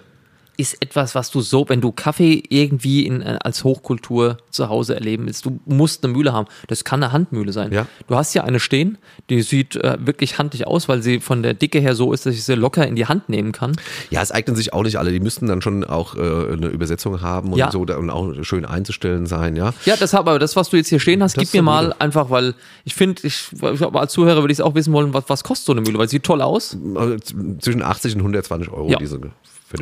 ist 0.57 0.81
etwas, 0.81 1.15
was 1.15 1.31
du 1.31 1.41
so, 1.41 1.67
wenn 1.67 1.81
du 1.81 1.91
Kaffee 1.91 2.43
irgendwie 2.49 3.05
in, 3.05 3.21
äh, 3.21 3.37
als 3.43 3.63
Hochkultur 3.63 4.37
zu 4.49 4.69
Hause 4.69 4.95
erleben 4.95 5.25
willst, 5.25 5.45
du 5.45 5.59
musst 5.65 6.03
eine 6.03 6.13
Mühle 6.13 6.33
haben. 6.33 6.47
Das 6.67 6.83
kann 6.83 7.03
eine 7.03 7.11
Handmühle 7.11 7.51
sein. 7.51 7.71
Ja. 7.71 7.87
Du 8.07 8.15
hast 8.15 8.33
ja 8.33 8.43
eine 8.43 8.59
stehen, 8.59 8.97
die 9.29 9.41
sieht 9.41 9.75
äh, 9.75 9.97
wirklich 9.99 10.37
handig 10.37 10.67
aus, 10.67 10.87
weil 10.87 11.01
sie 11.01 11.19
von 11.19 11.43
der 11.43 11.53
Dicke 11.53 11.79
her 11.79 11.95
so 11.95 12.13
ist, 12.13 12.25
dass 12.25 12.35
ich 12.35 12.43
sie 12.43 12.55
locker 12.55 12.87
in 12.87 12.95
die 12.95 13.05
Hand 13.05 13.29
nehmen 13.29 13.51
kann. 13.51 13.75
Ja, 14.09 14.21
es 14.21 14.31
eignen 14.31 14.55
sich 14.55 14.73
auch 14.73 14.83
nicht 14.83 14.97
alle. 14.97 15.11
Die 15.11 15.19
müssten 15.19 15.47
dann 15.47 15.61
schon 15.61 15.83
auch 15.83 16.15
äh, 16.15 16.19
eine 16.19 16.67
Übersetzung 16.67 17.21
haben 17.21 17.51
und 17.53 17.59
ja. 17.59 17.71
so 17.71 17.81
und 17.81 18.09
auch 18.09 18.43
schön 18.43 18.65
einzustellen 18.65 19.25
sein, 19.25 19.55
ja. 19.55 19.73
Ja, 19.85 19.95
deshalb, 19.99 20.27
aber 20.27 20.39
das, 20.39 20.55
was 20.55 20.69
du 20.69 20.77
jetzt 20.77 20.89
hier 20.89 20.99
stehen 20.99 21.21
hast, 21.21 21.35
das 21.35 21.43
gib 21.43 21.53
mir 21.53 21.61
mal 21.63 21.83
Mühle. 21.83 22.01
einfach, 22.01 22.29
weil 22.29 22.55
ich 22.85 22.95
finde, 22.95 23.25
ich, 23.25 23.49
als 23.93 24.13
Zuhörer 24.13 24.41
würde 24.41 24.51
ich 24.51 24.59
es 24.59 24.61
auch 24.61 24.75
wissen 24.75 24.93
wollen, 24.93 25.13
was, 25.13 25.25
was 25.27 25.43
kostet 25.43 25.65
so 25.65 25.71
eine 25.73 25.81
Mühle, 25.81 25.97
weil 25.97 26.07
sie 26.07 26.13
sieht 26.13 26.23
toll 26.23 26.41
aus. 26.41 26.77
Also 26.95 27.17
zwischen 27.59 27.81
80 27.81 28.15
und 28.15 28.21
120 28.21 28.71
Euro 28.71 28.89
ja. 28.89 28.97
diese 28.97 29.19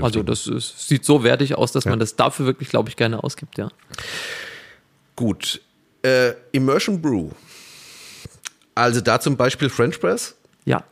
also 0.02 0.24
das 0.24 0.48
ist, 0.48 0.88
sieht 0.88 1.06
so 1.06 1.24
wertig 1.24 1.56
aus, 1.56 1.72
dass 1.72 1.84
ja. 1.84 1.92
man 1.92 2.00
das 2.00 2.16
dafür 2.16 2.46
wirklich, 2.46 2.70
glaube 2.70 2.90
ich, 2.90 2.96
gerne 2.96 3.24
ausgibt, 3.24 3.58
ja. 3.58 3.70
Gut. 5.16 5.62
Äh, 6.04 6.34
Immersion 6.52 7.02
Brew. 7.02 7.30
Also 8.76 9.02
da 9.02 9.20
zum 9.20 9.38
Beispiel 9.38 9.70
French 9.70 10.00
Press. 10.00 10.36
Ja. 10.66 10.84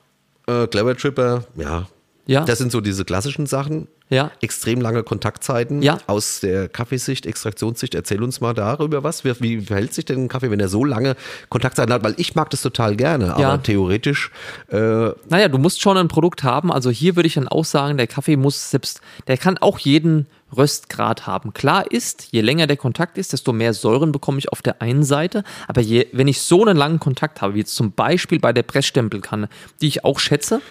Äh, 0.47 0.67
Clever 0.67 0.95
Tripper, 0.95 1.45
ja. 1.55 1.87
Ja. 2.25 2.45
Das 2.45 2.59
sind 2.59 2.71
so 2.71 2.81
diese 2.81 3.05
klassischen 3.05 3.47
Sachen. 3.47 3.87
Ja. 4.09 4.31
Extrem 4.41 4.81
lange 4.81 5.03
Kontaktzeiten 5.03 5.83
ja. 5.83 5.99
aus 6.07 6.39
der 6.39 6.67
Kaffeesicht, 6.67 7.27
Extraktionssicht. 7.27 7.93
Erzähl 7.93 8.23
uns 8.23 8.41
mal 8.41 8.53
darüber 8.53 9.03
was. 9.03 9.23
Wie, 9.23 9.39
wie 9.39 9.61
verhält 9.61 9.93
sich 9.93 10.05
denn 10.05 10.23
ein 10.23 10.27
Kaffee, 10.27 10.49
wenn 10.49 10.59
er 10.59 10.67
so 10.67 10.83
lange 10.83 11.15
Kontaktzeiten 11.49 11.93
hat? 11.93 12.03
Weil 12.03 12.15
ich 12.17 12.33
mag 12.33 12.49
das 12.49 12.61
total 12.63 12.95
gerne, 12.95 13.33
aber 13.33 13.41
ja. 13.41 13.57
theoretisch. 13.57 14.31
Äh 14.71 15.11
naja, 15.29 15.47
du 15.47 15.59
musst 15.59 15.81
schon 15.81 15.95
ein 15.95 16.07
Produkt 16.07 16.43
haben. 16.43 16.71
Also 16.71 16.89
hier 16.89 17.15
würde 17.15 17.27
ich 17.27 17.35
dann 17.35 17.47
auch 17.47 17.65
sagen, 17.65 17.97
der 17.97 18.07
Kaffee 18.07 18.35
muss 18.35 18.71
selbst, 18.71 19.01
der 19.27 19.37
kann 19.37 19.59
auch 19.59 19.77
jeden 19.77 20.25
Röstgrad 20.55 21.27
haben. 21.27 21.53
Klar 21.53 21.91
ist, 21.91 22.29
je 22.31 22.41
länger 22.41 22.67
der 22.67 22.77
Kontakt 22.77 23.17
ist, 23.17 23.33
desto 23.33 23.53
mehr 23.53 23.73
Säuren 23.73 24.11
bekomme 24.11 24.39
ich 24.39 24.51
auf 24.51 24.61
der 24.61 24.81
einen 24.81 25.03
Seite. 25.03 25.43
Aber 25.67 25.81
je, 25.81 26.07
wenn 26.11 26.27
ich 26.27 26.41
so 26.41 26.65
einen 26.65 26.77
langen 26.77 26.99
Kontakt 26.99 27.41
habe, 27.41 27.53
wie 27.53 27.59
jetzt 27.59 27.75
zum 27.75 27.91
Beispiel 27.91 28.39
bei 28.39 28.53
der 28.53 28.63
Pressstempelkanne, 28.63 29.49
die 29.81 29.87
ich 29.87 30.05
auch 30.05 30.19
schätze, 30.19 30.61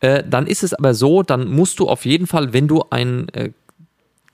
äh, 0.00 0.22
dann 0.28 0.46
ist 0.46 0.62
es 0.62 0.74
aber 0.74 0.94
so, 0.94 1.22
dann 1.22 1.48
musst 1.48 1.80
du 1.80 1.88
auf 1.88 2.04
jeden 2.04 2.26
Fall, 2.26 2.52
wenn 2.52 2.67
du 2.68 2.84
ein 2.90 3.28
äh, 3.30 3.50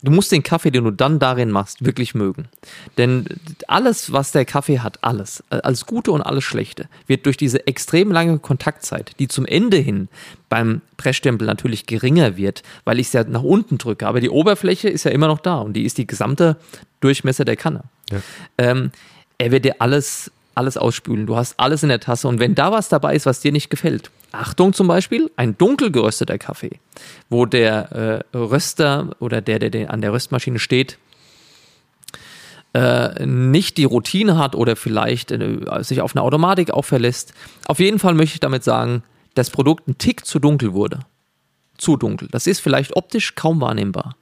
du 0.05 0.11
musst 0.11 0.31
den 0.31 0.43
Kaffee, 0.43 0.71
den 0.71 0.85
du 0.85 0.91
dann 0.91 1.19
darin 1.19 1.51
machst, 1.51 1.85
wirklich 1.85 2.15
mögen. 2.15 2.47
Denn 2.99 3.25
alles, 3.67 4.13
was 4.13 4.33
der 4.33 4.45
Kaffee 4.45 4.81
hat, 4.81 4.99
alles, 5.03 5.43
äh, 5.51 5.57
alles 5.63 5.87
Gute 5.87 6.13
und 6.13 6.23
alles 6.23 6.45
Schlechte, 6.45 6.89
wird 7.07 7.27
durch 7.27 7.37
diese 7.37 7.67
extrem 7.67 8.13
lange 8.13 8.39
Kontaktzeit, 8.39 9.13
die 9.19 9.29
zum 9.29 9.47
Ende 9.47 9.79
hin 9.79 10.09
beim 10.49 10.83
Pressstempel 10.99 11.47
natürlich 11.47 11.87
geringer 11.87 12.37
wird, 12.37 12.63
weil 12.85 13.01
ich 13.01 13.09
es 13.09 13.13
ja 13.15 13.25
nach 13.25 13.43
unten 13.43 13.79
drücke. 13.79 14.07
Aber 14.07 14.21
die 14.21 14.31
Oberfläche 14.31 14.89
ist 14.89 15.05
ja 15.05 15.11
immer 15.11 15.27
noch 15.27 15.41
da 15.41 15.57
und 15.57 15.73
die 15.73 15.85
ist 15.85 15.99
die 15.99 16.07
gesamte 16.07 16.57
Durchmesser 17.01 17.45
der 17.45 17.57
Kanne. 17.57 17.83
Ja. 18.11 18.19
Ähm, 18.59 18.91
er 19.39 19.51
wird 19.51 19.65
dir 19.65 19.77
alles, 19.81 20.31
alles 20.55 20.77
ausspülen. 20.77 21.27
Du 21.27 21.37
hast 21.37 21.59
alles 21.59 21.83
in 21.83 21.89
der 21.89 22.01
Tasse 22.01 22.29
und 22.29 22.39
wenn 22.39 22.55
da 22.55 22.71
was 22.71 22.89
dabei 22.89 23.17
ist, 23.17 23.27
was 23.27 23.41
dir 23.41 23.53
nicht 23.53 23.71
gefällt, 23.71 24.11
Achtung 24.35 24.73
zum 24.73 24.89
Beispiel, 24.89 25.31
ein 25.37 25.57
dunkel 25.57 25.91
gerösteter 25.91 26.39
Kaffee, 26.39 26.79
wo 27.29 27.47
der 27.47 28.25
äh, 28.33 28.37
Röster 28.37 29.11
oder 29.19 29.41
der, 29.41 29.59
der, 29.59 29.71
der 29.71 29.91
an 29.93 30.01
der 30.01 30.13
Röstmaschine 30.13 30.59
steht, 30.59 30.99
äh, 32.75 33.25
nicht 33.25 33.77
die 33.77 33.85
Routine 33.85 34.37
hat 34.37 34.55
oder 34.55 34.77
vielleicht 34.77 35.31
äh, 35.31 35.61
sich 35.81 36.01
auf 36.01 36.15
eine 36.15 36.23
Automatik 36.23 36.73
auch 36.73 36.85
verlässt. 36.85 37.33
Auf 37.67 37.79
jeden 37.79 37.99
Fall 37.99 38.15
möchte 38.15 38.35
ich 38.35 38.41
damit 38.41 38.65
sagen, 38.65 39.03
das 39.35 39.51
Produkt 39.51 39.89
ein 39.89 39.99
Tick 39.99 40.27
zu 40.27 40.39
dunkel 40.39 40.75
wurde. 40.75 41.01
Zu 41.79 41.97
dunkel. 41.97 42.29
Das 42.31 42.47
ist 42.47 42.61
vielleicht 42.61 42.97
optisch 42.97 43.35
kaum 43.35 43.61
wahrnehmbar. 43.61 44.17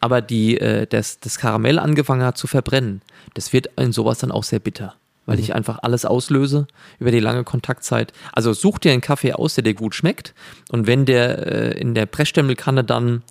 Aber 0.00 0.22
die, 0.22 0.58
äh, 0.58 0.86
das, 0.86 1.20
das 1.20 1.38
Karamell 1.38 1.78
angefangen 1.78 2.22
hat 2.22 2.38
zu 2.38 2.46
verbrennen, 2.46 3.02
das 3.34 3.52
wird 3.52 3.68
in 3.78 3.92
sowas 3.92 4.18
dann 4.18 4.32
auch 4.32 4.44
sehr 4.44 4.60
bitter. 4.60 4.94
Weil 5.30 5.40
ich 5.40 5.54
einfach 5.54 5.78
alles 5.82 6.04
auslöse 6.04 6.66
über 6.98 7.10
die 7.10 7.20
lange 7.20 7.44
Kontaktzeit. 7.44 8.12
Also 8.32 8.52
such 8.52 8.78
dir 8.78 8.92
einen 8.92 9.00
Kaffee 9.00 9.32
aus, 9.32 9.54
der 9.54 9.64
dir 9.64 9.74
gut 9.74 9.94
schmeckt. 9.94 10.34
Und 10.70 10.86
wenn 10.86 11.06
der 11.06 11.46
äh, 11.46 11.80
in 11.80 11.94
der 11.94 12.06
Pressstemmelkanne 12.06 12.84
dann, 12.84 13.22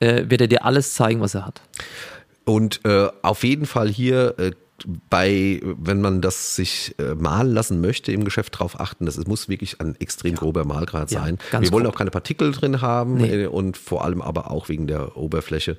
äh, 0.00 0.24
wird 0.28 0.40
er 0.40 0.46
dir 0.46 0.64
alles 0.64 0.94
zeigen, 0.94 1.20
was 1.20 1.34
er 1.34 1.46
hat. 1.46 1.60
Und 2.44 2.80
äh, 2.84 3.08
auf 3.22 3.44
jeden 3.44 3.66
Fall 3.66 3.88
hier 3.88 4.34
äh, 4.38 4.52
bei, 5.10 5.60
wenn 5.64 6.00
man 6.00 6.20
das 6.20 6.54
sich 6.54 6.94
äh, 6.98 7.14
malen 7.14 7.52
lassen 7.52 7.80
möchte, 7.80 8.12
im 8.12 8.24
Geschäft 8.24 8.54
darauf 8.54 8.78
achten, 8.78 9.06
dass 9.06 9.16
es 9.18 9.26
muss 9.26 9.48
wirklich 9.48 9.80
ein 9.80 9.96
extrem 10.00 10.34
grober 10.36 10.64
Malgrad 10.64 11.10
Ja, 11.10 11.20
sein. 11.24 11.38
Wir 11.58 11.72
wollen 11.72 11.84
grob. 11.84 11.94
auch 11.94 11.98
keine 11.98 12.10
Partikel 12.10 12.52
drin 12.52 12.80
haben 12.80 13.14
Nee. 13.16 13.44
äh, 13.44 13.46
und 13.46 13.76
vor 13.76 14.04
allem 14.04 14.22
aber 14.22 14.50
auch 14.50 14.68
wegen 14.68 14.86
der 14.86 15.16
Oberfläche. 15.16 15.76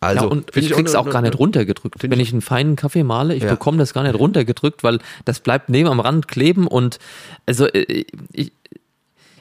Also 0.00 0.24
ja, 0.24 0.30
und 0.30 0.52
find 0.52 0.66
ich 0.66 0.72
krieg's 0.72 0.94
auch 0.94 1.10
gar 1.10 1.20
nicht 1.22 1.38
runtergedrückt. 1.38 2.00
find 2.00 2.10
Wenn 2.12 2.20
ich- 2.20 2.28
ich 2.28 2.32
einen 2.32 2.42
feinen 2.42 2.76
Kaffee 2.76 3.04
male, 3.04 3.34
ich 3.34 3.42
Ja. 3.42 3.50
bekomme 3.50 3.76
das 3.78 3.92
gar 3.92 4.02
nicht 4.04 4.14
runtergedrückt, 4.18 4.82
weil 4.82 5.00
das 5.26 5.40
bleibt 5.40 5.68
neben 5.68 5.88
am 5.88 6.00
Rand 6.00 6.26
kleben 6.28 6.66
und 6.66 6.98
also 7.46 7.66
äh, 7.66 8.04
ich, 8.32 8.52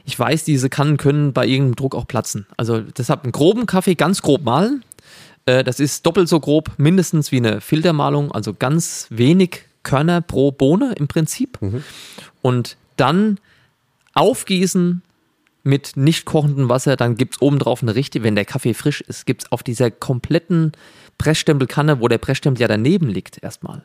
ich 0.06 0.18
weiß, 0.20 0.44
diese 0.44 0.70
Kannen 0.70 0.98
können 0.98 1.34
bei 1.34 1.46
irgendeinem 1.46 1.76
Druck 1.76 1.94
auch 1.96 2.08
platzen. 2.08 2.48
Also 2.58 2.80
deshalb 2.82 3.24
einen 3.24 3.32
groben 3.32 3.66
Kaffee 3.68 3.96
ganz 3.96 4.22
grob 4.22 4.44
malen. 4.44 4.84
Äh, 5.50 5.64
Das 5.64 5.80
ist 5.80 6.06
doppelt 6.06 6.30
so 6.30 6.40
grob, 6.40 6.72
mindestens 6.78 7.32
wie 7.32 7.38
eine 7.38 7.62
Filtermalung, 7.62 8.32
also 8.32 8.54
ganz 8.54 9.08
wenig 9.10 9.62
Körner 9.84 10.22
pro 10.22 10.52
Bohne 10.52 10.94
im 10.98 11.08
Prinzip. 11.08 11.58
Und 12.42 12.78
dann 12.98 13.40
aufgießen 14.14 15.02
mit 15.64 15.96
nicht 15.96 16.26
kochendem 16.26 16.70
Wasser, 16.70 16.96
dann 16.96 17.16
gibt 17.16 17.36
es 17.36 17.42
obendrauf 17.42 17.82
eine 17.82 17.96
richtige, 17.96 18.24
wenn 18.24 18.36
der 18.36 18.46
Kaffee 18.46 18.74
frisch 18.74 19.02
ist, 19.02 19.26
gibt 19.26 19.44
es 19.44 19.52
auf 19.52 19.64
dieser 19.64 19.92
kompletten 19.92 20.72
Pressstempelkanne, 21.18 22.00
wo 22.00 22.08
der 22.08 22.18
Pressstempel 22.18 22.62
ja 22.62 22.68
daneben 22.68 23.10
liegt, 23.10 23.42
erstmal. 23.44 23.84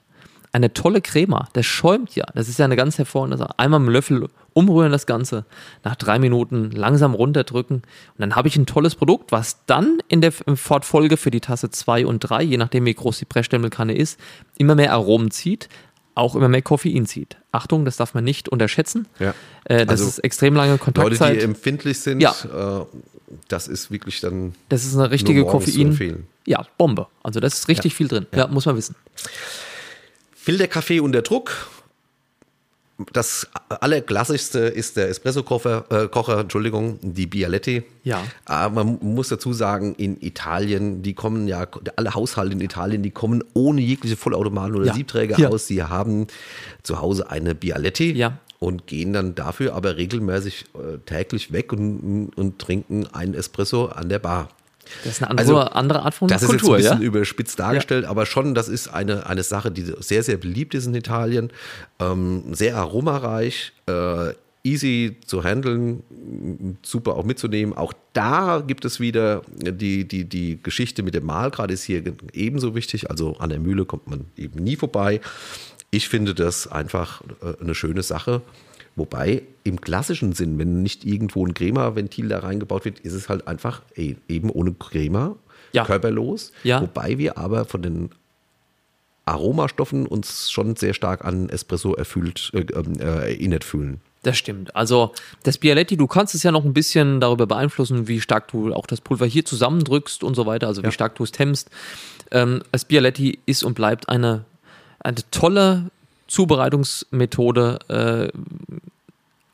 Eine 0.52 0.72
tolle 0.72 1.00
Crema, 1.00 1.48
das 1.52 1.66
schäumt 1.66 2.14
ja. 2.14 2.24
Das 2.34 2.48
ist 2.48 2.58
ja 2.58 2.64
eine 2.64 2.76
ganz 2.76 2.96
hervorragende 2.96 3.38
Sache. 3.38 3.58
Einmal 3.58 3.80
mit 3.80 3.88
dem 3.88 3.92
Löffel 3.92 4.28
umrühren 4.54 4.90
das 4.92 5.04
Ganze, 5.06 5.44
nach 5.82 5.96
drei 5.96 6.18
Minuten 6.18 6.70
langsam 6.70 7.12
runterdrücken 7.14 7.76
und 7.78 7.84
dann 8.18 8.34
habe 8.36 8.48
ich 8.48 8.56
ein 8.56 8.66
tolles 8.66 8.94
Produkt, 8.94 9.30
was 9.32 9.58
dann 9.66 9.98
in 10.08 10.20
der 10.20 10.32
Fortfolge 10.32 11.16
für 11.16 11.30
die 11.30 11.40
Tasse 11.40 11.70
2 11.70 12.06
und 12.06 12.20
3, 12.20 12.42
je 12.42 12.56
nachdem 12.56 12.86
wie 12.86 12.94
groß 12.94 13.18
die 13.18 13.24
Pressstempelkanne 13.26 13.94
ist, 13.96 14.18
immer 14.56 14.74
mehr 14.76 14.92
Aromen 14.92 15.30
zieht, 15.30 15.68
auch 16.14 16.36
immer 16.36 16.48
mehr 16.48 16.62
Koffein 16.62 17.06
zieht. 17.06 17.36
Achtung, 17.50 17.84
das 17.84 17.96
darf 17.96 18.14
man 18.14 18.22
nicht 18.24 18.48
unterschätzen. 18.48 19.08
Ja. 19.18 19.34
Äh, 19.64 19.84
das 19.84 20.00
Also 20.00 20.04
ist 20.06 20.18
extrem 20.20 20.54
lange 20.54 20.72
Leute, 20.72 20.84
Kontaktzeit. 20.84 21.36
die 21.36 21.40
empfindlich 21.40 21.98
sind, 22.00 22.20
Ja. 22.20 22.30
äh, 22.80 22.84
das 23.48 23.66
ist 23.66 23.90
wirklich 23.90 24.20
dann 24.20 24.54
Das 24.68 24.84
ist 24.84 24.94
eine 24.96 25.10
richtige 25.10 25.44
Koffein. 25.44 26.26
Ja, 26.46 26.64
Bombe. 26.78 27.08
Also 27.24 27.40
das 27.40 27.54
ist 27.54 27.68
richtig 27.68 27.94
viel 27.96 28.06
drin. 28.06 28.26
Ja. 28.32 28.46
muss 28.46 28.66
man 28.66 28.76
wissen. 28.76 28.94
Filterkaffee 30.36 31.00
unter 31.00 31.22
Druck. 31.22 31.66
Das 33.12 33.48
allerklassischste 33.68 34.60
ist 34.60 34.96
der 34.96 35.08
Espresso-Kocher, 35.08 35.84
äh, 35.90 36.08
Kocher, 36.08 36.38
Entschuldigung, 36.40 36.98
die 37.02 37.26
Bialetti. 37.26 37.82
Ja. 38.04 38.22
Aber 38.44 38.84
man 38.84 38.98
muss 39.02 39.28
dazu 39.30 39.52
sagen, 39.52 39.94
in 39.96 40.20
Italien, 40.20 41.02
die 41.02 41.12
kommen 41.14 41.48
ja, 41.48 41.66
alle 41.96 42.14
Haushalte 42.14 42.52
in 42.54 42.60
Italien, 42.60 43.02
die 43.02 43.10
kommen 43.10 43.42
ohne 43.52 43.80
jegliche 43.80 44.16
Vollautomaten 44.16 44.76
oder 44.76 44.86
Ja. 44.86 44.94
Siebträger 44.94 45.38
Ja. 45.38 45.48
aus. 45.48 45.66
Die 45.66 45.82
haben 45.82 46.28
zu 46.84 47.00
Hause 47.00 47.30
eine 47.30 47.56
Bialetti 47.56 48.12
Ja. 48.12 48.38
und 48.60 48.86
gehen 48.86 49.12
dann 49.12 49.34
dafür 49.34 49.74
aber 49.74 49.96
regelmäßig 49.96 50.66
äh, 50.74 50.98
täglich 51.04 51.52
weg 51.52 51.72
und, 51.72 52.30
und 52.36 52.60
trinken 52.60 53.08
einen 53.12 53.34
Espresso 53.34 53.86
an 53.86 54.08
der 54.08 54.20
Bar. 54.20 54.48
Das 55.04 55.14
ist 55.14 55.22
eine 55.22 55.30
andere, 55.30 55.46
Also, 55.46 55.58
andere 55.70 56.02
Art 56.02 56.14
von 56.14 56.28
Das 56.28 56.42
ist 56.42 56.50
jetzt 56.50 56.60
Kultur, 56.60 56.76
ein 56.76 56.82
bisschen 56.82 57.00
ja? 57.00 57.06
überspitzt 57.06 57.58
dargestellt, 57.58 58.04
aber 58.04 58.26
schon, 58.26 58.54
das 58.54 58.68
ist 58.68 58.88
eine, 58.88 59.26
eine 59.26 59.42
Sache, 59.42 59.70
die 59.70 59.92
sehr, 60.00 60.22
sehr 60.22 60.36
beliebt 60.36 60.74
ist 60.74 60.86
in 60.86 60.94
Italien. 60.94 61.50
Ähm, 61.98 62.54
sehr 62.54 62.76
aromareich, 62.76 63.72
äh, 63.86 64.32
easy 64.64 65.18
zu 65.26 65.44
handeln, 65.44 66.02
super 66.82 67.16
auch 67.16 67.24
mitzunehmen. 67.24 67.76
Auch 67.76 67.92
da 68.14 68.62
gibt 68.66 68.84
es 68.84 68.98
wieder 68.98 69.42
die, 69.50 70.08
die, 70.08 70.24
die 70.24 70.58
Geschichte 70.62 71.02
mit 71.02 71.14
dem 71.14 71.26
Mahlgrad 71.26 71.70
ist 71.70 71.84
hier 71.84 72.02
ebenso 72.32 72.74
wichtig. 72.74 73.10
Also 73.10 73.36
an 73.36 73.50
der 73.50 73.58
Mühle 73.60 73.84
kommt 73.84 74.08
man 74.08 74.24
eben 74.36 74.62
nie 74.64 74.76
vorbei. 74.76 75.20
Ich 75.90 76.08
finde 76.08 76.34
das 76.34 76.66
einfach 76.66 77.20
äh, 77.42 77.62
eine 77.62 77.74
schöne 77.74 78.02
Sache. 78.02 78.40
Wobei 78.96 79.42
im 79.64 79.80
klassischen 79.80 80.32
Sinn, 80.34 80.58
wenn 80.58 80.82
nicht 80.82 81.04
irgendwo 81.04 81.44
ein 81.46 81.54
Crema-Ventil 81.54 82.28
da 82.28 82.40
reingebaut 82.40 82.84
wird, 82.84 83.00
ist 83.00 83.12
es 83.14 83.28
halt 83.28 83.48
einfach 83.48 83.82
eh, 83.96 84.14
eben 84.28 84.50
ohne 84.50 84.72
Crema, 84.74 85.36
Ja. 85.72 85.84
körperlos. 85.84 86.52
Ja. 86.62 86.80
Wobei 86.80 87.18
wir 87.18 87.36
aber 87.38 87.64
von 87.64 87.82
den 87.82 88.10
Aromastoffen 89.26 90.06
uns 90.06 90.50
schon 90.50 90.76
sehr 90.76 90.92
stark 90.94 91.24
an 91.24 91.48
Espresso 91.48 91.94
erfüllt, 91.94 92.50
äh, 92.52 92.60
ähm, 92.60 93.00
äh, 93.00 93.32
erinnert 93.32 93.64
fühlen. 93.64 94.00
Das 94.22 94.38
stimmt. 94.38 94.74
Also 94.76 95.12
das 95.42 95.58
Bialetti, 95.58 95.96
du 95.96 96.06
kannst 96.06 96.34
es 96.34 96.42
ja 96.42 96.52
noch 96.52 96.64
ein 96.64 96.72
bisschen 96.72 97.20
darüber 97.20 97.46
beeinflussen, 97.46 98.06
wie 98.08 98.20
stark 98.20 98.48
du 98.48 98.72
auch 98.72 98.86
das 98.86 99.00
Pulver 99.00 99.26
hier 99.26 99.44
zusammendrückst 99.44 100.24
und 100.24 100.34
so 100.34 100.46
weiter, 100.46 100.66
also 100.66 100.82
wie 100.82 100.92
stark 100.92 101.14
du 101.16 101.24
es 101.24 101.32
hemmst. 101.38 101.68
Ähm, 102.30 102.62
das 102.72 102.84
Bialetti 102.84 103.38
ist 103.46 103.64
und 103.64 103.74
bleibt 103.74 104.08
eine, 104.08 104.44
eine 105.00 105.16
tolle 105.30 105.90
Zubereitungsmethode, 106.28 107.78
äh, 108.32 108.38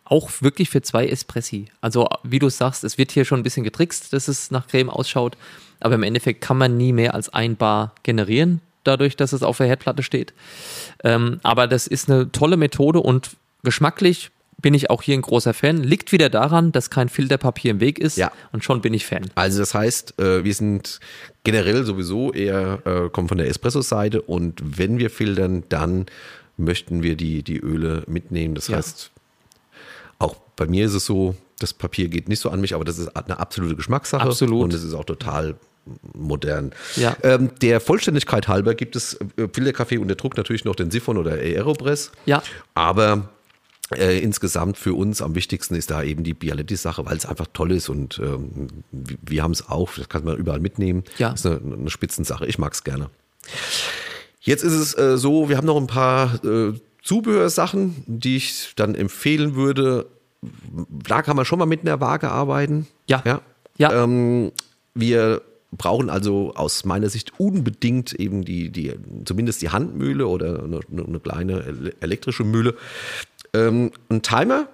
auch 0.04 0.30
wirklich 0.40 0.70
für 0.70 0.82
zwei 0.82 1.06
Espressi. 1.06 1.66
Also 1.80 2.08
wie 2.24 2.38
du 2.40 2.48
sagst, 2.48 2.82
es 2.84 2.98
wird 2.98 3.12
hier 3.12 3.24
schon 3.24 3.40
ein 3.40 3.44
bisschen 3.44 3.62
getrickst, 3.64 4.12
dass 4.12 4.26
es 4.28 4.50
nach 4.50 4.66
Creme 4.66 4.90
ausschaut, 4.90 5.36
aber 5.78 5.94
im 5.94 6.02
Endeffekt 6.02 6.40
kann 6.40 6.58
man 6.58 6.76
nie 6.76 6.92
mehr 6.92 7.14
als 7.14 7.28
ein 7.28 7.56
Bar 7.56 7.94
generieren, 8.02 8.60
dadurch, 8.84 9.14
dass 9.16 9.32
es 9.32 9.42
auf 9.42 9.58
der 9.58 9.66
Herdplatte 9.68 10.02
steht. 10.02 10.32
Ähm, 11.04 11.38
aber 11.44 11.66
das 11.68 11.86
ist 11.86 12.10
eine 12.10 12.32
tolle 12.32 12.56
Methode 12.56 13.00
und 13.00 13.36
geschmacklich 13.62 14.30
bin 14.60 14.74
ich 14.74 14.90
auch 14.90 15.00
hier 15.00 15.14
ein 15.14 15.22
großer 15.22 15.54
Fan. 15.54 15.82
Liegt 15.82 16.12
wieder 16.12 16.28
daran, 16.28 16.70
dass 16.72 16.90
kein 16.90 17.08
Filterpapier 17.08 17.70
im 17.70 17.80
Weg 17.80 17.98
ist 17.98 18.18
Ja. 18.18 18.30
und 18.52 18.62
schon 18.64 18.82
bin 18.82 18.92
ich 18.92 19.06
Fan. 19.06 19.30
Also 19.36 19.60
das 19.60 19.72
heißt, 19.74 20.20
äh, 20.20 20.44
wir 20.44 20.52
sind 20.54 20.98
generell 21.44 21.84
sowieso 21.84 22.32
eher, 22.32 22.80
äh, 22.84 23.08
kommen 23.10 23.28
von 23.28 23.38
der 23.38 23.46
Espresso-Seite 23.48 24.20
und 24.20 24.60
wenn 24.78 24.98
wir 24.98 25.08
filtern, 25.08 25.62
dann 25.70 26.06
möchten 26.60 27.02
wir 27.02 27.16
die, 27.16 27.42
die 27.42 27.58
Öle 27.58 28.04
mitnehmen. 28.06 28.54
Das 28.54 28.68
Ja. 28.68 28.76
heißt, 28.76 29.10
auch 30.18 30.36
bei 30.56 30.66
mir 30.66 30.86
ist 30.86 30.94
es 30.94 31.06
so, 31.06 31.34
das 31.58 31.74
Papier 31.74 32.08
geht 32.08 32.28
nicht 32.28 32.40
so 32.40 32.50
an 32.50 32.60
mich, 32.60 32.74
aber 32.74 32.84
das 32.84 32.98
ist 32.98 33.08
eine 33.16 33.38
absolute 33.38 33.76
Geschmackssache. 33.76 34.22
Absolut. 34.22 34.64
Und 34.64 34.74
es 34.74 34.82
ist 34.84 34.94
auch 34.94 35.04
total 35.04 35.56
modern. 36.14 36.72
Ja. 36.96 37.16
Ähm, 37.22 37.50
der 37.62 37.80
Vollständigkeit 37.80 38.48
halber 38.48 38.74
gibt 38.74 38.96
es 38.96 39.14
äh, 39.36 39.48
Filterkaffee 39.52 39.98
unter 39.98 40.14
Druck 40.14 40.36
natürlich 40.36 40.64
noch 40.64 40.76
den 40.76 40.90
Siphon 40.90 41.16
oder 41.16 41.32
Aeropress. 41.32 42.12
Ja. 42.26 42.42
Aber 42.74 43.30
äh, 43.96 44.20
insgesamt 44.20 44.76
für 44.76 44.94
uns 44.94 45.20
am 45.22 45.34
wichtigsten 45.34 45.74
ist 45.74 45.90
da 45.90 46.02
eben 46.02 46.22
die 46.22 46.34
Bialetti-Sache, 46.34 47.04
weil 47.06 47.16
es 47.16 47.26
einfach 47.26 47.46
toll 47.52 47.72
ist 47.72 47.88
und 47.88 48.20
ähm, 48.22 48.68
wir, 48.92 49.42
haben 49.42 49.50
es 49.52 49.68
auch, 49.68 49.90
das 49.96 50.08
kann 50.08 50.22
man 50.24 50.36
überall 50.36 50.60
mitnehmen. 50.60 51.02
Ja. 51.18 51.32
ist 51.32 51.46
eine, 51.46 51.56
eine 51.60 51.90
Spitzensache. 51.90 52.46
Ich 52.46 52.58
mag 52.58 52.72
es 52.74 52.84
gerne. 52.84 53.10
Jetzt 54.40 54.64
ist 54.64 54.72
es 54.72 54.96
äh, 54.96 55.18
so, 55.18 55.48
wir 55.48 55.56
haben 55.56 55.66
noch 55.66 55.76
ein 55.76 55.86
paar 55.86 56.42
äh, 56.44 56.72
Zubehörsachen, 57.02 58.02
die 58.06 58.36
ich 58.36 58.72
dann 58.76 58.94
empfehlen 58.94 59.54
würde. 59.54 60.06
Da 61.06 61.22
kann 61.22 61.36
man 61.36 61.44
schon 61.44 61.58
mal 61.58 61.66
mit 61.66 61.82
einer 61.82 62.00
Waage 62.00 62.30
arbeiten. 62.30 62.86
Ja. 63.06 63.22
Ja. 63.24 63.40
Ja. 63.76 64.04
Ähm, 64.04 64.52
wir 64.94 65.42
brauchen 65.72 66.10
also 66.10 66.52
aus 66.54 66.84
meiner 66.84 67.08
Sicht 67.08 67.32
unbedingt 67.38 68.12
eben 68.14 68.44
die, 68.44 68.70
die 68.70 68.94
zumindest 69.24 69.62
die 69.62 69.70
Handmühle 69.70 70.26
oder 70.26 70.64
eine, 70.64 70.80
eine 70.90 71.20
kleine 71.20 71.60
ele- 71.62 71.94
elektrische 72.00 72.44
Mühle. 72.44 72.74
Ähm, 73.54 73.92
ein 74.08 74.22
Timer. 74.22 74.66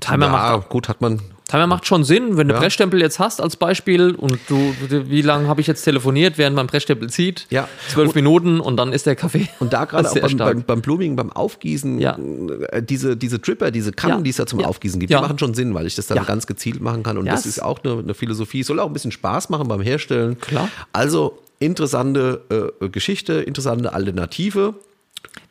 Timer 0.00 0.26
ja, 0.26 0.32
macht 0.32 0.68
gut, 0.68 0.88
hat 0.88 1.00
man. 1.00 1.20
Timer 1.52 1.66
macht 1.66 1.86
schon 1.86 2.02
Sinn, 2.02 2.38
wenn 2.38 2.48
du 2.48 2.54
Ja. 2.54 2.60
Pressstempel 2.60 2.98
jetzt 2.98 3.18
hast 3.18 3.42
als 3.42 3.56
Beispiel 3.56 4.14
und 4.14 4.38
du, 4.48 4.74
wie 4.88 5.20
lange 5.20 5.48
habe 5.48 5.60
ich 5.60 5.66
jetzt 5.66 5.82
telefoniert, 5.82 6.38
während 6.38 6.56
man 6.56 6.66
Pressstempel 6.66 7.10
zieht? 7.10 7.46
Ja. 7.50 7.68
Zwölf 7.88 8.14
Minuten 8.14 8.58
und 8.58 8.78
dann 8.78 8.92
ist 8.94 9.04
der 9.04 9.16
Kaffee. 9.16 9.48
Und 9.60 9.74
da 9.74 9.84
gerade 9.84 10.08
auch 10.10 10.14
beim, 10.18 10.36
beim, 10.38 10.62
beim 10.62 10.80
Blooming, 10.80 11.14
beim 11.14 11.30
Aufgießen, 11.30 11.98
Ja. 12.00 12.16
äh, 12.70 12.82
diese, 12.82 13.18
diese 13.18 13.38
Tripper, 13.40 13.70
diese 13.70 13.92
Kannen, 13.92 14.16
Ja. 14.18 14.20
die 14.22 14.30
es 14.30 14.36
da 14.36 14.46
zum 14.46 14.60
Ja. 14.60 14.66
Aufgießen 14.66 14.98
gibt, 14.98 15.10
Ja. 15.12 15.18
die 15.18 15.22
machen 15.22 15.38
schon 15.38 15.52
Sinn, 15.52 15.74
weil 15.74 15.86
ich 15.86 15.94
das 15.94 16.06
dann 16.06 16.16
Ja. 16.16 16.24
ganz 16.24 16.46
gezielt 16.46 16.80
machen 16.80 17.02
kann. 17.02 17.18
Und 17.18 17.26
das 17.26 17.44
ist 17.44 17.62
auch 17.62 17.84
eine, 17.84 17.98
eine 17.98 18.14
Philosophie. 18.14 18.62
Soll 18.62 18.80
auch 18.80 18.86
ein 18.86 18.92
bisschen 18.94 19.12
Spaß 19.12 19.50
machen 19.50 19.68
beim 19.68 19.82
Herstellen. 19.82 20.40
Klar. 20.40 20.68
Also 20.94 21.38
interessante 21.58 22.72
äh, 22.80 22.88
Geschichte, 22.88 23.34
interessante 23.34 23.92
Alternative. 23.92 24.74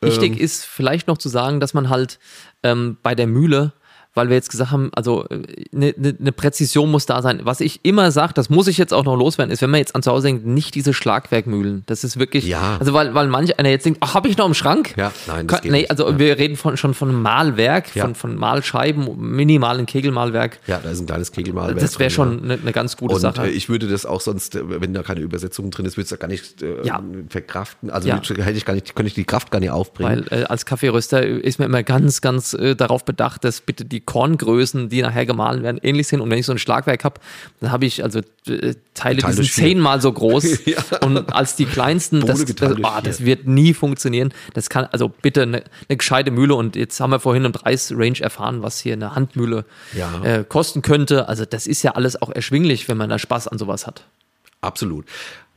Wichtig 0.01 0.39
ist 0.39 0.65
vielleicht 0.65 1.07
noch 1.07 1.17
zu 1.17 1.29
sagen, 1.29 1.59
dass 1.59 1.73
man 1.73 1.89
halt 1.89 2.19
ähm, 2.63 2.97
bei 3.03 3.15
der 3.15 3.27
Mühle 3.27 3.73
weil 4.13 4.27
wir 4.29 4.35
jetzt 4.35 4.49
gesagt 4.49 4.71
haben, 4.71 4.89
also 4.93 5.25
eine, 5.29 5.93
eine, 5.97 6.15
eine 6.19 6.31
Präzision 6.31 6.91
muss 6.91 7.05
da 7.05 7.21
sein. 7.21 7.41
Was 7.43 7.61
ich 7.61 7.79
immer 7.83 8.11
sage, 8.11 8.33
das 8.33 8.49
muss 8.49 8.67
ich 8.67 8.77
jetzt 8.77 8.93
auch 8.93 9.05
noch 9.05 9.15
loswerden, 9.15 9.51
ist, 9.53 9.61
wenn 9.61 9.69
man 9.69 9.79
jetzt 9.79 9.95
an 9.95 10.03
zu 10.03 10.11
Hause 10.11 10.27
denkt, 10.27 10.45
nicht 10.45 10.75
diese 10.75 10.93
Schlagwerkmühlen. 10.93 11.83
Das 11.85 12.03
ist 12.03 12.19
wirklich, 12.19 12.45
Ja. 12.45 12.77
also 12.79 12.93
weil, 12.93 13.13
weil 13.13 13.27
manch 13.27 13.57
einer 13.59 13.69
jetzt 13.69 13.85
denkt, 13.85 13.99
ach, 14.01 14.13
habe 14.15 14.27
ich 14.27 14.37
noch 14.37 14.45
im 14.47 14.53
Schrank? 14.53 14.93
Ja, 14.97 15.11
nein, 15.27 15.47
das 15.47 15.55
Kann, 15.55 15.63
geht 15.63 15.71
nee, 15.71 15.87
also 15.87 16.09
Ja. 16.09 16.19
wir 16.19 16.37
reden 16.37 16.57
von, 16.57 16.75
schon 16.75 16.93
von 16.93 17.13
Mahlwerk, 17.21 17.95
Ja. 17.95 18.03
von, 18.03 18.15
von 18.15 18.35
Mahlscheiben, 18.35 19.07
minimalen 19.17 19.85
Kegelmahlwerk. 19.85 20.59
Ja, 20.67 20.79
da 20.83 20.89
ist 20.89 20.99
ein 20.99 21.05
kleines 21.05 21.31
Kegelmalwerk. 21.31 21.79
Das 21.79 21.97
wäre 21.97 22.09
schon 22.09 22.43
eine, 22.43 22.55
eine 22.55 22.71
ganz 22.73 22.97
gute 22.97 23.15
Und 23.15 23.21
Sache. 23.21 23.45
äh, 23.47 23.49
ich 23.49 23.69
würde 23.69 23.87
das 23.87 24.05
auch 24.05 24.19
sonst, 24.21 24.55
äh, 24.55 24.81
wenn 24.81 24.93
da 24.93 25.03
keine 25.03 25.21
Übersetzung 25.21 25.71
drin 25.71 25.85
ist, 25.85 25.95
würde 25.95 26.03
ich 26.05 26.09
das 26.09 26.19
gar 26.19 26.27
nicht 26.27 26.61
äh, 26.61 26.85
Ja. 26.85 27.01
verkraften. 27.29 27.89
Also 27.89 28.09
Ja. 28.09 28.21
hätte 28.21 28.51
ich 28.51 28.65
gar 28.65 28.73
nicht, 28.73 28.93
könnte 28.93 29.07
ich 29.07 29.13
die 29.13 29.23
Kraft 29.23 29.51
gar 29.51 29.59
nicht 29.59 29.69
aufbringen. 29.71 30.25
Weil 30.29 30.41
äh, 30.41 30.43
als 30.45 30.65
Kaffeeröster 30.65 31.25
ist 31.25 31.59
man 31.59 31.69
immer 31.69 31.83
ganz, 31.83 32.19
ganz 32.21 32.53
äh, 32.53 32.75
darauf 32.75 33.05
bedacht, 33.05 33.43
dass 33.45 33.61
bitte 33.61 33.85
die 33.85 34.00
Korngrößen, 34.05 34.89
die 34.89 35.01
nachher 35.01 35.25
gemahlen 35.25 35.63
werden, 35.63 35.79
ähnlich 35.83 36.07
sind. 36.07 36.21
Und 36.21 36.29
wenn 36.29 36.37
ich 36.37 36.45
so 36.45 36.51
ein 36.51 36.57
Schlagwerk 36.57 37.03
habe, 37.03 37.19
dann 37.59 37.71
habe 37.71 37.85
ich 37.85 38.03
also 38.03 38.19
äh, 38.47 38.75
Teile, 38.93 39.17
die 39.17 39.21
Teil 39.21 39.33
sind 39.33 39.51
zehnmal 39.51 40.01
so 40.01 40.11
groß. 40.11 40.59
Ja. 40.65 40.99
Und 41.01 41.33
als 41.33 41.55
die 41.55 41.65
kleinsten, 41.65 42.25
das, 42.25 42.45
das, 42.45 42.75
ah, 42.83 43.01
das 43.01 43.25
wird 43.25 43.47
nie 43.47 43.73
funktionieren. 43.73 44.33
Das 44.53 44.69
kann, 44.69 44.85
also 44.91 45.09
bitte 45.09 45.41
eine, 45.43 45.63
eine 45.89 45.97
gescheite 45.97 46.31
Mühle. 46.31 46.55
Und 46.55 46.75
jetzt 46.75 46.99
haben 46.99 47.09
wir 47.09 47.19
vorhin 47.19 47.45
im 47.45 47.51
Preisrange 47.51 48.21
erfahren, 48.21 48.61
was 48.61 48.79
hier 48.79 48.93
eine 48.93 49.15
Handmühle 49.15 49.65
Ja. 49.93 50.23
äh, 50.23 50.43
kosten 50.47 50.81
könnte. 50.81 51.27
Also 51.27 51.45
das 51.45 51.67
ist 51.67 51.83
ja 51.83 51.91
alles 51.91 52.21
auch 52.21 52.29
erschwinglich, 52.29 52.87
wenn 52.87 52.97
man 52.97 53.09
da 53.09 53.19
Spaß 53.19 53.47
an 53.47 53.57
sowas 53.57 53.87
hat. 53.87 54.05
Absolut. 54.61 55.05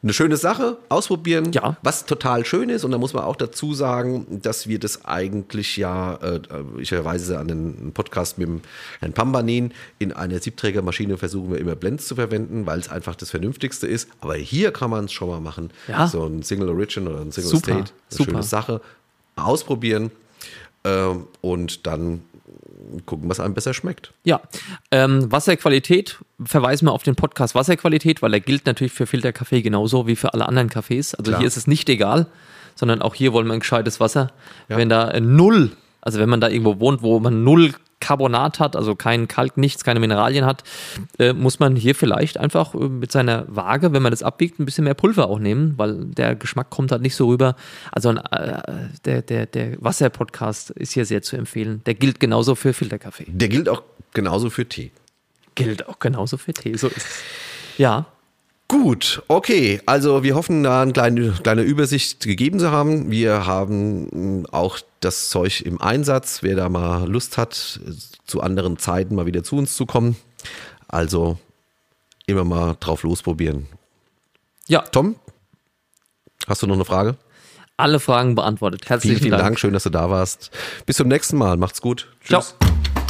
Eine 0.04 0.12
schöne 0.12 0.36
Sache, 0.36 0.76
ausprobieren. 0.90 1.50
Ja. 1.52 1.78
Was 1.82 2.04
total 2.04 2.44
schön 2.44 2.68
ist, 2.68 2.84
und 2.84 2.90
da 2.90 2.98
muss 2.98 3.14
man 3.14 3.24
auch 3.24 3.36
dazu 3.36 3.72
sagen, 3.72 4.26
dass 4.42 4.68
wir 4.68 4.78
das 4.78 5.06
eigentlich 5.06 5.78
ja, 5.78 6.16
äh, 6.16 6.40
ich 6.78 6.90
verweise 6.90 7.38
an 7.38 7.48
den 7.48 7.92
Podcast 7.94 8.36
mit 8.36 8.46
dem 8.46 8.60
Herrn 9.00 9.14
Pambanin, 9.14 9.72
in 9.98 10.12
einer 10.12 10.40
Siebträgermaschine 10.40 11.16
versuchen 11.16 11.52
wir 11.52 11.58
immer 11.58 11.74
Blends 11.74 12.06
zu 12.06 12.16
verwenden, 12.16 12.66
weil 12.66 12.80
es 12.80 12.90
einfach 12.90 13.14
das 13.14 13.30
Vernünftigste 13.30 13.86
ist. 13.86 14.10
Aber 14.20 14.34
hier 14.34 14.72
kann 14.72 14.90
man 14.90 15.06
es 15.06 15.12
schon 15.12 15.30
mal 15.30 15.40
machen. 15.40 15.70
Ja. 15.88 16.06
So 16.06 16.26
ein 16.26 16.42
Single 16.42 16.68
Origin 16.68 17.08
oder 17.08 17.22
ein 17.22 17.32
Single 17.32 17.52
Super, 17.52 17.72
State. 17.72 17.78
Eine 17.78 17.90
super. 18.10 18.30
schöne 18.30 18.42
Sache. 18.42 18.80
Ausprobieren 19.36 20.10
ähm, 20.84 21.28
und 21.40 21.86
dann 21.86 22.20
gucken, 23.06 23.28
was 23.28 23.40
einem 23.40 23.54
besser 23.54 23.74
schmeckt. 23.74 24.12
Ja, 24.24 24.40
ähm, 24.90 25.30
Wasserqualität, 25.30 26.18
verweisen 26.44 26.86
wir 26.86 26.92
auf 26.92 27.02
den 27.02 27.16
Podcast 27.16 27.54
Wasserqualität, 27.54 28.22
weil 28.22 28.32
er 28.34 28.40
gilt 28.40 28.66
natürlich 28.66 28.92
für 28.92 29.06
Filterkaffee 29.06 29.62
genauso 29.62 30.06
wie 30.06 30.16
für 30.16 30.34
alle 30.34 30.46
anderen 30.46 30.68
Kaffees. 30.68 31.14
Also 31.14 31.30
Klar. 31.30 31.40
hier 31.40 31.46
ist 31.46 31.56
es 31.56 31.66
nicht 31.66 31.88
egal, 31.88 32.26
sondern 32.74 33.02
auch 33.02 33.14
hier 33.14 33.32
wollen 33.32 33.46
wir 33.46 33.54
ein 33.54 33.60
gescheites 33.60 34.00
Wasser. 34.00 34.32
Ja. 34.68 34.76
Wenn 34.76 34.88
da 34.88 35.10
äh, 35.10 35.20
null, 35.20 35.72
also 36.00 36.18
wenn 36.18 36.28
man 36.28 36.40
da 36.40 36.48
irgendwo 36.48 36.80
wohnt, 36.80 37.02
wo 37.02 37.18
man 37.20 37.44
null 37.44 37.74
Carbonat 38.04 38.60
hat, 38.60 38.76
also 38.76 38.94
kein 38.94 39.28
Kalk, 39.28 39.56
nichts, 39.56 39.82
keine 39.82 39.98
Mineralien 39.98 40.44
hat, 40.44 40.62
äh, 41.18 41.32
muss 41.32 41.58
man 41.58 41.74
hier 41.74 41.94
vielleicht 41.94 42.36
einfach 42.36 42.74
äh, 42.74 42.88
mit 42.88 43.10
seiner 43.10 43.46
Waage, 43.48 43.94
wenn 43.94 44.02
man 44.02 44.10
das 44.10 44.22
abwiegt, 44.22 44.60
ein 44.60 44.66
bisschen 44.66 44.84
mehr 44.84 44.92
Pulver 44.92 45.28
auch 45.28 45.38
nehmen, 45.38 45.72
weil 45.78 46.04
der 46.04 46.34
Geschmack 46.34 46.68
kommt 46.68 46.92
halt 46.92 47.00
nicht 47.00 47.16
so 47.16 47.28
rüber. 47.28 47.56
Also 47.92 48.10
äh, 48.10 48.62
der, 49.06 49.22
der, 49.22 49.46
der 49.46 49.82
Wasser-Podcast 49.82 50.70
ist 50.70 50.92
hier 50.92 51.06
sehr 51.06 51.22
zu 51.22 51.36
empfehlen. 51.36 51.80
Der 51.86 51.94
gilt 51.94 52.20
genauso 52.20 52.54
für 52.54 52.74
Filterkaffee. 52.74 53.24
Der 53.28 53.48
gilt 53.48 53.70
auch 53.70 53.82
genauso 54.12 54.50
für 54.50 54.68
Tee. 54.68 54.90
Gilt 55.54 55.88
auch 55.88 55.98
genauso 55.98 56.36
für 56.36 56.52
Tee, 56.52 56.76
so 56.76 56.88
ist 56.88 56.96
es. 56.98 57.22
Ja, 57.78 58.06
Gut, 58.82 59.22
okay. 59.28 59.80
Also 59.86 60.24
wir 60.24 60.34
hoffen, 60.34 60.64
da 60.64 60.82
eine 60.82 60.92
kleine, 60.92 61.30
kleine 61.44 61.62
Übersicht 61.62 62.24
gegeben 62.24 62.58
zu 62.58 62.72
haben. 62.72 63.08
Wir 63.08 63.46
haben 63.46 64.40
mh, 64.42 64.48
auch 64.50 64.80
das 64.98 65.28
Zeug 65.28 65.60
im 65.60 65.80
Einsatz. 65.80 66.42
Wer 66.42 66.56
da 66.56 66.68
mal 66.68 67.08
Lust 67.08 67.38
hat, 67.38 67.78
zu 68.26 68.40
anderen 68.40 68.76
Zeiten 68.76 69.14
mal 69.14 69.26
wieder 69.26 69.44
zu 69.44 69.56
uns 69.56 69.76
zu 69.76 69.86
kommen. 69.86 70.16
Also 70.88 71.38
immer 72.26 72.42
mal 72.42 72.76
drauf 72.80 73.04
losprobieren. 73.04 73.68
ja, 74.66 74.80
Tom, 74.80 75.14
hast 76.48 76.62
du 76.62 76.66
noch 76.66 76.74
eine 76.74 76.84
Frage? 76.84 77.16
alle 77.76 78.00
Fragen 78.00 78.34
beantwortet. 78.34 78.88
Herzlichen 78.88 79.18
Vielen, 79.18 79.22
vielen 79.22 79.30
Dank. 79.32 79.42
Dank. 79.44 79.60
Schön, 79.60 79.72
dass 79.72 79.84
du 79.84 79.90
da 79.90 80.10
warst. 80.10 80.50
Bis 80.84 80.96
zum 80.96 81.06
nächsten 81.08 81.36
Mal. 81.36 81.56
Macht's 81.56 81.80
gut. 81.80 82.08
Ciao. 82.24 82.40
Tschüss. 82.40 83.03